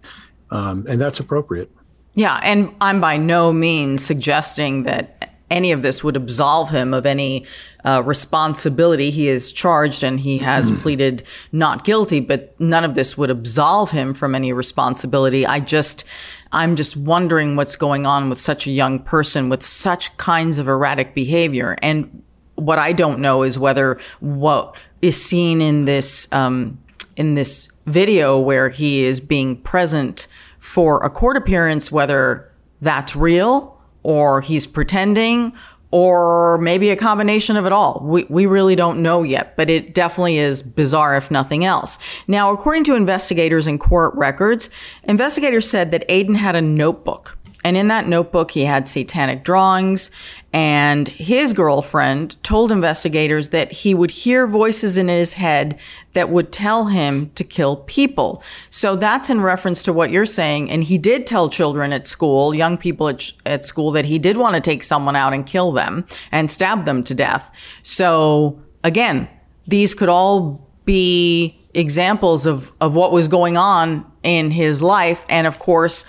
um, 0.53 0.87
and 0.89 1.01
that's 1.01 1.19
appropriate. 1.19 1.71
Yeah, 2.15 2.41
and 2.43 2.75
I'm 2.81 3.01
by 3.01 3.17
no 3.17 3.53
means 3.53 4.05
suggesting 4.05 4.85
that 4.85 5.18
any 5.51 5.73
of 5.73 5.83
this 5.83 6.05
would 6.05 6.17
absolve 6.17 6.71
him 6.71 6.93
of 6.93 7.07
any 7.07 7.47
uh, 7.85 8.03
responsibility. 8.05 9.11
He 9.11 9.29
is 9.29 9.53
charged 9.53 10.03
and 10.03 10.21
he 10.21 10.39
has 10.39 10.71
pleaded 10.83 11.23
not 11.53 11.85
guilty, 11.85 12.21
but 12.21 12.59
none 12.61 12.85
of 12.85 12.95
this 12.95 13.17
would 13.17 13.31
absolve 13.31 13.91
him 13.91 14.15
from 14.15 14.35
any 14.35 14.53
responsibility. 14.53 15.47
I 15.47 15.61
just, 15.61 16.05
I'm 16.53 16.77
just 16.77 16.97
wondering 16.97 17.57
what's 17.57 17.77
going 17.77 18.07
on 18.07 18.29
with 18.29 18.41
such 18.41 18.67
a 18.67 18.71
young 18.71 18.99
person 18.99 19.49
with 19.49 19.63
such 19.63 20.17
kinds 20.17 20.59
of 20.59 20.69
erratic 20.69 21.15
behavior. 21.15 21.77
And 21.83 22.23
what 22.57 22.79
I 22.79 22.93
don't 22.93 23.21
know 23.21 23.43
is 23.43 23.59
whether 23.59 23.99
what 24.21 24.77
is 25.01 25.23
seen 25.23 25.61
in 25.61 25.85
this, 25.85 26.31
um, 26.33 26.79
in 27.17 27.35
this 27.35 27.69
video 27.87 28.39
where 28.39 28.69
he 28.69 29.05
is 29.05 29.21
being 29.21 29.57
present 29.57 30.27
for 30.59 31.03
a 31.05 31.11
court 31.11 31.37
appearance, 31.37 31.91
whether 31.91 32.53
that's 32.81 33.17
real 33.17 33.78
or 34.09 34.41
he's 34.41 34.67
pretending 34.67 35.53
or 35.91 36.57
maybe 36.59 36.89
a 36.89 36.97
combination 36.97 37.57
of 37.57 37.67
it 37.67 37.73
all. 37.73 38.01
We, 38.03 38.25
we 38.31 38.47
really 38.47 38.75
don't 38.75 39.03
know 39.03 39.23
yet, 39.23 39.55
but 39.55 39.69
it 39.69 39.95
definitely 39.95 40.39
is 40.39 40.63
bizarre 40.63 41.17
if 41.17 41.31
nothing 41.31 41.65
else. 41.65 41.99
Now, 42.27 42.53
according 42.53 42.85
to 42.85 42.95
investigators 42.95 43.67
and 43.67 43.79
court 43.79 44.15
records, 44.15 44.71
investigators 45.05 45.69
said 45.69 45.91
that 45.91 46.09
Aiden 46.09 46.37
had 46.37 46.57
a 46.57 46.63
notebook 46.63 47.38
and 47.69 47.77
in 47.77 47.89
that 47.89 48.09
notebook, 48.09 48.53
he 48.53 48.65
had 48.65 48.89
satanic 48.89 49.45
drawings. 49.45 50.11
And 50.55 51.07
his 51.07 51.53
girlfriend 51.53 52.43
told 52.43 52.73
investigators 52.73 53.51
that 53.51 53.71
he 53.71 53.93
would 53.93 54.11
hear 54.11 54.47
voices 54.47 54.97
in 54.97 55.09
his 55.09 55.35
head 55.35 55.79
that 56.15 56.31
would 56.31 56.51
tell 56.51 56.87
him 56.87 57.29
to 57.35 57.45
kill 57.45 57.77
people. 57.77 58.43
So 58.71 58.97
that's 58.97 59.29
in 59.29 59.43
reference 59.43 59.83
to 59.83 59.93
what 59.93 60.11
you're 60.11 60.25
saying. 60.25 60.71
And 60.71 60.83
he 60.83 60.97
did 60.97 61.27
tell 61.27 61.51
children 61.51 61.93
at 61.93 62.07
school, 62.07 62.55
young 62.55 62.79
people 62.79 63.07
at, 63.07 63.31
at 63.45 63.67
school, 63.67 63.91
that 63.91 64.07
he 64.07 64.19
did 64.19 64.39
want 64.39 64.55
to 64.55 64.63
take 64.63 64.83
someone 64.83 65.15
out 65.15 65.35
and 65.35 65.45
kill 65.45 65.73
them 65.73 66.07
and 66.33 66.51
stab 66.51 66.87
them 66.87 67.05
to 67.05 67.15
death. 67.15 67.55
So 67.83 68.63
again, 68.83 69.29
these 69.67 69.93
could 69.93 70.09
all 70.09 70.67
be 70.87 71.61
examples 71.75 72.47
of, 72.47 72.73
of 72.81 72.95
what 72.95 73.13
was 73.13 73.29
going 73.29 73.59
on 73.59 74.11
in 74.23 74.51
his 74.51 74.83
life. 74.83 75.27
And 75.29 75.47
of 75.47 75.59
course, 75.59 76.07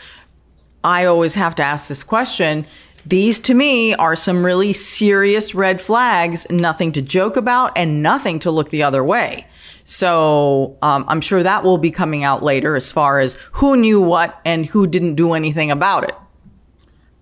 I 0.84 1.05
always 1.05 1.36
have 1.36 1.55
to 1.55 1.63
ask 1.63 1.89
this 1.89 2.03
question. 2.03 2.65
These 3.05 3.39
to 3.41 3.53
me 3.53 3.93
are 3.95 4.15
some 4.15 4.45
really 4.45 4.73
serious 4.73 5.55
red 5.55 5.82
flags, 5.82 6.45
nothing 6.49 6.91
to 6.93 7.01
joke 7.01 7.38
about 7.38 7.77
and 7.77 8.01
nothing 8.01 8.39
to 8.39 8.51
look 8.51 8.69
the 8.69 8.84
other 8.84 9.03
way. 9.03 9.47
So 9.84 10.77
um, 10.82 11.05
I'm 11.07 11.21
sure 11.21 11.41
that 11.41 11.63
will 11.63 11.77
be 11.77 11.91
coming 11.91 12.23
out 12.23 12.43
later 12.43 12.75
as 12.75 12.91
far 12.91 13.19
as 13.19 13.36
who 13.53 13.75
knew 13.75 13.99
what 14.01 14.39
and 14.45 14.65
who 14.65 14.86
didn't 14.86 15.15
do 15.15 15.34
anything 15.34 15.71
about 15.71 16.03
it. 16.03 16.15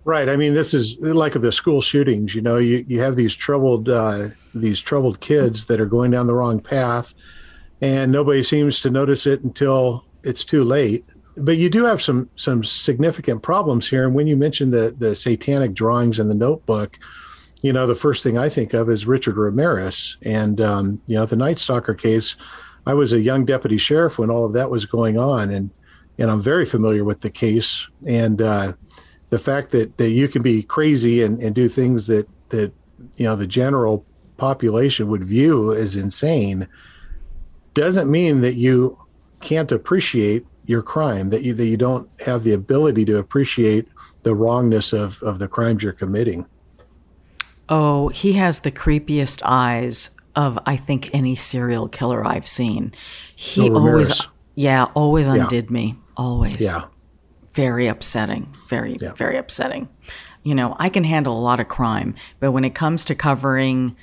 Right. 0.03 0.29
I 0.29 0.35
mean, 0.35 0.53
this 0.53 0.73
is 0.73 0.99
like 0.99 1.33
the 1.33 1.51
school 1.51 1.81
shootings. 1.81 2.33
You 2.33 2.41
know, 2.41 2.57
you, 2.57 2.83
you 2.87 3.01
have 3.01 3.15
these 3.15 3.35
troubled 3.35 3.89
uh, 3.89 4.29
these 4.55 4.79
troubled 4.79 5.19
kids 5.19 5.65
that 5.65 5.81
are 5.81 5.85
going 5.85 6.11
down 6.11 6.27
the 6.27 6.33
wrong 6.33 6.61
path, 6.61 7.13
and 7.81 8.11
nobody 8.11 8.41
seems 8.41 8.79
to 8.81 8.89
notice 8.89 9.25
it 9.25 9.43
until 9.43 10.05
it's 10.23 10.45
too 10.45 10.63
late 10.63 11.05
but 11.37 11.57
you 11.57 11.69
do 11.69 11.85
have 11.85 12.01
some 12.01 12.29
some 12.35 12.63
significant 12.63 13.43
problems 13.43 13.87
here. 13.87 14.05
And 14.05 14.15
when 14.15 14.27
you 14.27 14.35
mentioned 14.37 14.73
the 14.73 14.95
the 14.97 15.15
satanic 15.15 15.73
drawings 15.73 16.19
in 16.19 16.27
the 16.27 16.35
notebook, 16.35 16.99
you 17.61 17.73
know, 17.73 17.87
the 17.87 17.95
first 17.95 18.23
thing 18.23 18.37
I 18.37 18.49
think 18.49 18.73
of 18.73 18.89
is 18.89 19.05
Richard 19.05 19.37
Ramirez 19.37 20.17
and 20.23 20.61
um, 20.61 21.01
you 21.05 21.15
know 21.15 21.25
the 21.25 21.35
Night 21.35 21.59
Stalker 21.59 21.93
case. 21.93 22.35
I 22.85 22.93
was 22.93 23.11
a 23.11 23.19
young 23.19 23.43
deputy 23.43 23.77
sheriff 23.77 24.17
when 24.17 24.29
all 24.29 24.45
of 24.45 24.53
that 24.53 24.69
was 24.69 24.85
going 24.85 25.17
on, 25.17 25.51
and 25.51 25.69
and 26.17 26.31
I'm 26.31 26.41
very 26.41 26.65
familiar 26.65 27.03
with 27.03 27.21
the 27.21 27.29
case 27.29 27.87
and 28.07 28.41
uh, 28.41 28.73
the 29.29 29.39
fact 29.39 29.71
that 29.71 29.97
that 29.97 30.09
you 30.09 30.27
can 30.27 30.41
be 30.41 30.63
crazy 30.63 31.21
and, 31.21 31.41
and 31.41 31.53
do 31.53 31.69
things 31.69 32.07
that 32.07 32.27
that 32.49 32.71
you 33.17 33.25
know 33.25 33.35
the 33.35 33.47
general 33.47 34.05
population 34.37 35.07
would 35.07 35.23
view 35.23 35.73
as 35.73 35.95
insane 35.95 36.67
doesn't 37.73 38.09
mean 38.09 38.41
that 38.41 38.55
you 38.55 38.97
can't 39.41 39.71
appreciate 39.71 40.45
your 40.67 40.83
crime 40.83 41.29
that 41.31 41.41
you 41.41 41.53
that 41.55 41.65
you 41.65 41.77
don't 41.77 42.07
have 42.21 42.43
the 42.43 42.53
ability 42.53 43.03
to 43.05 43.17
appreciate 43.17 43.87
the 44.23 44.35
wrongness 44.35 44.93
of 44.93 45.21
of 45.23 45.39
the 45.39 45.47
crimes 45.47 45.81
you're 45.81 45.93
committing. 45.93 46.45
Oh 47.69 48.09
he 48.09 48.33
has 48.33 48.59
the 48.61 48.71
creepiest 48.71 49.41
eyes 49.43 50.11
of 50.35 50.59
i 50.65 50.75
think 50.75 51.09
any 51.13 51.35
serial 51.35 51.87
killer 51.87 52.25
i've 52.25 52.47
seen. 52.47 52.93
He 53.35 53.69
Oh, 53.69 53.75
always 53.77 54.27
yeah 54.55 54.85
always 54.93 55.27
undid 55.27 55.71
me 55.71 55.95
always. 56.15 56.61
Yeah. 56.61 56.83
Very 57.53 57.87
upsetting 57.87 58.53
very 58.69 58.97
Yeah. 59.01 59.13
very 59.13 59.37
upsetting. 59.37 59.89
You 60.43 60.55
know 60.55 60.75
i 60.79 60.89
can 60.89 61.03
handle 61.03 61.37
a 61.37 61.41
lot 61.41 61.59
of 61.59 61.67
crime 61.67 62.13
but 62.39 62.51
when 62.51 62.63
it 62.63 62.75
comes 62.75 63.03
to 63.05 63.15
covering 63.15 63.95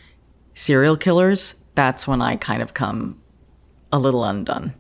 serial 0.55 0.97
killers 0.97 1.55
that's 1.75 2.07
when 2.07 2.21
i 2.23 2.37
kind 2.37 2.62
of 2.62 2.75
come 2.75 3.21
a 3.93 3.99
little 3.99 4.25
undone. 4.25 4.75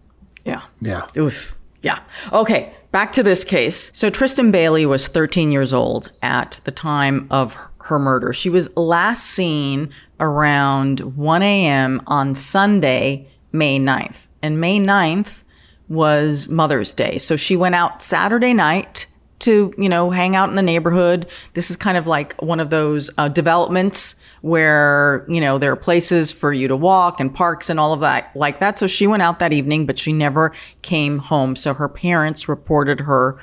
Yeah. 0.44 0.62
Yeah. 0.80 1.06
Oof. 1.16 1.56
Yeah. 1.84 2.00
Okay. 2.32 2.72
Back 2.92 3.12
to 3.12 3.22
this 3.22 3.44
case. 3.44 3.90
So 3.94 4.08
Tristyn 4.08 4.50
Bailey 4.50 4.86
was 4.86 5.06
13 5.06 5.52
years 5.52 5.72
old 5.74 6.10
at 6.22 6.60
the 6.64 6.70
time 6.70 7.26
of 7.30 7.56
her 7.80 7.98
murder. 7.98 8.32
She 8.32 8.48
was 8.48 8.74
last 8.76 9.26
seen 9.26 9.90
around 10.18 11.00
1 11.00 11.42
a.m. 11.42 12.00
on 12.06 12.34
Sunday, 12.34 13.28
May 13.52 13.78
9th. 13.78 14.26
And 14.42 14.60
May 14.60 14.78
9th 14.78 15.42
was 15.88 16.48
Mother's 16.48 16.94
Day. 16.94 17.18
So 17.18 17.36
she 17.36 17.56
went 17.56 17.74
out 17.74 18.02
Saturday 18.02 18.54
night 18.54 19.06
to, 19.44 19.72
you 19.78 19.88
know, 19.88 20.10
hang 20.10 20.36
out 20.36 20.48
in 20.48 20.54
the 20.54 20.62
neighborhood. 20.62 21.26
This 21.54 21.70
is 21.70 21.76
kind 21.76 21.96
of 21.96 22.06
like 22.06 22.40
one 22.42 22.60
of 22.60 22.70
those 22.70 23.10
uh, 23.18 23.28
developments 23.28 24.16
where, 24.42 25.26
you 25.28 25.40
know, 25.40 25.58
there 25.58 25.72
are 25.72 25.76
places 25.76 26.32
for 26.32 26.52
you 26.52 26.68
to 26.68 26.76
walk 26.76 27.20
and 27.20 27.34
parks 27.34 27.70
and 27.70 27.80
all 27.80 27.92
of 27.92 28.00
that 28.00 28.34
like 28.34 28.58
that. 28.60 28.78
So 28.78 28.86
she 28.86 29.06
went 29.06 29.22
out 29.22 29.38
that 29.38 29.52
evening, 29.52 29.86
but 29.86 29.98
she 29.98 30.12
never 30.12 30.52
came 30.82 31.18
home. 31.18 31.56
So 31.56 31.74
her 31.74 31.88
parents 31.88 32.48
reported 32.48 33.00
her 33.00 33.38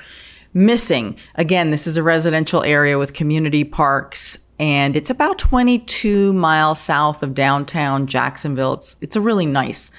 missing. 0.54 1.16
Again, 1.34 1.70
this 1.70 1.86
is 1.86 1.96
a 1.96 2.02
residential 2.02 2.62
area 2.62 2.98
with 2.98 3.14
community 3.14 3.64
parks 3.64 4.38
and 4.62 4.94
it's 4.94 5.10
about 5.10 5.40
22 5.40 6.32
miles 6.34 6.80
south 6.80 7.24
of 7.24 7.34
downtown 7.34 8.06
Jacksonville. 8.06 8.74
It's, 8.74 8.96
it's 9.00 9.16
a 9.16 9.20
really 9.20 9.44
nice 9.44 9.90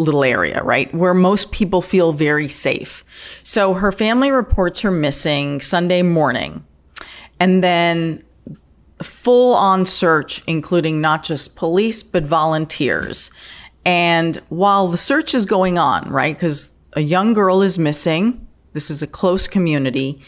little 0.00 0.24
area, 0.24 0.62
right? 0.62 0.92
Where 0.94 1.14
most 1.14 1.52
people 1.52 1.82
feel 1.82 2.12
very 2.12 2.48
safe. 2.48 3.04
So 3.42 3.74
her 3.74 3.92
family 3.92 4.30
reports 4.30 4.80
her 4.80 4.90
missing 4.90 5.60
Sunday 5.60 6.02
morning. 6.02 6.64
And 7.38 7.62
then 7.62 8.24
full 9.02 9.54
on 9.54 9.86
search, 9.86 10.42
including 10.46 11.00
not 11.00 11.22
just 11.22 11.56
police, 11.56 12.02
but 12.02 12.24
volunteers. 12.24 13.30
And 13.84 14.36
while 14.48 14.88
the 14.88 14.96
search 14.96 15.34
is 15.34 15.46
going 15.46 15.78
on, 15.78 16.10
right? 16.10 16.34
Because 16.34 16.72
a 16.94 17.00
young 17.00 17.32
girl 17.32 17.62
is 17.62 17.78
missing. 17.78 18.46
This 18.72 18.90
is 18.90 19.02
a 19.02 19.06
close 19.06 19.48
community. 19.48 20.22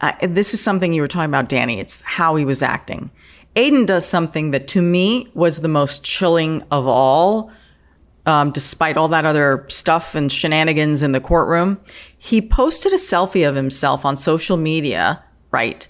Uh, 0.00 0.12
this 0.22 0.54
is 0.54 0.60
something 0.60 0.92
you 0.92 1.02
were 1.02 1.08
talking 1.08 1.30
about, 1.30 1.48
Danny. 1.48 1.78
It's 1.80 2.00
how 2.02 2.36
he 2.36 2.44
was 2.44 2.62
acting. 2.62 3.10
Aiden 3.56 3.86
does 3.86 4.06
something 4.06 4.52
that 4.52 4.68
to 4.68 4.82
me 4.82 5.28
was 5.34 5.60
the 5.60 5.68
most 5.68 6.04
chilling 6.04 6.62
of 6.70 6.86
all 6.86 7.50
um, 8.30 8.52
despite 8.52 8.96
all 8.96 9.08
that 9.08 9.26
other 9.26 9.66
stuff 9.68 10.14
and 10.14 10.30
shenanigans 10.30 11.02
in 11.02 11.12
the 11.12 11.20
courtroom. 11.20 11.80
He 12.16 12.40
posted 12.40 12.92
a 12.92 12.96
selfie 12.96 13.46
of 13.46 13.56
himself 13.56 14.04
on 14.04 14.16
social 14.16 14.56
media, 14.56 15.22
right? 15.50 15.86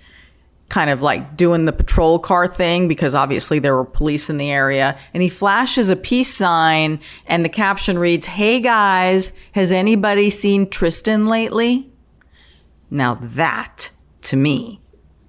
Kind 0.71 0.89
of 0.89 1.03
like 1.03 1.37
doing 1.37 1.67
the 1.67 1.73
patrol 1.73 2.19
car 2.19 2.49
thing 2.49 2.89
because 2.89 3.15
obviously 3.15 3.59
there 3.59 3.77
were 3.77 3.85
police 3.85 4.31
in 4.31 4.39
the 4.39 4.51
area. 4.51 4.99
And 5.13 5.23
he 5.23 5.29
flashes 5.29 5.91
a 5.91 5.97
peace 5.97 6.33
sign, 6.33 7.01
and 7.27 7.45
the 7.45 7.51
caption 7.51 7.99
reads, 7.99 8.25
Hey 8.25 8.61
guys, 8.61 9.33
has 9.53 9.71
anybody 9.71 10.31
seen 10.31 10.67
Tristyn 10.67 11.29
lately? 11.29 11.93
Now 12.91 13.17
that, 13.21 13.91
to 14.23 14.37
me, 14.37 14.81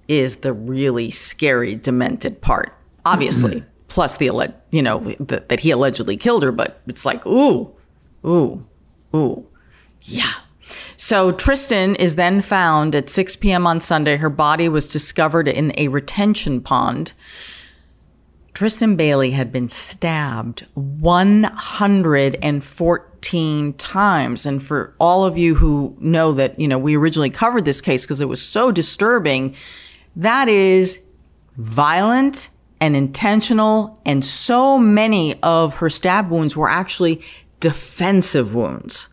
is 0.08 0.36
the 0.36 0.52
really 0.52 1.10
scary, 1.10 1.76
demented 1.76 2.40
part. 2.40 2.74
Obviously, 3.04 3.64
plus 3.88 4.16
the 4.16 4.28
alle- 4.28 4.61
you 4.72 4.82
know 4.82 5.00
th- 5.00 5.44
that 5.48 5.60
he 5.60 5.70
allegedly 5.70 6.16
killed 6.16 6.42
her, 6.42 6.50
but 6.50 6.80
it's 6.88 7.04
like 7.04 7.24
ooh, 7.24 7.70
ooh, 8.26 8.66
ooh, 9.14 9.46
yeah. 10.02 10.32
So 10.96 11.32
Tristyn 11.32 11.94
is 11.96 12.16
then 12.16 12.40
found 12.40 12.94
at 12.94 13.08
6 13.08 13.36
p.m. 13.36 13.66
on 13.66 13.80
Sunday. 13.80 14.16
Her 14.16 14.30
body 14.30 14.68
was 14.68 14.88
discovered 14.88 15.48
in 15.48 15.72
a 15.76 15.88
retention 15.88 16.60
pond. 16.60 17.12
Tristyn 18.54 18.96
Bailey 18.96 19.32
had 19.32 19.50
been 19.50 19.68
stabbed 19.68 20.64
114 20.74 23.72
times. 23.74 24.46
And 24.46 24.62
for 24.62 24.94
all 25.00 25.24
of 25.24 25.36
you 25.36 25.56
who 25.56 25.96
know 25.98 26.32
that, 26.34 26.60
you 26.60 26.68
know, 26.68 26.78
we 26.78 26.96
originally 26.96 27.30
covered 27.30 27.64
this 27.64 27.80
case 27.80 28.04
because 28.04 28.20
it 28.20 28.28
was 28.28 28.40
so 28.40 28.70
disturbing, 28.70 29.56
that 30.14 30.48
is 30.48 31.02
violent 31.56 32.50
and 32.82 32.96
intentional. 32.96 33.96
And 34.04 34.24
so 34.24 34.76
many 34.76 35.40
of 35.40 35.74
her 35.74 35.88
stab 35.88 36.30
wounds 36.32 36.56
were 36.56 36.68
actually 36.68 37.22
defensive 37.60 38.56
wounds. 38.56 39.08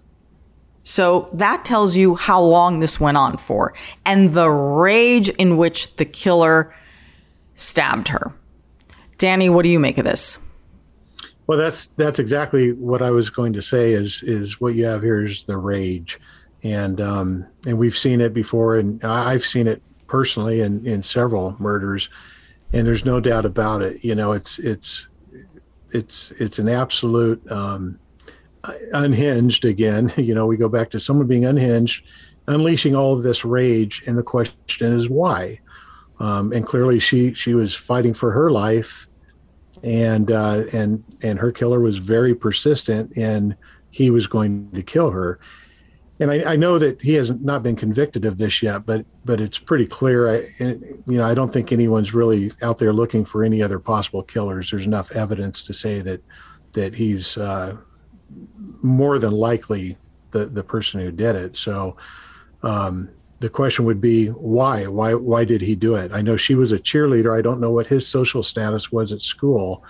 So 0.84 1.30
that 1.34 1.66
tells 1.66 1.96
you 1.96 2.16
how 2.16 2.42
long 2.42 2.80
this 2.80 3.00
went 3.00 3.18
on 3.18 3.38
for 3.38 3.76
and 4.08 4.32
the 4.32 4.50
rage 4.50 5.30
in 5.30 5.56
which 5.56 5.96
the 5.98 6.06
killer 6.06 6.76
stabbed 7.54 8.08
her. 8.08 8.34
Danny, 9.20 9.50
what 9.50 9.62
do 9.62 9.70
you 9.70 9.80
make 9.80 10.00
of 10.00 10.06
this? 10.06 10.40
Well, 11.46 11.60
that's 11.60 11.88
that's 11.90 12.18
exactly 12.18 12.72
what 12.72 13.04
I 13.04 13.12
was 13.12 13.30
going 13.30 13.54
to 13.54 13.62
say. 13.62 13.92
Is 13.92 14.24
is 14.24 14.60
what 14.60 14.74
you 14.74 14.86
have 14.86 15.04
here 15.04 15.26
is 15.26 15.44
the 15.44 15.58
rage, 15.58 16.20
and 16.64 17.02
um, 17.02 17.46
and 17.68 17.78
we've 17.78 17.98
seen 17.98 18.22
it 18.22 18.34
before, 18.34 18.78
and 18.78 19.04
I've 19.04 19.46
seen 19.46 19.68
it 19.68 19.82
personally 20.08 20.62
in 20.62 20.86
in 20.86 21.02
several 21.02 21.56
murders, 21.60 22.08
and 22.74 22.86
there's 22.86 23.06
no 23.06 23.20
doubt 23.20 23.46
about 23.46 23.82
it. 23.82 24.04
You 24.04 24.16
know, 24.16 24.32
it's 24.32 24.60
it's 24.60 25.08
it's 25.92 26.32
it's 26.32 26.60
an 26.60 26.70
absolute 26.70 27.42
um, 27.52 28.00
unhinged 28.94 29.66
again. 29.66 30.12
You 30.18 30.36
know, 30.36 30.46
we 30.46 30.58
go 30.58 30.70
back 30.70 30.90
to 30.92 31.00
someone 31.00 31.28
being 31.28 31.46
unhinged, 31.46 32.06
unleashing 32.48 32.96
all 32.96 33.14
of 33.14 33.24
this 33.24 33.44
rage, 33.44 34.04
and 34.06 34.18
the 34.18 34.24
question 34.24 34.94
is 34.94 35.10
why. 35.10 35.60
Um, 36.20 36.52
and 36.52 36.66
clearly, 36.66 37.00
she 37.00 37.34
she 37.34 37.54
was 37.54 37.74
fighting 37.74 38.14
for 38.14 38.32
her 38.32 38.52
life, 38.52 39.08
and 39.84 40.32
uh, 40.32 40.64
and 40.74 41.04
and 41.22 41.40
her 41.40 41.52
killer 41.52 41.80
was 41.80 41.98
very 41.98 42.36
persistent, 42.36 43.16
and 43.16 43.56
he 43.92 44.12
was 44.12 44.28
going 44.28 44.72
to 44.72 44.84
kill 44.84 45.12
her. 45.12 45.40
And 46.22 46.32
I, 46.32 46.54
I 46.54 46.56
know 46.58 46.78
that 46.80 47.02
he 47.02 47.14
has 47.14 47.32
not 47.42 47.64
been 47.64 47.78
convicted 47.78 48.26
of 48.26 48.38
this 48.38 48.62
yet, 48.62 48.86
but 48.86 49.06
but 49.24 49.40
it's 49.40 49.58
pretty 49.58 49.88
clear. 49.88 50.30
I 50.30 50.48
you 50.60 51.00
know 51.08 51.26
I 51.26 51.34
don't 51.34 51.54
think 51.54 51.72
anyone's 51.72 52.14
really 52.14 52.52
out 52.62 52.78
there 52.78 52.94
looking 52.94 53.26
for 53.26 53.44
any 53.44 53.62
other 53.62 53.80
possible 53.80 54.24
killers. 54.24 54.72
There's 54.72 54.86
enough 54.86 55.12
evidence 55.14 55.62
to 55.64 55.74
say 55.74 56.02
that 56.02 56.22
that 56.74 56.94
he's 56.94 57.38
uh, 57.38 57.78
more 58.82 59.18
than 59.20 59.32
likely 59.32 59.98
the 60.32 60.46
the 60.46 60.64
person 60.64 61.00
who 61.00 61.12
did 61.12 61.36
it. 61.36 61.56
So 61.58 61.96
um, 62.64 63.10
the 63.40 63.50
question 63.50 63.86
would 63.86 64.02
be 64.02 64.28
why? 64.28 64.88
Why 64.88 65.14
why 65.14 65.46
did 65.46 65.62
he 65.62 65.76
do 65.76 65.96
it? 65.96 66.12
I 66.12 66.22
know 66.22 66.36
she 66.38 66.56
was 66.56 66.72
a 66.72 66.80
cheerleader. 66.80 67.38
I 67.38 67.42
don't 67.42 67.62
know 67.62 67.72
what 67.72 67.88
his 67.88 68.08
social 68.08 68.44
status 68.44 68.92
was 68.92 69.12
at 69.12 69.22
school. 69.22 69.84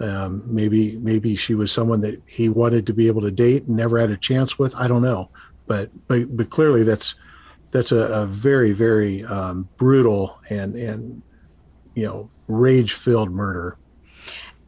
Um, 0.00 0.42
maybe 0.46 0.96
maybe 0.96 1.36
she 1.36 1.54
was 1.54 1.70
someone 1.70 2.00
that 2.00 2.20
he 2.26 2.48
wanted 2.48 2.86
to 2.86 2.92
be 2.92 3.06
able 3.06 3.20
to 3.20 3.30
date 3.30 3.64
and 3.64 3.76
never 3.76 3.98
had 3.98 4.10
a 4.10 4.16
chance 4.16 4.58
with. 4.58 4.74
I 4.74 4.88
don't 4.88 5.02
know, 5.02 5.30
but 5.66 5.90
but 6.08 6.36
but 6.36 6.50
clearly 6.50 6.82
that's 6.82 7.14
that's 7.70 7.92
a, 7.92 7.96
a 7.96 8.26
very 8.26 8.72
very 8.72 9.24
um, 9.24 9.68
brutal 9.76 10.38
and 10.50 10.74
and 10.74 11.22
you 11.94 12.04
know 12.04 12.30
rage 12.48 12.92
filled 12.92 13.30
murder. 13.30 13.76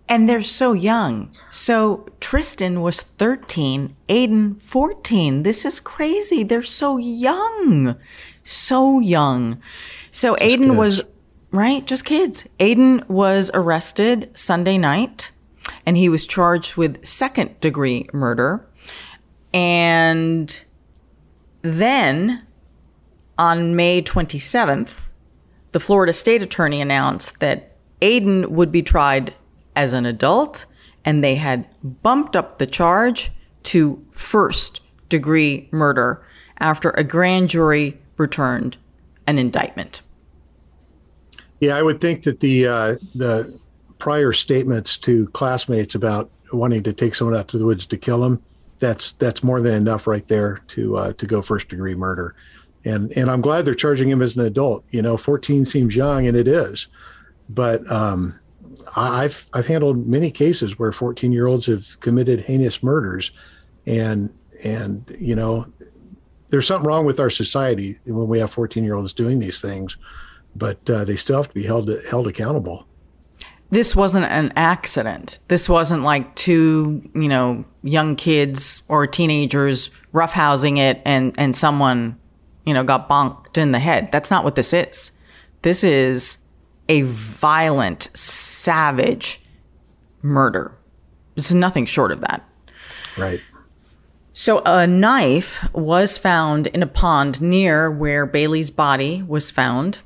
And 0.09 0.29
they're 0.29 0.43
so 0.43 0.73
young. 0.73 1.35
So 1.51 2.07
Tristyn 2.21 2.81
was 2.81 3.01
13, 3.01 3.97
Aiden 4.09 4.63
14. 4.63 5.43
This 5.43 5.65
is 5.65 5.81
crazy. 5.81 6.45
They're 6.45 6.63
so 6.63 6.97
young. 6.97 7.97
So 8.45 9.01
young. 9.01 9.61
So 10.13 10.37
Aiden 10.37 10.69
kids. 10.69 10.79
was, 10.79 11.03
right? 11.51 11.85
Just 11.85 12.05
kids. 12.05 12.47
Aiden 12.61 13.07
was 13.09 13.51
arrested 13.53 14.31
Sunday 14.39 14.79
night 14.79 15.33
and 15.85 15.97
he 15.97 16.09
was 16.09 16.25
charged 16.25 16.77
with 16.77 17.05
second 17.05 17.59
degree 17.61 18.09
murder. 18.13 18.65
And 19.53 20.65
then 21.75 22.47
on 23.39 23.77
May 23.77 24.03
27th, 24.03 25.09
the 25.73 25.81
Florida 25.81 26.13
state 26.13 26.43
attorney 26.43 26.81
announced 26.81 27.41
that 27.41 27.77
Aiden 28.01 28.49
would 28.49 28.73
be 28.73 28.83
tried 28.83 29.35
as 29.75 29.93
an 29.93 30.07
adult 30.07 30.67
and 31.05 31.23
they 31.23 31.37
had 31.37 31.67
bumped 32.03 32.35
up 32.35 32.59
the 32.59 32.67
charge 32.67 33.31
to 33.65 34.05
first 34.11 34.81
degree 35.09 35.69
murder 35.71 36.25
after 36.59 36.91
a 36.91 37.05
grand 37.05 37.49
jury 37.49 37.99
returned 38.17 38.77
an 39.27 39.39
indictment. 39.39 40.03
Yeah, 41.61 41.77
I 41.77 41.83
would 41.83 42.01
think 42.01 42.25
that 42.25 42.41
the 42.41 42.67
uh, 42.67 42.97
the 43.15 43.59
prior 43.99 44.33
statements 44.33 44.97
to 44.99 45.27
classmates 45.29 45.95
about 45.95 46.31
wanting 46.53 46.83
to 46.83 46.93
take 46.93 47.15
someone 47.15 47.37
out 47.37 47.49
to 47.49 47.59
the 47.59 47.65
woods 47.65 47.87
to 47.87 47.97
kill 47.97 48.21
them 48.21 48.43
that's 48.79 49.13
that's 49.15 49.43
more 49.43 49.61
than 49.61 49.75
enough 49.75 50.07
right 50.07 50.27
there 50.29 50.61
to 50.69 50.97
uh, 50.97 51.13
to 51.15 51.27
go 51.27 51.43
first 51.43 51.69
degree 51.69 51.95
murder. 51.95 52.35
And 52.85 53.11
and 53.17 53.31
I'm 53.31 53.41
glad 53.41 53.65
they're 53.65 53.75
charging 53.75 54.09
him 54.09 54.23
as 54.23 54.37
an 54.37 54.45
adult. 54.45 54.85
You 54.91 55.03
know, 55.03 55.17
14 55.17 55.65
seems 55.65 55.97
young, 55.97 56.27
and 56.27 56.37
it 56.37 56.47
is, 56.47 56.89
but 57.49 57.91
um, 57.91 58.39
I've 58.95 59.49
I've 59.53 59.67
handled 59.67 60.07
many 60.07 60.31
cases 60.31 60.79
where 60.79 60.93
14 60.93 61.33
year 61.33 61.47
olds 61.47 61.67
have 61.67 61.99
committed 62.01 62.43
heinous 62.43 62.83
murders, 62.83 63.33
and 63.87 64.33
and 64.63 65.15
you 65.19 65.35
know, 65.35 65.67
there's 66.51 66.67
something 66.67 66.87
wrong 66.87 67.05
with 67.05 67.19
our 67.19 67.31
society 67.31 67.95
when 68.07 68.29
we 68.29 68.39
have 68.39 68.51
14 68.51 68.85
year 68.85 68.95
olds 68.95 69.13
doing 69.13 69.39
these 69.39 69.61
things, 69.61 69.97
but 70.55 70.79
uh, 70.89 71.05
they 71.05 71.17
still 71.17 71.39
have 71.39 71.49
to 71.49 71.55
be 71.55 71.65
held 71.65 71.91
held 72.09 72.29
accountable. 72.29 72.87
This 73.71 73.97
wasn't 73.97 74.27
an 74.27 74.53
accident. 74.55 75.39
This 75.49 75.69
wasn't 75.69 76.03
like 76.03 76.35
two, 76.37 77.03
you 77.15 77.29
know, 77.29 77.65
young 77.83 78.15
kids 78.15 78.83
or 78.89 79.07
teenagers 79.07 79.91
roughhousing 80.13 80.79
it 80.79 81.03
and, 81.05 81.35
and 81.37 81.55
someone, 81.55 82.19
you 82.65 82.73
know, 82.73 82.85
got 82.85 83.09
bonked 83.09 83.59
in 83.59 83.73
the 83.73 83.79
head. 83.79 84.11
That's 84.13 84.31
not 84.31 84.45
what 84.45 84.55
this 84.55 84.73
is. 84.73 85.13
This 85.63 85.83
is 85.83 86.39
a 86.89 87.03
violent, 87.03 88.09
savage 88.15 89.41
murder. 90.23 90.73
This 91.35 91.51
is 91.51 91.55
nothing 91.55 91.87
short 91.87 92.13
of 92.13 92.21
that. 92.21 92.49
Right. 93.19 93.41
So, 94.33 94.63
a 94.67 94.87
knife 94.87 95.67
was 95.73 96.19
found 96.19 96.67
in 96.69 96.83
a 96.83 96.87
pond 96.87 97.41
near 97.41 97.91
where 97.91 98.27
Bailey's 98.27 98.71
body 98.71 99.23
was 99.23 99.51
found. 99.51 100.03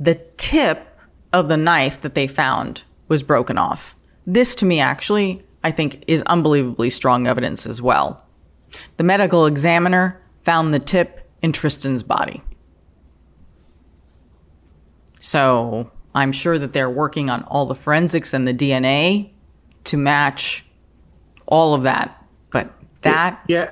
The 0.00 0.14
tip 0.36 0.98
of 1.32 1.48
the 1.48 1.58
knife 1.58 2.00
that 2.00 2.14
they 2.14 2.26
found 2.26 2.84
was 3.08 3.22
broken 3.22 3.58
off. 3.58 3.96
This, 4.26 4.54
to 4.56 4.66
me, 4.66 4.80
actually, 4.80 5.42
I 5.64 5.70
think 5.70 6.04
is 6.06 6.22
unbelievably 6.24 6.90
strong 6.90 7.26
evidence 7.26 7.66
as 7.66 7.82
well. 7.82 8.22
The 8.96 9.04
medical 9.04 9.46
examiner 9.46 10.20
found 10.42 10.72
the 10.72 10.78
tip 10.78 11.28
in 11.42 11.52
Tristyn's 11.52 12.02
body. 12.02 12.42
So, 15.20 15.90
I'm 16.14 16.32
sure 16.32 16.58
that 16.58 16.72
they're 16.72 16.90
working 16.90 17.30
on 17.30 17.42
all 17.44 17.66
the 17.66 17.74
forensics 17.74 18.32
and 18.32 18.46
the 18.46 18.54
DNA 18.54 19.30
to 19.84 19.96
match 19.96 20.64
all 21.46 21.74
of 21.74 21.82
that. 21.82 22.24
But 22.50 22.72
that 23.02 23.44
Yeah. 23.48 23.70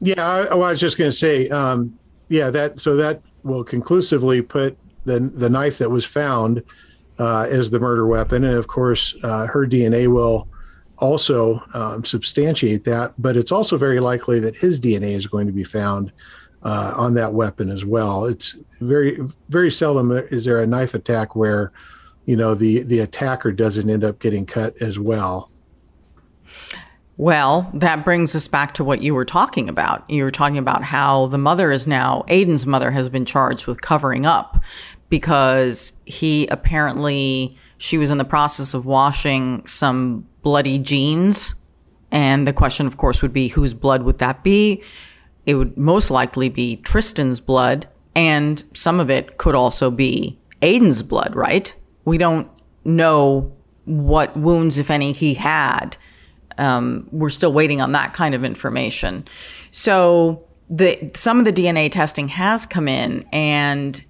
Yeah, 0.00 0.26
I, 0.26 0.44
I 0.44 0.54
was 0.54 0.80
just 0.80 0.96
going 0.96 1.10
to 1.10 1.16
say, 1.16 1.48
um, 1.48 1.98
yeah, 2.28 2.50
that 2.50 2.80
so 2.80 2.96
that 2.96 3.20
will 3.42 3.64
conclusively 3.64 4.40
put 4.40 4.76
the 5.04 5.20
the 5.20 5.50
knife 5.50 5.78
that 5.78 5.90
was 5.90 6.04
found 6.04 6.62
uh, 7.18 7.46
as 7.50 7.70
the 7.70 7.80
murder 7.80 8.06
weapon, 8.06 8.44
and 8.44 8.56
of 8.56 8.68
course, 8.68 9.14
uh, 9.22 9.46
her 9.46 9.66
DNA 9.66 10.08
will 10.08 10.48
also 10.98 11.62
um, 11.74 12.04
substantiate 12.04 12.84
that. 12.84 13.14
But 13.18 13.36
it's 13.36 13.52
also 13.52 13.76
very 13.76 14.00
likely 14.00 14.40
that 14.40 14.56
his 14.56 14.80
DNA 14.80 15.12
is 15.12 15.26
going 15.26 15.46
to 15.46 15.52
be 15.52 15.64
found 15.64 16.12
uh, 16.62 16.92
on 16.96 17.14
that 17.14 17.32
weapon 17.32 17.70
as 17.70 17.84
well. 17.84 18.24
It's 18.24 18.56
very 18.80 19.18
very 19.48 19.70
seldom 19.70 20.10
is 20.12 20.44
there 20.44 20.60
a 20.60 20.66
knife 20.66 20.94
attack 20.94 21.34
where 21.34 21.72
you 22.24 22.36
know 22.36 22.54
the 22.54 22.82
the 22.82 23.00
attacker 23.00 23.52
doesn't 23.52 23.88
end 23.88 24.04
up 24.04 24.18
getting 24.18 24.44
cut 24.44 24.80
as 24.82 24.98
well. 24.98 25.50
Well, 27.18 27.70
that 27.72 28.04
brings 28.04 28.36
us 28.36 28.46
back 28.46 28.74
to 28.74 28.84
what 28.84 29.00
you 29.00 29.14
were 29.14 29.24
talking 29.24 29.70
about. 29.70 30.08
You 30.10 30.22
were 30.24 30.30
talking 30.30 30.58
about 30.58 30.84
how 30.84 31.28
the 31.28 31.38
mother 31.38 31.70
is 31.70 31.86
now, 31.86 32.24
Aiden's 32.28 32.66
mother 32.66 32.90
has 32.90 33.08
been 33.08 33.24
charged 33.24 33.66
with 33.66 33.80
covering 33.80 34.26
up 34.26 34.62
because 35.08 35.92
he 36.04 36.46
apparently, 36.48 37.56
she 37.78 37.98
was 37.98 38.10
in 38.10 38.18
the 38.18 38.24
process 38.24 38.74
of 38.74 38.86
washing 38.86 39.66
some 39.66 40.26
bloody 40.42 40.78
jeans. 40.78 41.54
And 42.10 42.46
the 42.46 42.52
question, 42.52 42.86
of 42.86 42.96
course, 42.96 43.22
would 43.22 43.32
be 43.32 43.48
whose 43.48 43.74
blood 43.74 44.02
would 44.02 44.18
that 44.18 44.42
be? 44.42 44.82
It 45.44 45.54
would 45.54 45.76
most 45.76 46.10
likely 46.10 46.48
be 46.48 46.76
Tristyn's 46.76 47.40
blood. 47.40 47.88
And 48.14 48.62
some 48.72 48.98
of 49.00 49.10
it 49.10 49.38
could 49.38 49.54
also 49.54 49.90
be 49.90 50.38
Aiden's 50.62 51.02
blood, 51.02 51.34
right? 51.34 51.74
We 52.04 52.18
don't 52.18 52.48
know 52.84 53.52
what 53.84 54.36
wounds, 54.36 54.78
if 54.78 54.90
any, 54.90 55.12
he 55.12 55.34
had. 55.34 55.96
Um, 56.58 57.08
we're 57.12 57.30
still 57.30 57.52
waiting 57.52 57.80
on 57.80 57.92
that 57.92 58.14
kind 58.14 58.34
of 58.34 58.44
information. 58.44 59.26
So 59.70 60.44
the 60.68 61.10
some 61.14 61.38
of 61.38 61.44
the 61.44 61.52
DNA 61.52 61.90
testing 61.90 62.28
has 62.28 62.66
come 62.66 62.88
in, 62.88 63.26
and 63.32 64.02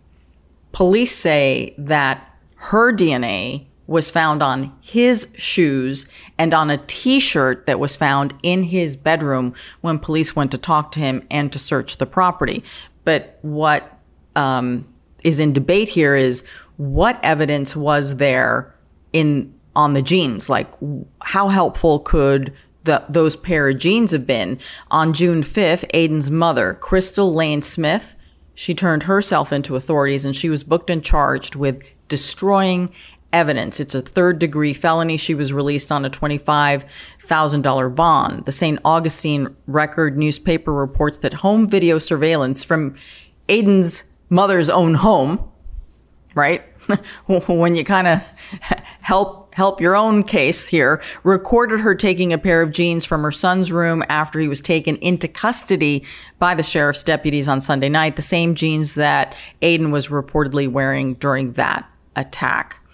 police 0.73 1.15
say 1.15 1.75
that 1.79 2.37
her 2.57 2.93
DNA 2.93 3.67
was 3.87 4.11
found 4.11 4.43
on 4.43 4.77
his 4.81 5.33
shoes 5.37 6.07
and 6.39 6.53
on 6.53 6.71
a 6.71 6.79
t-shirt 6.87 7.67
that 7.67 7.79
was 7.79 7.95
found 7.97 8.35
in 8.43 8.65
his 8.65 8.97
bedroom 8.97 9.55
when 9.81 9.99
police 9.99 10.35
went 10.35 10.51
to 10.51 10.59
talk 10.59 10.91
to 10.93 11.01
him 11.01 11.23
and 11.31 11.53
to 11.53 11.59
search 11.59 11.99
the 11.99 12.07
property. 12.07 12.65
But 13.05 13.39
what 13.43 13.99
um, 14.35 14.87
is 15.23 15.39
in 15.39 15.53
debate 15.53 15.89
here 15.89 16.17
is 16.17 16.45
what 16.77 17.21
evidence 17.23 17.77
was 17.77 18.17
there 18.17 18.75
in 19.13 19.55
on 19.77 19.93
the 19.93 20.03
jeans? 20.03 20.51
Like, 20.51 20.69
how 21.23 21.49
helpful 21.49 22.01
could 22.01 22.53
the, 22.85 23.05
those 23.09 23.37
pair 23.37 23.69
of 23.69 23.79
jeans 23.79 24.11
have 24.11 24.27
been? 24.27 24.59
On 24.91 25.13
June 25.13 25.43
5th, 25.43 25.89
Aiden's 25.93 26.31
mother, 26.31 26.75
Crystal 26.75 27.33
Lane 27.33 27.63
Smith, 27.63 28.16
she 28.57 28.75
turned 28.75 29.03
herself 29.05 29.53
into 29.53 29.77
authorities 29.77 30.25
and 30.25 30.35
she 30.35 30.49
was 30.49 30.65
booked 30.65 30.89
and 30.89 31.05
charged 31.05 31.55
with 31.55 31.85
destroying 32.09 32.91
evidence. 33.31 33.79
It's 33.81 33.95
a 33.95 34.01
third 34.01 34.39
degree 34.39 34.73
felony. 34.73 35.19
She 35.19 35.35
was 35.35 35.53
released 35.53 35.93
on 35.93 36.07
a 36.07 36.11
$25,000 36.11 37.95
bond. 37.95 38.47
The 38.47 38.53
St. 38.53 38.79
Augustine 38.83 39.55
Record 39.67 40.17
newspaper 40.17 40.73
reports 40.73 41.19
that 41.19 41.35
home 41.35 41.69
video 41.69 41.99
surveillance 41.99 42.65
from 42.65 42.97
Aiden's 43.51 44.05
mother's 44.31 44.71
own 44.71 44.95
home, 44.95 45.53
right? 46.35 46.65
when 47.27 47.77
you 47.77 47.85
kind 47.85 48.07
of 48.07 48.23
help 49.03 49.46
help 49.57 49.81
your 49.81 49.97
own 49.97 50.23
case 50.23 50.69
here, 50.69 51.03
recorded 51.25 51.81
her 51.81 51.95
taking 51.95 52.31
a 52.31 52.37
pair 52.37 52.61
of 52.61 52.75
jeans 52.75 53.07
from 53.07 53.23
her 53.23 53.31
son's 53.31 53.73
room 53.73 54.05
after 54.11 54.39
he 54.39 54.49
was 54.49 54.61
taken 54.61 54.97
into 54.97 55.27
custody 55.27 56.05
by 56.39 56.55
the 56.55 56.63
sheriff's 56.63 57.03
deputies 57.03 57.49
on 57.49 57.59
Sunday 57.59 57.89
night, 57.89 58.17
the 58.17 58.23
same 58.23 58.55
jeans 58.55 58.97
that 58.97 59.35
Aiden 59.63 59.91
was 59.91 60.09
reportedly 60.09 60.71
wearing 60.71 61.15
during 61.15 61.55
that 61.55 61.91
attack. 62.17 62.87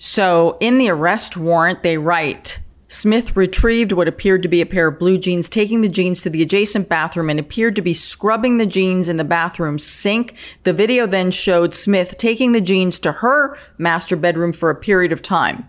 So 0.00 0.56
in 0.58 0.78
the 0.78 0.88
arrest 0.88 1.36
warrant, 1.36 1.84
they 1.84 1.96
write, 1.96 2.58
Smith 2.88 3.36
retrieved 3.36 3.92
what 3.92 4.08
appeared 4.08 4.42
to 4.42 4.48
be 4.48 4.60
a 4.60 4.66
pair 4.66 4.88
of 4.88 4.98
blue 4.98 5.16
jeans, 5.16 5.48
taking 5.48 5.80
the 5.82 5.88
jeans 5.88 6.22
to 6.22 6.30
the 6.30 6.42
adjacent 6.42 6.88
bathroom 6.88 7.30
and 7.30 7.38
appeared 7.38 7.76
to 7.76 7.82
be 7.82 7.94
scrubbing 7.94 8.56
the 8.56 8.66
jeans 8.66 9.08
in 9.08 9.16
the 9.16 9.22
bathroom 9.22 9.78
sink. 9.78 10.34
The 10.64 10.72
video 10.72 11.06
then 11.06 11.30
showed 11.30 11.72
Smith 11.72 12.18
taking 12.18 12.50
the 12.50 12.60
jeans 12.60 12.98
to 12.98 13.12
her 13.12 13.56
master 13.78 14.16
bedroom 14.16 14.52
for 14.52 14.70
a 14.70 14.74
period 14.74 15.12
of 15.12 15.22
time. 15.22 15.68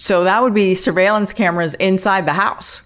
So 0.00 0.24
that 0.24 0.42
would 0.42 0.54
be 0.54 0.74
surveillance 0.74 1.30
cameras 1.34 1.74
inside 1.74 2.24
the 2.24 2.32
house. 2.32 2.84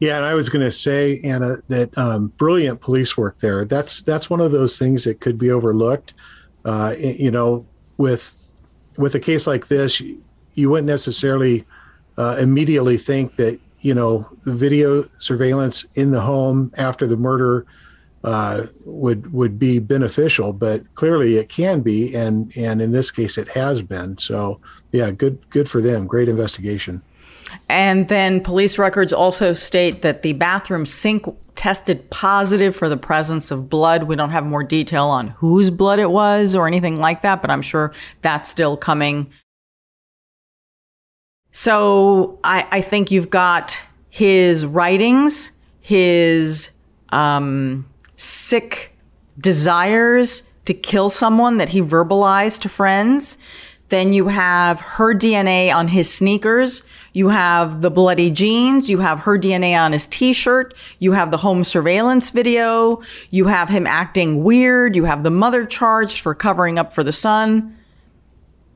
Yeah, 0.00 0.16
and 0.16 0.24
I 0.24 0.34
was 0.34 0.48
going 0.48 0.64
to 0.64 0.70
say, 0.70 1.20
Ana, 1.22 1.58
that 1.68 1.96
um, 1.96 2.26
brilliant 2.36 2.80
police 2.80 3.16
work 3.16 3.38
there. 3.38 3.64
That's 3.64 4.02
that's 4.02 4.28
one 4.28 4.40
of 4.40 4.50
those 4.50 4.76
things 4.76 5.04
that 5.04 5.20
could 5.20 5.38
be 5.38 5.52
overlooked. 5.52 6.12
Uh, 6.64 6.96
you 6.98 7.30
know, 7.30 7.64
with 7.98 8.32
with 8.96 9.14
a 9.14 9.20
case 9.20 9.46
like 9.46 9.68
this, 9.68 10.02
you 10.54 10.70
wouldn't 10.70 10.88
necessarily 10.88 11.64
uh, 12.18 12.36
immediately 12.40 12.98
think 12.98 13.36
that 13.36 13.60
you 13.82 13.94
know 13.94 14.28
video 14.42 15.04
surveillance 15.20 15.86
in 15.94 16.10
the 16.10 16.20
home 16.20 16.72
after 16.76 17.06
the 17.06 17.16
murder 17.16 17.64
uh, 18.24 18.66
would 18.84 19.32
would 19.32 19.56
be 19.56 19.78
beneficial, 19.78 20.52
but 20.52 20.82
clearly 20.96 21.36
it 21.36 21.48
can 21.48 21.80
be, 21.80 22.12
and 22.12 22.50
and 22.56 22.82
in 22.82 22.90
this 22.90 23.12
case 23.12 23.38
it 23.38 23.48
has 23.50 23.82
been. 23.82 24.18
So 24.18 24.60
yeah, 24.94 25.10
good 25.10 25.50
good 25.50 25.68
for 25.68 25.80
them. 25.80 26.06
Great 26.06 26.28
investigation. 26.28 27.02
And 27.68 28.06
then 28.08 28.40
police 28.40 28.78
records 28.78 29.12
also 29.12 29.52
state 29.52 30.02
that 30.02 30.22
the 30.22 30.34
bathroom 30.34 30.86
sink 30.86 31.26
tested 31.56 32.08
positive 32.10 32.76
for 32.76 32.88
the 32.88 32.96
presence 32.96 33.50
of 33.50 33.68
blood. 33.68 34.04
We 34.04 34.14
don't 34.14 34.30
have 34.30 34.46
more 34.46 34.62
detail 34.62 35.06
on 35.06 35.28
whose 35.28 35.68
blood 35.68 35.98
it 35.98 36.12
was 36.12 36.54
or 36.54 36.68
anything 36.68 37.00
like 37.00 37.22
that, 37.22 37.42
but 37.42 37.50
I'm 37.50 37.62
sure 37.62 37.92
that's 38.22 38.48
still 38.48 38.76
coming. 38.76 39.30
So 41.50 42.38
I, 42.44 42.66
I 42.70 42.80
think 42.80 43.10
you've 43.10 43.30
got 43.30 43.76
his 44.10 44.64
writings, 44.64 45.50
his 45.80 46.70
um, 47.10 47.84
sick 48.14 48.96
desires 49.40 50.48
to 50.66 50.74
kill 50.74 51.10
someone 51.10 51.58
that 51.58 51.68
he 51.68 51.80
verbalized 51.80 52.60
to 52.60 52.68
friends. 52.68 53.38
Then 53.94 54.12
you 54.12 54.26
have 54.26 54.80
her 54.80 55.14
DNA 55.14 55.72
on 55.72 55.86
his 55.86 56.12
sneakers. 56.12 56.82
You 57.12 57.28
have 57.28 57.80
the 57.80 57.92
bloody 57.92 58.28
jeans. 58.28 58.90
You 58.90 58.98
have 58.98 59.20
her 59.20 59.38
DNA 59.38 59.80
on 59.80 59.92
his 59.92 60.08
t-shirt. 60.08 60.74
You 60.98 61.12
have 61.12 61.30
the 61.30 61.36
home 61.36 61.62
surveillance 61.62 62.32
video. 62.32 63.02
You 63.30 63.46
have 63.46 63.68
him 63.68 63.86
acting 63.86 64.42
weird. 64.42 64.96
You 64.96 65.04
have 65.04 65.22
the 65.22 65.30
mother 65.30 65.64
charged 65.64 66.22
for 66.22 66.34
covering 66.34 66.76
up 66.76 66.92
for 66.92 67.04
the 67.04 67.12
son. 67.12 67.78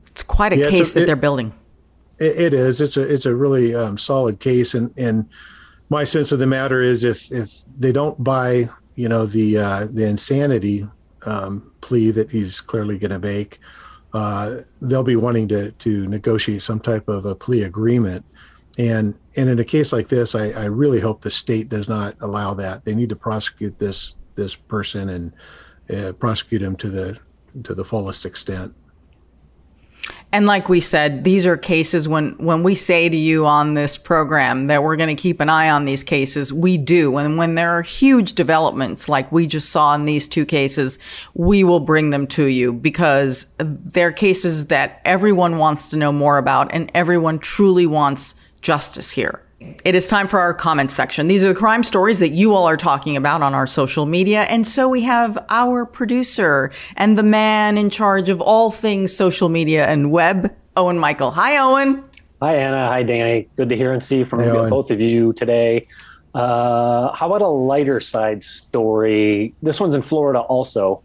It's 0.07 0.23
quite 0.23 0.53
a 0.53 0.57
yeah, 0.57 0.69
case 0.69 0.91
a, 0.91 0.93
that 0.93 1.01
it, 1.01 1.05
they're 1.07 1.17
building. 1.17 1.53
It 2.17 2.53
is. 2.53 2.79
It's 2.79 2.95
a 2.95 3.01
it's 3.01 3.25
a 3.25 3.35
really 3.35 3.75
um, 3.75 3.97
solid 3.97 4.39
case, 4.39 4.73
and 4.73 4.93
and 4.97 5.27
my 5.89 6.05
sense 6.05 6.31
of 6.31 6.39
the 6.39 6.47
matter 6.47 6.81
is 6.81 7.03
if 7.03 7.29
if 7.29 7.63
they 7.77 7.91
don't 7.91 8.23
buy 8.23 8.69
you 8.95 9.09
know 9.09 9.25
the 9.25 9.57
uh, 9.57 9.87
the 9.91 10.07
insanity 10.07 10.87
um, 11.25 11.73
plea 11.81 12.11
that 12.11 12.31
he's 12.31 12.61
clearly 12.61 12.97
going 12.97 13.11
to 13.11 13.19
make 13.19 13.59
uh, 14.13 14.57
they'll 14.81 15.03
be 15.03 15.15
wanting 15.15 15.47
to 15.49 15.71
to 15.71 16.07
negotiate 16.07 16.61
some 16.61 16.79
type 16.79 17.07
of 17.07 17.25
a 17.25 17.35
plea 17.35 17.63
agreement. 17.63 18.25
And 18.77 19.15
and 19.35 19.49
in 19.49 19.59
a 19.59 19.63
case 19.63 19.91
like 19.91 20.07
this, 20.07 20.35
I, 20.35 20.49
I 20.51 20.65
really 20.65 20.99
hope 20.99 21.21
the 21.21 21.31
state 21.31 21.69
does 21.69 21.87
not 21.87 22.15
allow 22.21 22.53
that. 22.55 22.85
They 22.85 22.95
need 22.95 23.09
to 23.09 23.15
prosecute 23.15 23.77
this 23.77 24.15
this 24.35 24.55
person 24.55 25.09
and 25.09 25.33
uh, 25.95 26.13
prosecute 26.13 26.61
him 26.61 26.75
to 26.77 26.89
the 26.89 27.19
to 27.63 27.75
the 27.75 27.85
fullest 27.85 28.25
extent. 28.25 28.73
And 30.31 30.45
like 30.45 30.69
we 30.69 30.79
said, 30.79 31.23
these 31.23 31.45
are 31.45 31.57
cases 31.57 32.07
when 32.07 32.31
when 32.37 32.61
we 32.61 32.75
say 32.75 33.09
to 33.09 33.17
you 33.17 33.45
on 33.47 33.73
this 33.73 33.97
program 33.97 34.67
that 34.67 34.83
we're 34.83 34.95
going 34.95 35.15
to 35.15 35.21
keep 35.21 35.39
an 35.39 35.49
eye 35.49 35.69
on 35.69 35.85
these 35.85 36.03
cases, 36.03 36.53
we 36.53 36.77
do. 36.77 37.17
And 37.17 37.37
when 37.37 37.55
there 37.55 37.71
are 37.71 37.81
huge 37.81 38.33
developments 38.33 39.09
like 39.09 39.31
we 39.31 39.47
just 39.47 39.69
saw 39.69 39.95
in 39.95 40.05
these 40.05 40.27
two 40.27 40.45
cases, 40.45 40.99
we 41.33 41.63
will 41.63 41.79
bring 41.79 42.11
them 42.11 42.27
to 42.27 42.45
you 42.45 42.73
because 42.73 43.53
they're 43.57 44.11
cases 44.11 44.67
that 44.67 45.01
everyone 45.03 45.57
wants 45.57 45.89
to 45.89 45.97
know 45.97 46.11
more 46.11 46.37
about 46.37 46.71
and 46.73 46.91
everyone 46.93 47.39
truly 47.39 47.87
wants 47.87 48.35
justice 48.61 49.11
here. 49.11 49.41
It 49.59 49.93
is 49.93 50.07
time 50.07 50.27
for 50.27 50.39
our 50.39 50.53
comments 50.53 50.93
section. 50.93 51.27
These 51.27 51.43
are 51.43 51.49
the 51.49 51.59
crime 51.59 51.83
stories 51.83 52.19
that 52.19 52.29
you 52.29 52.55
all 52.55 52.65
are 52.65 52.77
talking 52.77 53.17
about 53.17 53.41
on 53.41 53.53
our 53.53 53.67
social 53.67 54.05
media. 54.05 54.43
And 54.43 54.65
so 54.65 54.87
we 54.87 55.01
have 55.01 55.37
our 55.49 55.85
producer 55.85 56.71
and 56.95 57.17
the 57.17 57.23
man 57.23 57.77
in 57.77 57.89
charge 57.89 58.29
of 58.29 58.39
all 58.39 58.71
things 58.71 59.13
social 59.13 59.49
media 59.49 59.85
and 59.87 60.11
web, 60.11 60.55
Owen 60.77 60.97
Michael. 60.97 61.31
Hi, 61.31 61.57
Owen. 61.57 62.03
Hi, 62.41 62.55
Ana. 62.55 62.87
Hi, 62.87 63.03
Danny. 63.03 63.49
Good 63.57 63.67
to 63.69 63.75
hear 63.75 63.91
and 63.91 64.01
see 64.01 64.23
from 64.23 64.39
hey, 64.39 64.51
both 64.69 64.91
of 64.91 65.01
you 65.01 65.33
today. 65.33 65.87
Uh, 66.33 67.11
how 67.13 67.27
about 67.27 67.41
a 67.41 67.47
lighter 67.47 67.99
side 67.99 68.45
story? 68.45 69.53
This 69.61 69.81
one's 69.81 69.93
in 69.93 70.01
Florida 70.01 70.39
also. 70.39 71.03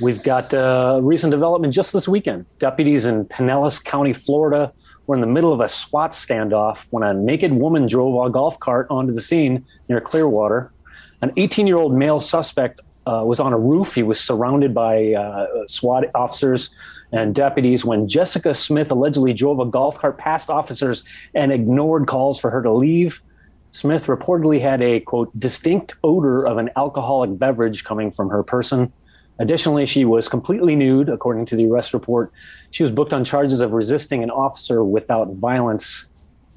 We've 0.00 0.22
got 0.22 0.54
uh, 0.54 0.98
recent 1.02 1.30
development 1.30 1.74
just 1.74 1.92
this 1.92 2.08
weekend. 2.08 2.46
Deputies 2.58 3.04
in 3.04 3.26
Pinellas 3.26 3.84
County, 3.84 4.14
Florida, 4.14 4.72
were 5.06 5.14
in 5.14 5.20
the 5.20 5.26
middle 5.26 5.52
of 5.52 5.60
a 5.60 5.68
SWAT 5.68 6.12
standoff 6.12 6.86
when 6.90 7.02
a 7.02 7.12
naked 7.12 7.52
woman 7.52 7.86
drove 7.86 8.26
a 8.26 8.30
golf 8.30 8.58
cart 8.60 8.86
onto 8.90 9.12
the 9.12 9.20
scene 9.20 9.64
near 9.88 10.00
Clearwater. 10.00 10.72
An 11.20 11.32
18 11.36 11.66
year 11.66 11.76
old 11.76 11.94
male 11.94 12.20
suspect 12.20 12.80
uh, 13.06 13.22
was 13.26 13.40
on 13.40 13.52
a 13.52 13.58
roof. 13.58 13.94
He 13.94 14.02
was 14.02 14.20
surrounded 14.20 14.74
by 14.74 15.12
uh, 15.14 15.46
SWAT 15.66 16.10
officers 16.14 16.74
and 17.12 17.34
deputies 17.34 17.84
when 17.84 18.08
Jessica 18.08 18.54
Smith 18.54 18.90
allegedly 18.90 19.32
drove 19.32 19.60
a 19.60 19.66
golf 19.66 19.98
cart 19.98 20.18
past 20.18 20.48
officers 20.48 21.04
and 21.34 21.52
ignored 21.52 22.06
calls 22.06 22.40
for 22.40 22.50
her 22.50 22.62
to 22.62 22.72
leave. 22.72 23.22
Smith 23.70 24.06
reportedly 24.06 24.60
had 24.60 24.82
a 24.82 25.00
quote 25.00 25.38
distinct 25.38 25.94
odor 26.04 26.44
of 26.44 26.58
an 26.58 26.70
alcoholic 26.76 27.38
beverage 27.38 27.84
coming 27.84 28.10
from 28.10 28.28
her 28.28 28.42
person. 28.42 28.92
Additionally, 29.38 29.86
she 29.86 30.04
was 30.04 30.28
completely 30.28 30.76
nude, 30.76 31.08
according 31.08 31.46
to 31.46 31.56
the 31.56 31.66
arrest 31.66 31.94
report. 31.94 32.32
She 32.72 32.82
was 32.82 32.90
booked 32.90 33.12
on 33.12 33.24
charges 33.24 33.60
of 33.60 33.72
resisting 33.72 34.22
an 34.22 34.30
officer 34.30 34.82
without 34.82 35.28
violence. 35.34 36.06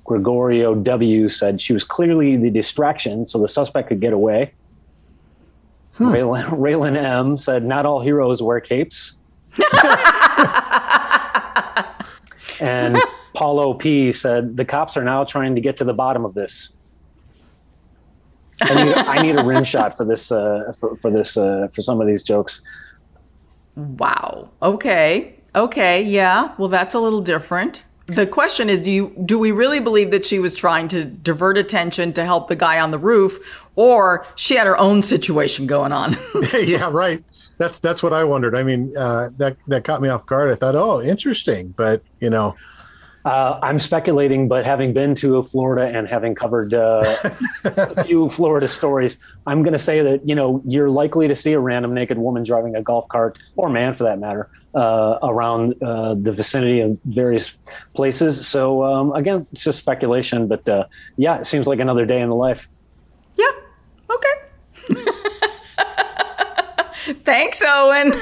Gregorio 0.06 0.74
W 0.76 1.30
said 1.30 1.60
she 1.60 1.74
was 1.74 1.84
clearly 1.84 2.38
the 2.38 2.50
distraction 2.50 3.26
so 3.26 3.40
the 3.40 3.48
suspect 3.48 3.90
could 3.90 4.00
get 4.00 4.14
away. 4.14 4.54
Hmm. 5.94 6.08
Raylan, 6.08 6.46
Raylan 6.50 6.96
M 6.96 7.38
said, 7.38 7.66
Not 7.66 7.86
all 7.86 8.00
heroes 8.00 8.42
wear 8.42 8.62
capes. 8.62 9.18
and 12.62 12.98
Paulo 13.34 13.74
P 13.74 14.12
said, 14.14 14.56
The 14.56 14.66
cops 14.66 14.96
are 14.96 15.04
now 15.04 15.26
trying 15.26 15.56
to 15.56 15.62
get 15.62 15.78
to 15.78 15.84
the 15.84 15.94
bottom 15.94 16.24
of 16.24 16.34
this. 16.34 16.72
I 18.62 18.84
need, 18.86 18.96
I 18.96 19.22
need 19.22 19.36
a 19.36 19.44
rim 19.44 19.66
shot 19.66 19.98
for 19.98 20.06
this, 20.06 20.32
uh, 20.32 20.72
for, 20.80 20.96
for 20.96 21.12
this, 21.12 21.36
uh, 21.36 21.68
for 21.74 21.82
some 21.82 22.00
of 22.00 22.08
these 22.08 22.24
jokes. 22.24 22.62
Wow. 23.76 24.50
Okay. 24.62 25.35
Okay. 25.56 26.04
Yeah. 26.04 26.54
Well, 26.58 26.68
that's 26.68 26.94
a 26.94 27.00
little 27.00 27.22
different. 27.22 27.86
The 28.08 28.28
question 28.28 28.70
is, 28.70 28.84
do 28.84 28.92
you 28.92 29.24
do 29.26 29.40
we 29.40 29.52
really 29.52 29.80
believe 29.80 30.12
that 30.12 30.24
she 30.24 30.38
was 30.38 30.54
trying 30.54 30.88
to 30.90 31.06
divert 31.06 31.58
attention 31.58 32.14
to 32.14 32.24
help 32.24 32.50
the 32.50 32.56
guy 32.56 32.80
on 32.80 32.92
the 32.92 33.00
roof, 33.00 33.68
or 33.76 34.28
she 34.36 34.56
had 34.56 34.68
her 34.68 34.78
own 34.78 35.02
situation 35.02 35.66
going 35.66 35.92
on? 35.92 36.16
yeah, 36.54 36.90
right. 36.92 37.24
That's 37.58 37.80
that's 37.80 38.04
what 38.04 38.14
I 38.14 38.24
wondered. 38.24 38.56
I 38.56 38.62
mean, 38.62 38.96
uh, 38.96 39.30
that 39.38 39.58
that 39.68 39.86
caught 39.86 40.02
me 40.02 40.10
off 40.10 40.26
guard. 40.28 40.52
I 40.52 40.56
thought, 40.56 40.76
oh, 40.76 41.02
interesting, 41.02 41.74
but 41.76 42.04
you 42.20 42.30
know, 42.30 42.56
uh, 43.26 43.60
I'm 43.64 43.80
speculating, 43.80 44.48
but 44.48 44.66
having 44.66 44.94
been 44.94 45.16
to 45.16 45.42
Florida 45.42 45.98
and 45.98 46.08
having 46.08 46.36
covered 46.36 46.76
uh, 46.76 47.16
a 47.64 48.04
few 48.04 48.30
Florida 48.38 48.68
stories, 48.68 49.18
I'm 49.48 49.64
going 49.64 49.74
to 49.74 49.80
say 49.80 50.02
that 50.02 50.28
you 50.28 50.36
know 50.36 50.62
you're 50.64 50.92
likely 50.92 51.28
to 51.28 51.36
see 51.36 51.54
a 51.54 51.60
random 51.60 51.94
naked 51.96 52.20
woman 52.20 52.44
driving 52.44 52.76
a 52.76 52.84
golf 52.84 53.08
cart, 53.08 53.40
or 53.56 53.68
man 53.68 53.96
for 53.96 54.04
that 54.04 54.20
matter, 54.20 54.50
uh, 54.76 55.18
around 55.24 55.82
uh, 55.82 56.14
the 56.14 56.32
vicinity 56.32 56.82
of 56.82 57.00
various 57.06 57.58
places. 57.96 58.48
So 58.48 58.84
um, 58.84 59.12
again, 59.14 59.48
it's 59.52 59.64
just 59.64 59.80
speculation, 59.80 60.48
but 60.48 60.70
uh, 60.70 60.86
yeah, 61.18 61.40
it 61.40 61.48
seems 61.48 61.66
like 61.66 61.80
another 61.80 62.06
day 62.06 62.22
in 62.22 62.30
the 62.30 62.36
life. 62.36 62.70
Yeah. 63.38 63.52
Okay. 64.12 65.02
Thanks, 67.24 67.64
Owen. 67.66 68.14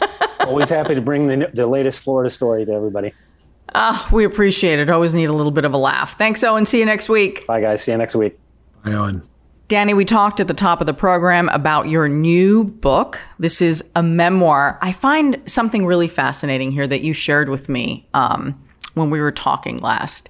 Always 0.40 0.68
happy 0.68 0.94
to 0.94 1.00
bring 1.00 1.28
the, 1.28 1.50
the 1.52 1.66
latest 1.66 2.00
Florida 2.00 2.28
story 2.28 2.66
to 2.66 2.72
everybody. 2.72 3.12
Uh, 3.74 4.08
we 4.10 4.24
appreciate 4.24 4.78
it. 4.78 4.90
Always 4.90 5.14
need 5.14 5.26
a 5.26 5.32
little 5.32 5.52
bit 5.52 5.64
of 5.64 5.72
a 5.72 5.78
laugh. 5.78 6.16
Thanks, 6.18 6.42
Owen. 6.42 6.66
See 6.66 6.78
you 6.78 6.86
next 6.86 7.08
week. 7.08 7.46
Bye, 7.46 7.60
guys. 7.60 7.82
See 7.82 7.92
you 7.92 7.98
next 7.98 8.14
week. 8.14 8.38
Bye, 8.84 8.92
Owen. 8.92 9.22
Danny, 9.68 9.94
we 9.94 10.04
talked 10.04 10.40
at 10.40 10.48
the 10.48 10.54
top 10.54 10.80
of 10.80 10.88
the 10.88 10.94
program 10.94 11.48
about 11.50 11.88
your 11.88 12.08
new 12.08 12.64
book. 12.64 13.20
This 13.38 13.62
is 13.62 13.84
a 13.94 14.02
memoir. 14.02 14.76
I 14.82 14.90
find 14.90 15.40
something 15.46 15.86
really 15.86 16.08
fascinating 16.08 16.72
here 16.72 16.88
that 16.88 17.02
you 17.02 17.12
shared 17.12 17.48
with 17.48 17.68
me 17.68 18.08
um, 18.12 18.60
when 18.94 19.10
we 19.10 19.20
were 19.20 19.30
talking 19.30 19.78
last. 19.78 20.28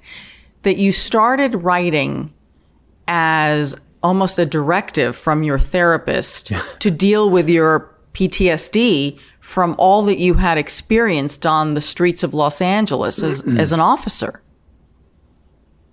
That 0.62 0.76
you 0.76 0.92
started 0.92 1.54
writing 1.54 2.34
as 3.08 3.74
almost 4.02 4.38
a 4.38 4.44
directive 4.44 5.16
from 5.16 5.42
your 5.42 5.58
therapist 5.58 6.52
to 6.80 6.90
deal 6.90 7.30
with 7.30 7.48
your 7.48 7.90
PTSD 8.12 9.18
from 9.40 9.74
all 9.78 10.02
that 10.02 10.18
you 10.18 10.34
had 10.34 10.58
experienced 10.58 11.46
on 11.46 11.74
the 11.74 11.80
streets 11.80 12.22
of 12.22 12.34
Los 12.34 12.60
Angeles 12.60 13.22
as, 13.22 13.42
as 13.58 13.72
an 13.72 13.80
officer. 13.80 14.42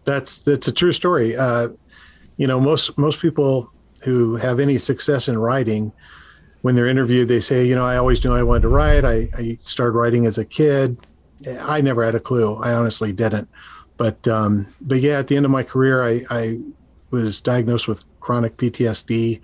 That's 0.03 0.39
that's 0.39 0.67
a 0.67 0.71
true 0.71 0.93
story. 0.93 1.35
Uh, 1.35 1.69
you 2.37 2.47
know, 2.47 2.59
most 2.59 2.97
most 2.97 3.21
people 3.21 3.71
who 4.03 4.35
have 4.35 4.59
any 4.59 4.77
success 4.77 5.27
in 5.27 5.37
writing, 5.37 5.91
when 6.61 6.75
they're 6.75 6.87
interviewed, 6.87 7.27
they 7.27 7.39
say, 7.39 7.65
you 7.65 7.75
know, 7.75 7.85
I 7.85 7.97
always 7.97 8.23
knew 8.23 8.33
I 8.33 8.43
wanted 8.43 8.61
to 8.61 8.69
write. 8.69 9.03
I, 9.03 9.27
I 9.37 9.57
started 9.59 9.91
writing 9.91 10.25
as 10.25 10.37
a 10.37 10.45
kid. 10.45 10.97
I 11.61 11.81
never 11.81 12.03
had 12.03 12.15
a 12.15 12.19
clue. 12.19 12.55
I 12.55 12.73
honestly 12.73 13.11
didn't. 13.11 13.49
But 13.97 14.27
um, 14.27 14.67
but 14.81 14.99
yeah, 14.99 15.19
at 15.19 15.27
the 15.27 15.35
end 15.35 15.45
of 15.45 15.51
my 15.51 15.63
career, 15.63 16.03
I, 16.03 16.21
I 16.29 16.59
was 17.09 17.41
diagnosed 17.41 17.87
with 17.87 18.03
chronic 18.19 18.57
PTSD, 18.57 19.41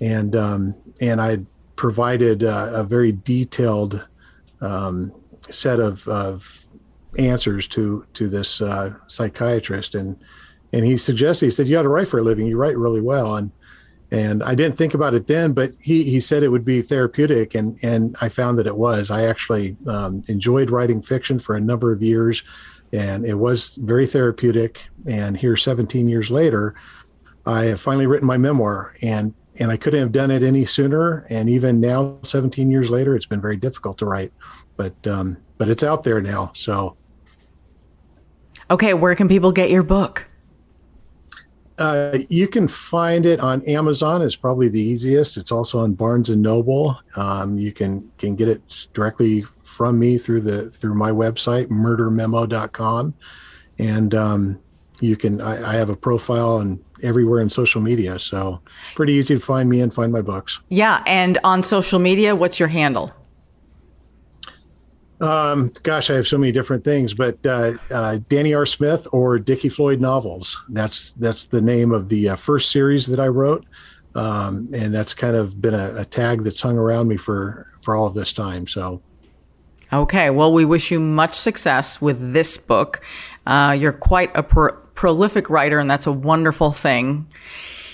and 0.00 0.36
um, 0.36 0.74
and 1.00 1.20
I 1.20 1.38
provided 1.80 2.44
uh, 2.44 2.70
a 2.74 2.84
very 2.84 3.10
detailed 3.10 4.06
um, 4.60 5.10
set 5.48 5.80
of, 5.80 6.06
of, 6.08 6.66
answers 7.18 7.66
to 7.66 8.06
to 8.12 8.28
this 8.28 8.60
uh, 8.60 8.94
psychiatrist, 9.06 9.94
and 9.94 10.16
and 10.74 10.84
he 10.84 10.96
suggested 10.98 11.46
he 11.46 11.50
said 11.50 11.66
you 11.66 11.76
ought 11.78 11.82
to 11.82 11.88
write 11.88 12.06
for 12.06 12.20
a 12.20 12.22
living. 12.22 12.46
You 12.46 12.58
write 12.58 12.76
really 12.76 13.00
well, 13.00 13.36
and 13.36 13.50
and 14.10 14.42
I 14.42 14.54
didn't 14.54 14.76
think 14.76 14.92
about 14.92 15.14
it 15.14 15.26
then, 15.26 15.52
but 15.52 15.72
he 15.82 16.04
he 16.04 16.20
said 16.20 16.42
it 16.42 16.50
would 16.50 16.66
be 16.66 16.82
therapeutic, 16.82 17.54
and 17.54 17.78
and 17.82 18.14
I 18.20 18.28
found 18.28 18.58
that 18.58 18.66
it 18.66 18.76
was. 18.76 19.10
I 19.10 19.24
actually 19.24 19.76
um, 19.86 20.22
enjoyed 20.28 20.70
writing 20.70 21.00
fiction 21.00 21.40
for 21.40 21.56
a 21.56 21.60
number 21.60 21.92
of 21.92 22.02
years, 22.02 22.42
and 22.92 23.24
it 23.24 23.38
was 23.38 23.76
very 23.76 24.06
therapeutic. 24.06 24.86
And 25.08 25.34
here, 25.34 25.56
17 25.56 26.08
years 26.08 26.30
later, 26.30 26.74
I 27.46 27.64
have 27.64 27.80
finally 27.80 28.06
written 28.06 28.28
my 28.28 28.38
memoir, 28.38 28.94
and 29.02 29.34
and 29.60 29.70
I 29.70 29.76
couldn't 29.76 30.00
have 30.00 30.10
done 30.10 30.30
it 30.30 30.42
any 30.42 30.64
sooner. 30.64 31.26
And 31.28 31.48
even 31.48 31.80
now, 31.80 32.18
17 32.22 32.70
years 32.70 32.90
later, 32.90 33.14
it's 33.14 33.26
been 33.26 33.42
very 33.42 33.56
difficult 33.56 33.98
to 33.98 34.06
write, 34.06 34.32
but 34.76 34.94
um, 35.06 35.36
but 35.58 35.68
it's 35.68 35.84
out 35.84 36.02
there 36.02 36.20
now. 36.20 36.50
So, 36.54 36.96
okay, 38.70 38.94
where 38.94 39.14
can 39.14 39.28
people 39.28 39.52
get 39.52 39.70
your 39.70 39.82
book? 39.82 40.26
Uh, 41.78 42.18
you 42.28 42.48
can 42.48 42.68
find 42.68 43.24
it 43.24 43.40
on 43.40 43.62
Amazon. 43.62 44.20
It's 44.22 44.36
probably 44.36 44.68
the 44.68 44.80
easiest. 44.80 45.36
It's 45.36 45.52
also 45.52 45.80
on 45.80 45.94
Barnes 45.94 46.28
and 46.28 46.42
Noble. 46.42 46.98
Um, 47.16 47.58
you 47.58 47.72
can 47.72 48.10
can 48.16 48.34
get 48.34 48.48
it 48.48 48.88
directly 48.94 49.44
from 49.62 49.98
me 49.98 50.18
through 50.18 50.40
the 50.40 50.70
through 50.70 50.94
my 50.94 51.10
website 51.10 51.68
murdermemo.com, 51.68 53.14
and 53.78 54.14
um, 54.14 54.60
you 55.00 55.16
can. 55.16 55.42
I, 55.42 55.70
I 55.70 55.72
have 55.74 55.90
a 55.90 55.96
profile 55.96 56.58
and 56.58 56.82
everywhere 57.02 57.40
in 57.40 57.50
social 57.50 57.80
media. 57.80 58.18
So 58.18 58.60
pretty 58.94 59.14
easy 59.14 59.34
to 59.34 59.40
find 59.40 59.68
me 59.68 59.80
and 59.80 59.92
find 59.92 60.12
my 60.12 60.22
books. 60.22 60.60
Yeah. 60.68 61.02
And 61.06 61.38
on 61.44 61.62
social 61.62 61.98
media, 61.98 62.34
what's 62.34 62.58
your 62.58 62.68
handle? 62.68 63.12
Um, 65.20 65.72
gosh, 65.82 66.08
I 66.08 66.14
have 66.14 66.26
so 66.26 66.38
many 66.38 66.50
different 66.50 66.82
things, 66.82 67.12
but 67.12 67.44
uh, 67.44 67.72
uh, 67.90 68.18
Danny 68.28 68.54
R. 68.54 68.64
Smith 68.64 69.06
or 69.12 69.38
Dickie 69.38 69.68
Floyd 69.68 70.00
novels. 70.00 70.58
That's 70.70 71.12
that's 71.14 71.44
the 71.44 71.60
name 71.60 71.92
of 71.92 72.08
the 72.08 72.30
uh, 72.30 72.36
first 72.36 72.70
series 72.70 73.06
that 73.06 73.20
I 73.20 73.28
wrote, 73.28 73.66
um, 74.14 74.70
and 74.72 74.94
that's 74.94 75.12
kind 75.12 75.36
of 75.36 75.60
been 75.60 75.74
a, 75.74 75.94
a, 75.98 76.04
tag 76.06 76.42
that's 76.42 76.60
hung 76.60 76.78
around 76.78 77.08
me 77.08 77.18
for 77.18 77.70
for 77.82 77.94
all 77.94 78.06
of 78.06 78.14
this 78.14 78.32
time. 78.32 78.66
So, 78.66 79.02
okay, 79.92 80.30
well, 80.30 80.54
we 80.54 80.64
wish 80.64 80.90
you 80.90 80.98
much 80.98 81.34
success 81.34 82.00
with 82.00 82.32
this 82.32 82.56
book. 82.56 83.02
Uh, 83.46 83.76
you're 83.78 83.92
quite 83.92 84.34
a 84.34 84.42
pro- 84.42 84.76
prolific 84.94 85.50
writer, 85.50 85.78
and 85.78 85.90
that's 85.90 86.06
a 86.06 86.12
wonderful 86.12 86.72
thing. 86.72 87.26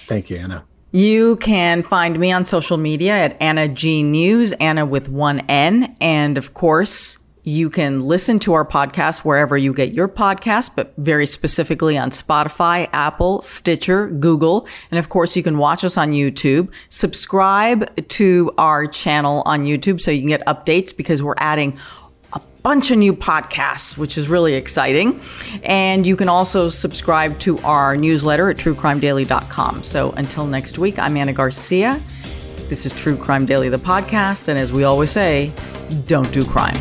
Thank 0.06 0.30
you, 0.30 0.38
Ana. 0.38 0.64
You 0.92 1.36
can 1.36 1.82
find 1.82 2.18
me 2.18 2.32
on 2.32 2.44
social 2.44 2.76
media 2.76 3.12
at 3.12 3.42
Ana 3.42 3.68
G 3.68 4.02
News, 4.02 4.52
Ana 4.54 4.86
with 4.86 5.08
one 5.08 5.40
N. 5.40 5.96
And 6.00 6.38
of 6.38 6.54
course, 6.54 7.18
you 7.42 7.70
can 7.70 8.00
listen 8.00 8.38
to 8.40 8.54
our 8.54 8.64
podcast 8.64 9.18
wherever 9.18 9.56
you 9.56 9.72
get 9.72 9.92
your 9.92 10.08
podcast, 10.08 10.70
but 10.74 10.92
very 10.96 11.26
specifically 11.26 11.96
on 11.96 12.10
Spotify, 12.10 12.88
Apple, 12.92 13.40
Stitcher, 13.40 14.08
Google. 14.08 14.66
And 14.90 14.98
of 14.98 15.10
course, 15.10 15.36
you 15.36 15.42
can 15.42 15.58
watch 15.58 15.84
us 15.84 15.96
on 15.96 16.10
YouTube. 16.10 16.72
Subscribe 16.88 18.08
to 18.08 18.52
our 18.58 18.86
channel 18.86 19.42
on 19.46 19.64
YouTube 19.64 20.00
so 20.00 20.10
you 20.10 20.20
can 20.20 20.28
get 20.28 20.46
updates 20.46 20.96
because 20.96 21.22
we're 21.22 21.34
adding 21.38 21.78
bunch 22.62 22.90
of 22.90 22.98
new 22.98 23.14
podcasts, 23.14 23.96
which 23.96 24.18
is 24.18 24.28
really 24.28 24.54
exciting. 24.54 25.20
And 25.62 26.06
you 26.06 26.16
can 26.16 26.28
also 26.28 26.68
subscribe 26.68 27.38
to 27.40 27.58
our 27.60 27.96
newsletter 27.96 28.50
at 28.50 28.56
truecrimedaily.com. 28.56 29.84
So 29.84 30.10
until 30.12 30.46
next 30.46 30.78
week, 30.78 30.98
I'm 30.98 31.16
Ana 31.16 31.32
Garcia. 31.32 32.00
This 32.68 32.84
is 32.84 32.94
True 32.94 33.16
Crime 33.16 33.46
Daily, 33.46 33.68
the 33.68 33.78
podcast. 33.78 34.48
And 34.48 34.58
as 34.58 34.72
we 34.72 34.82
always 34.82 35.10
say, 35.10 35.52
don't 36.06 36.30
do 36.32 36.44
crime. 36.44 36.76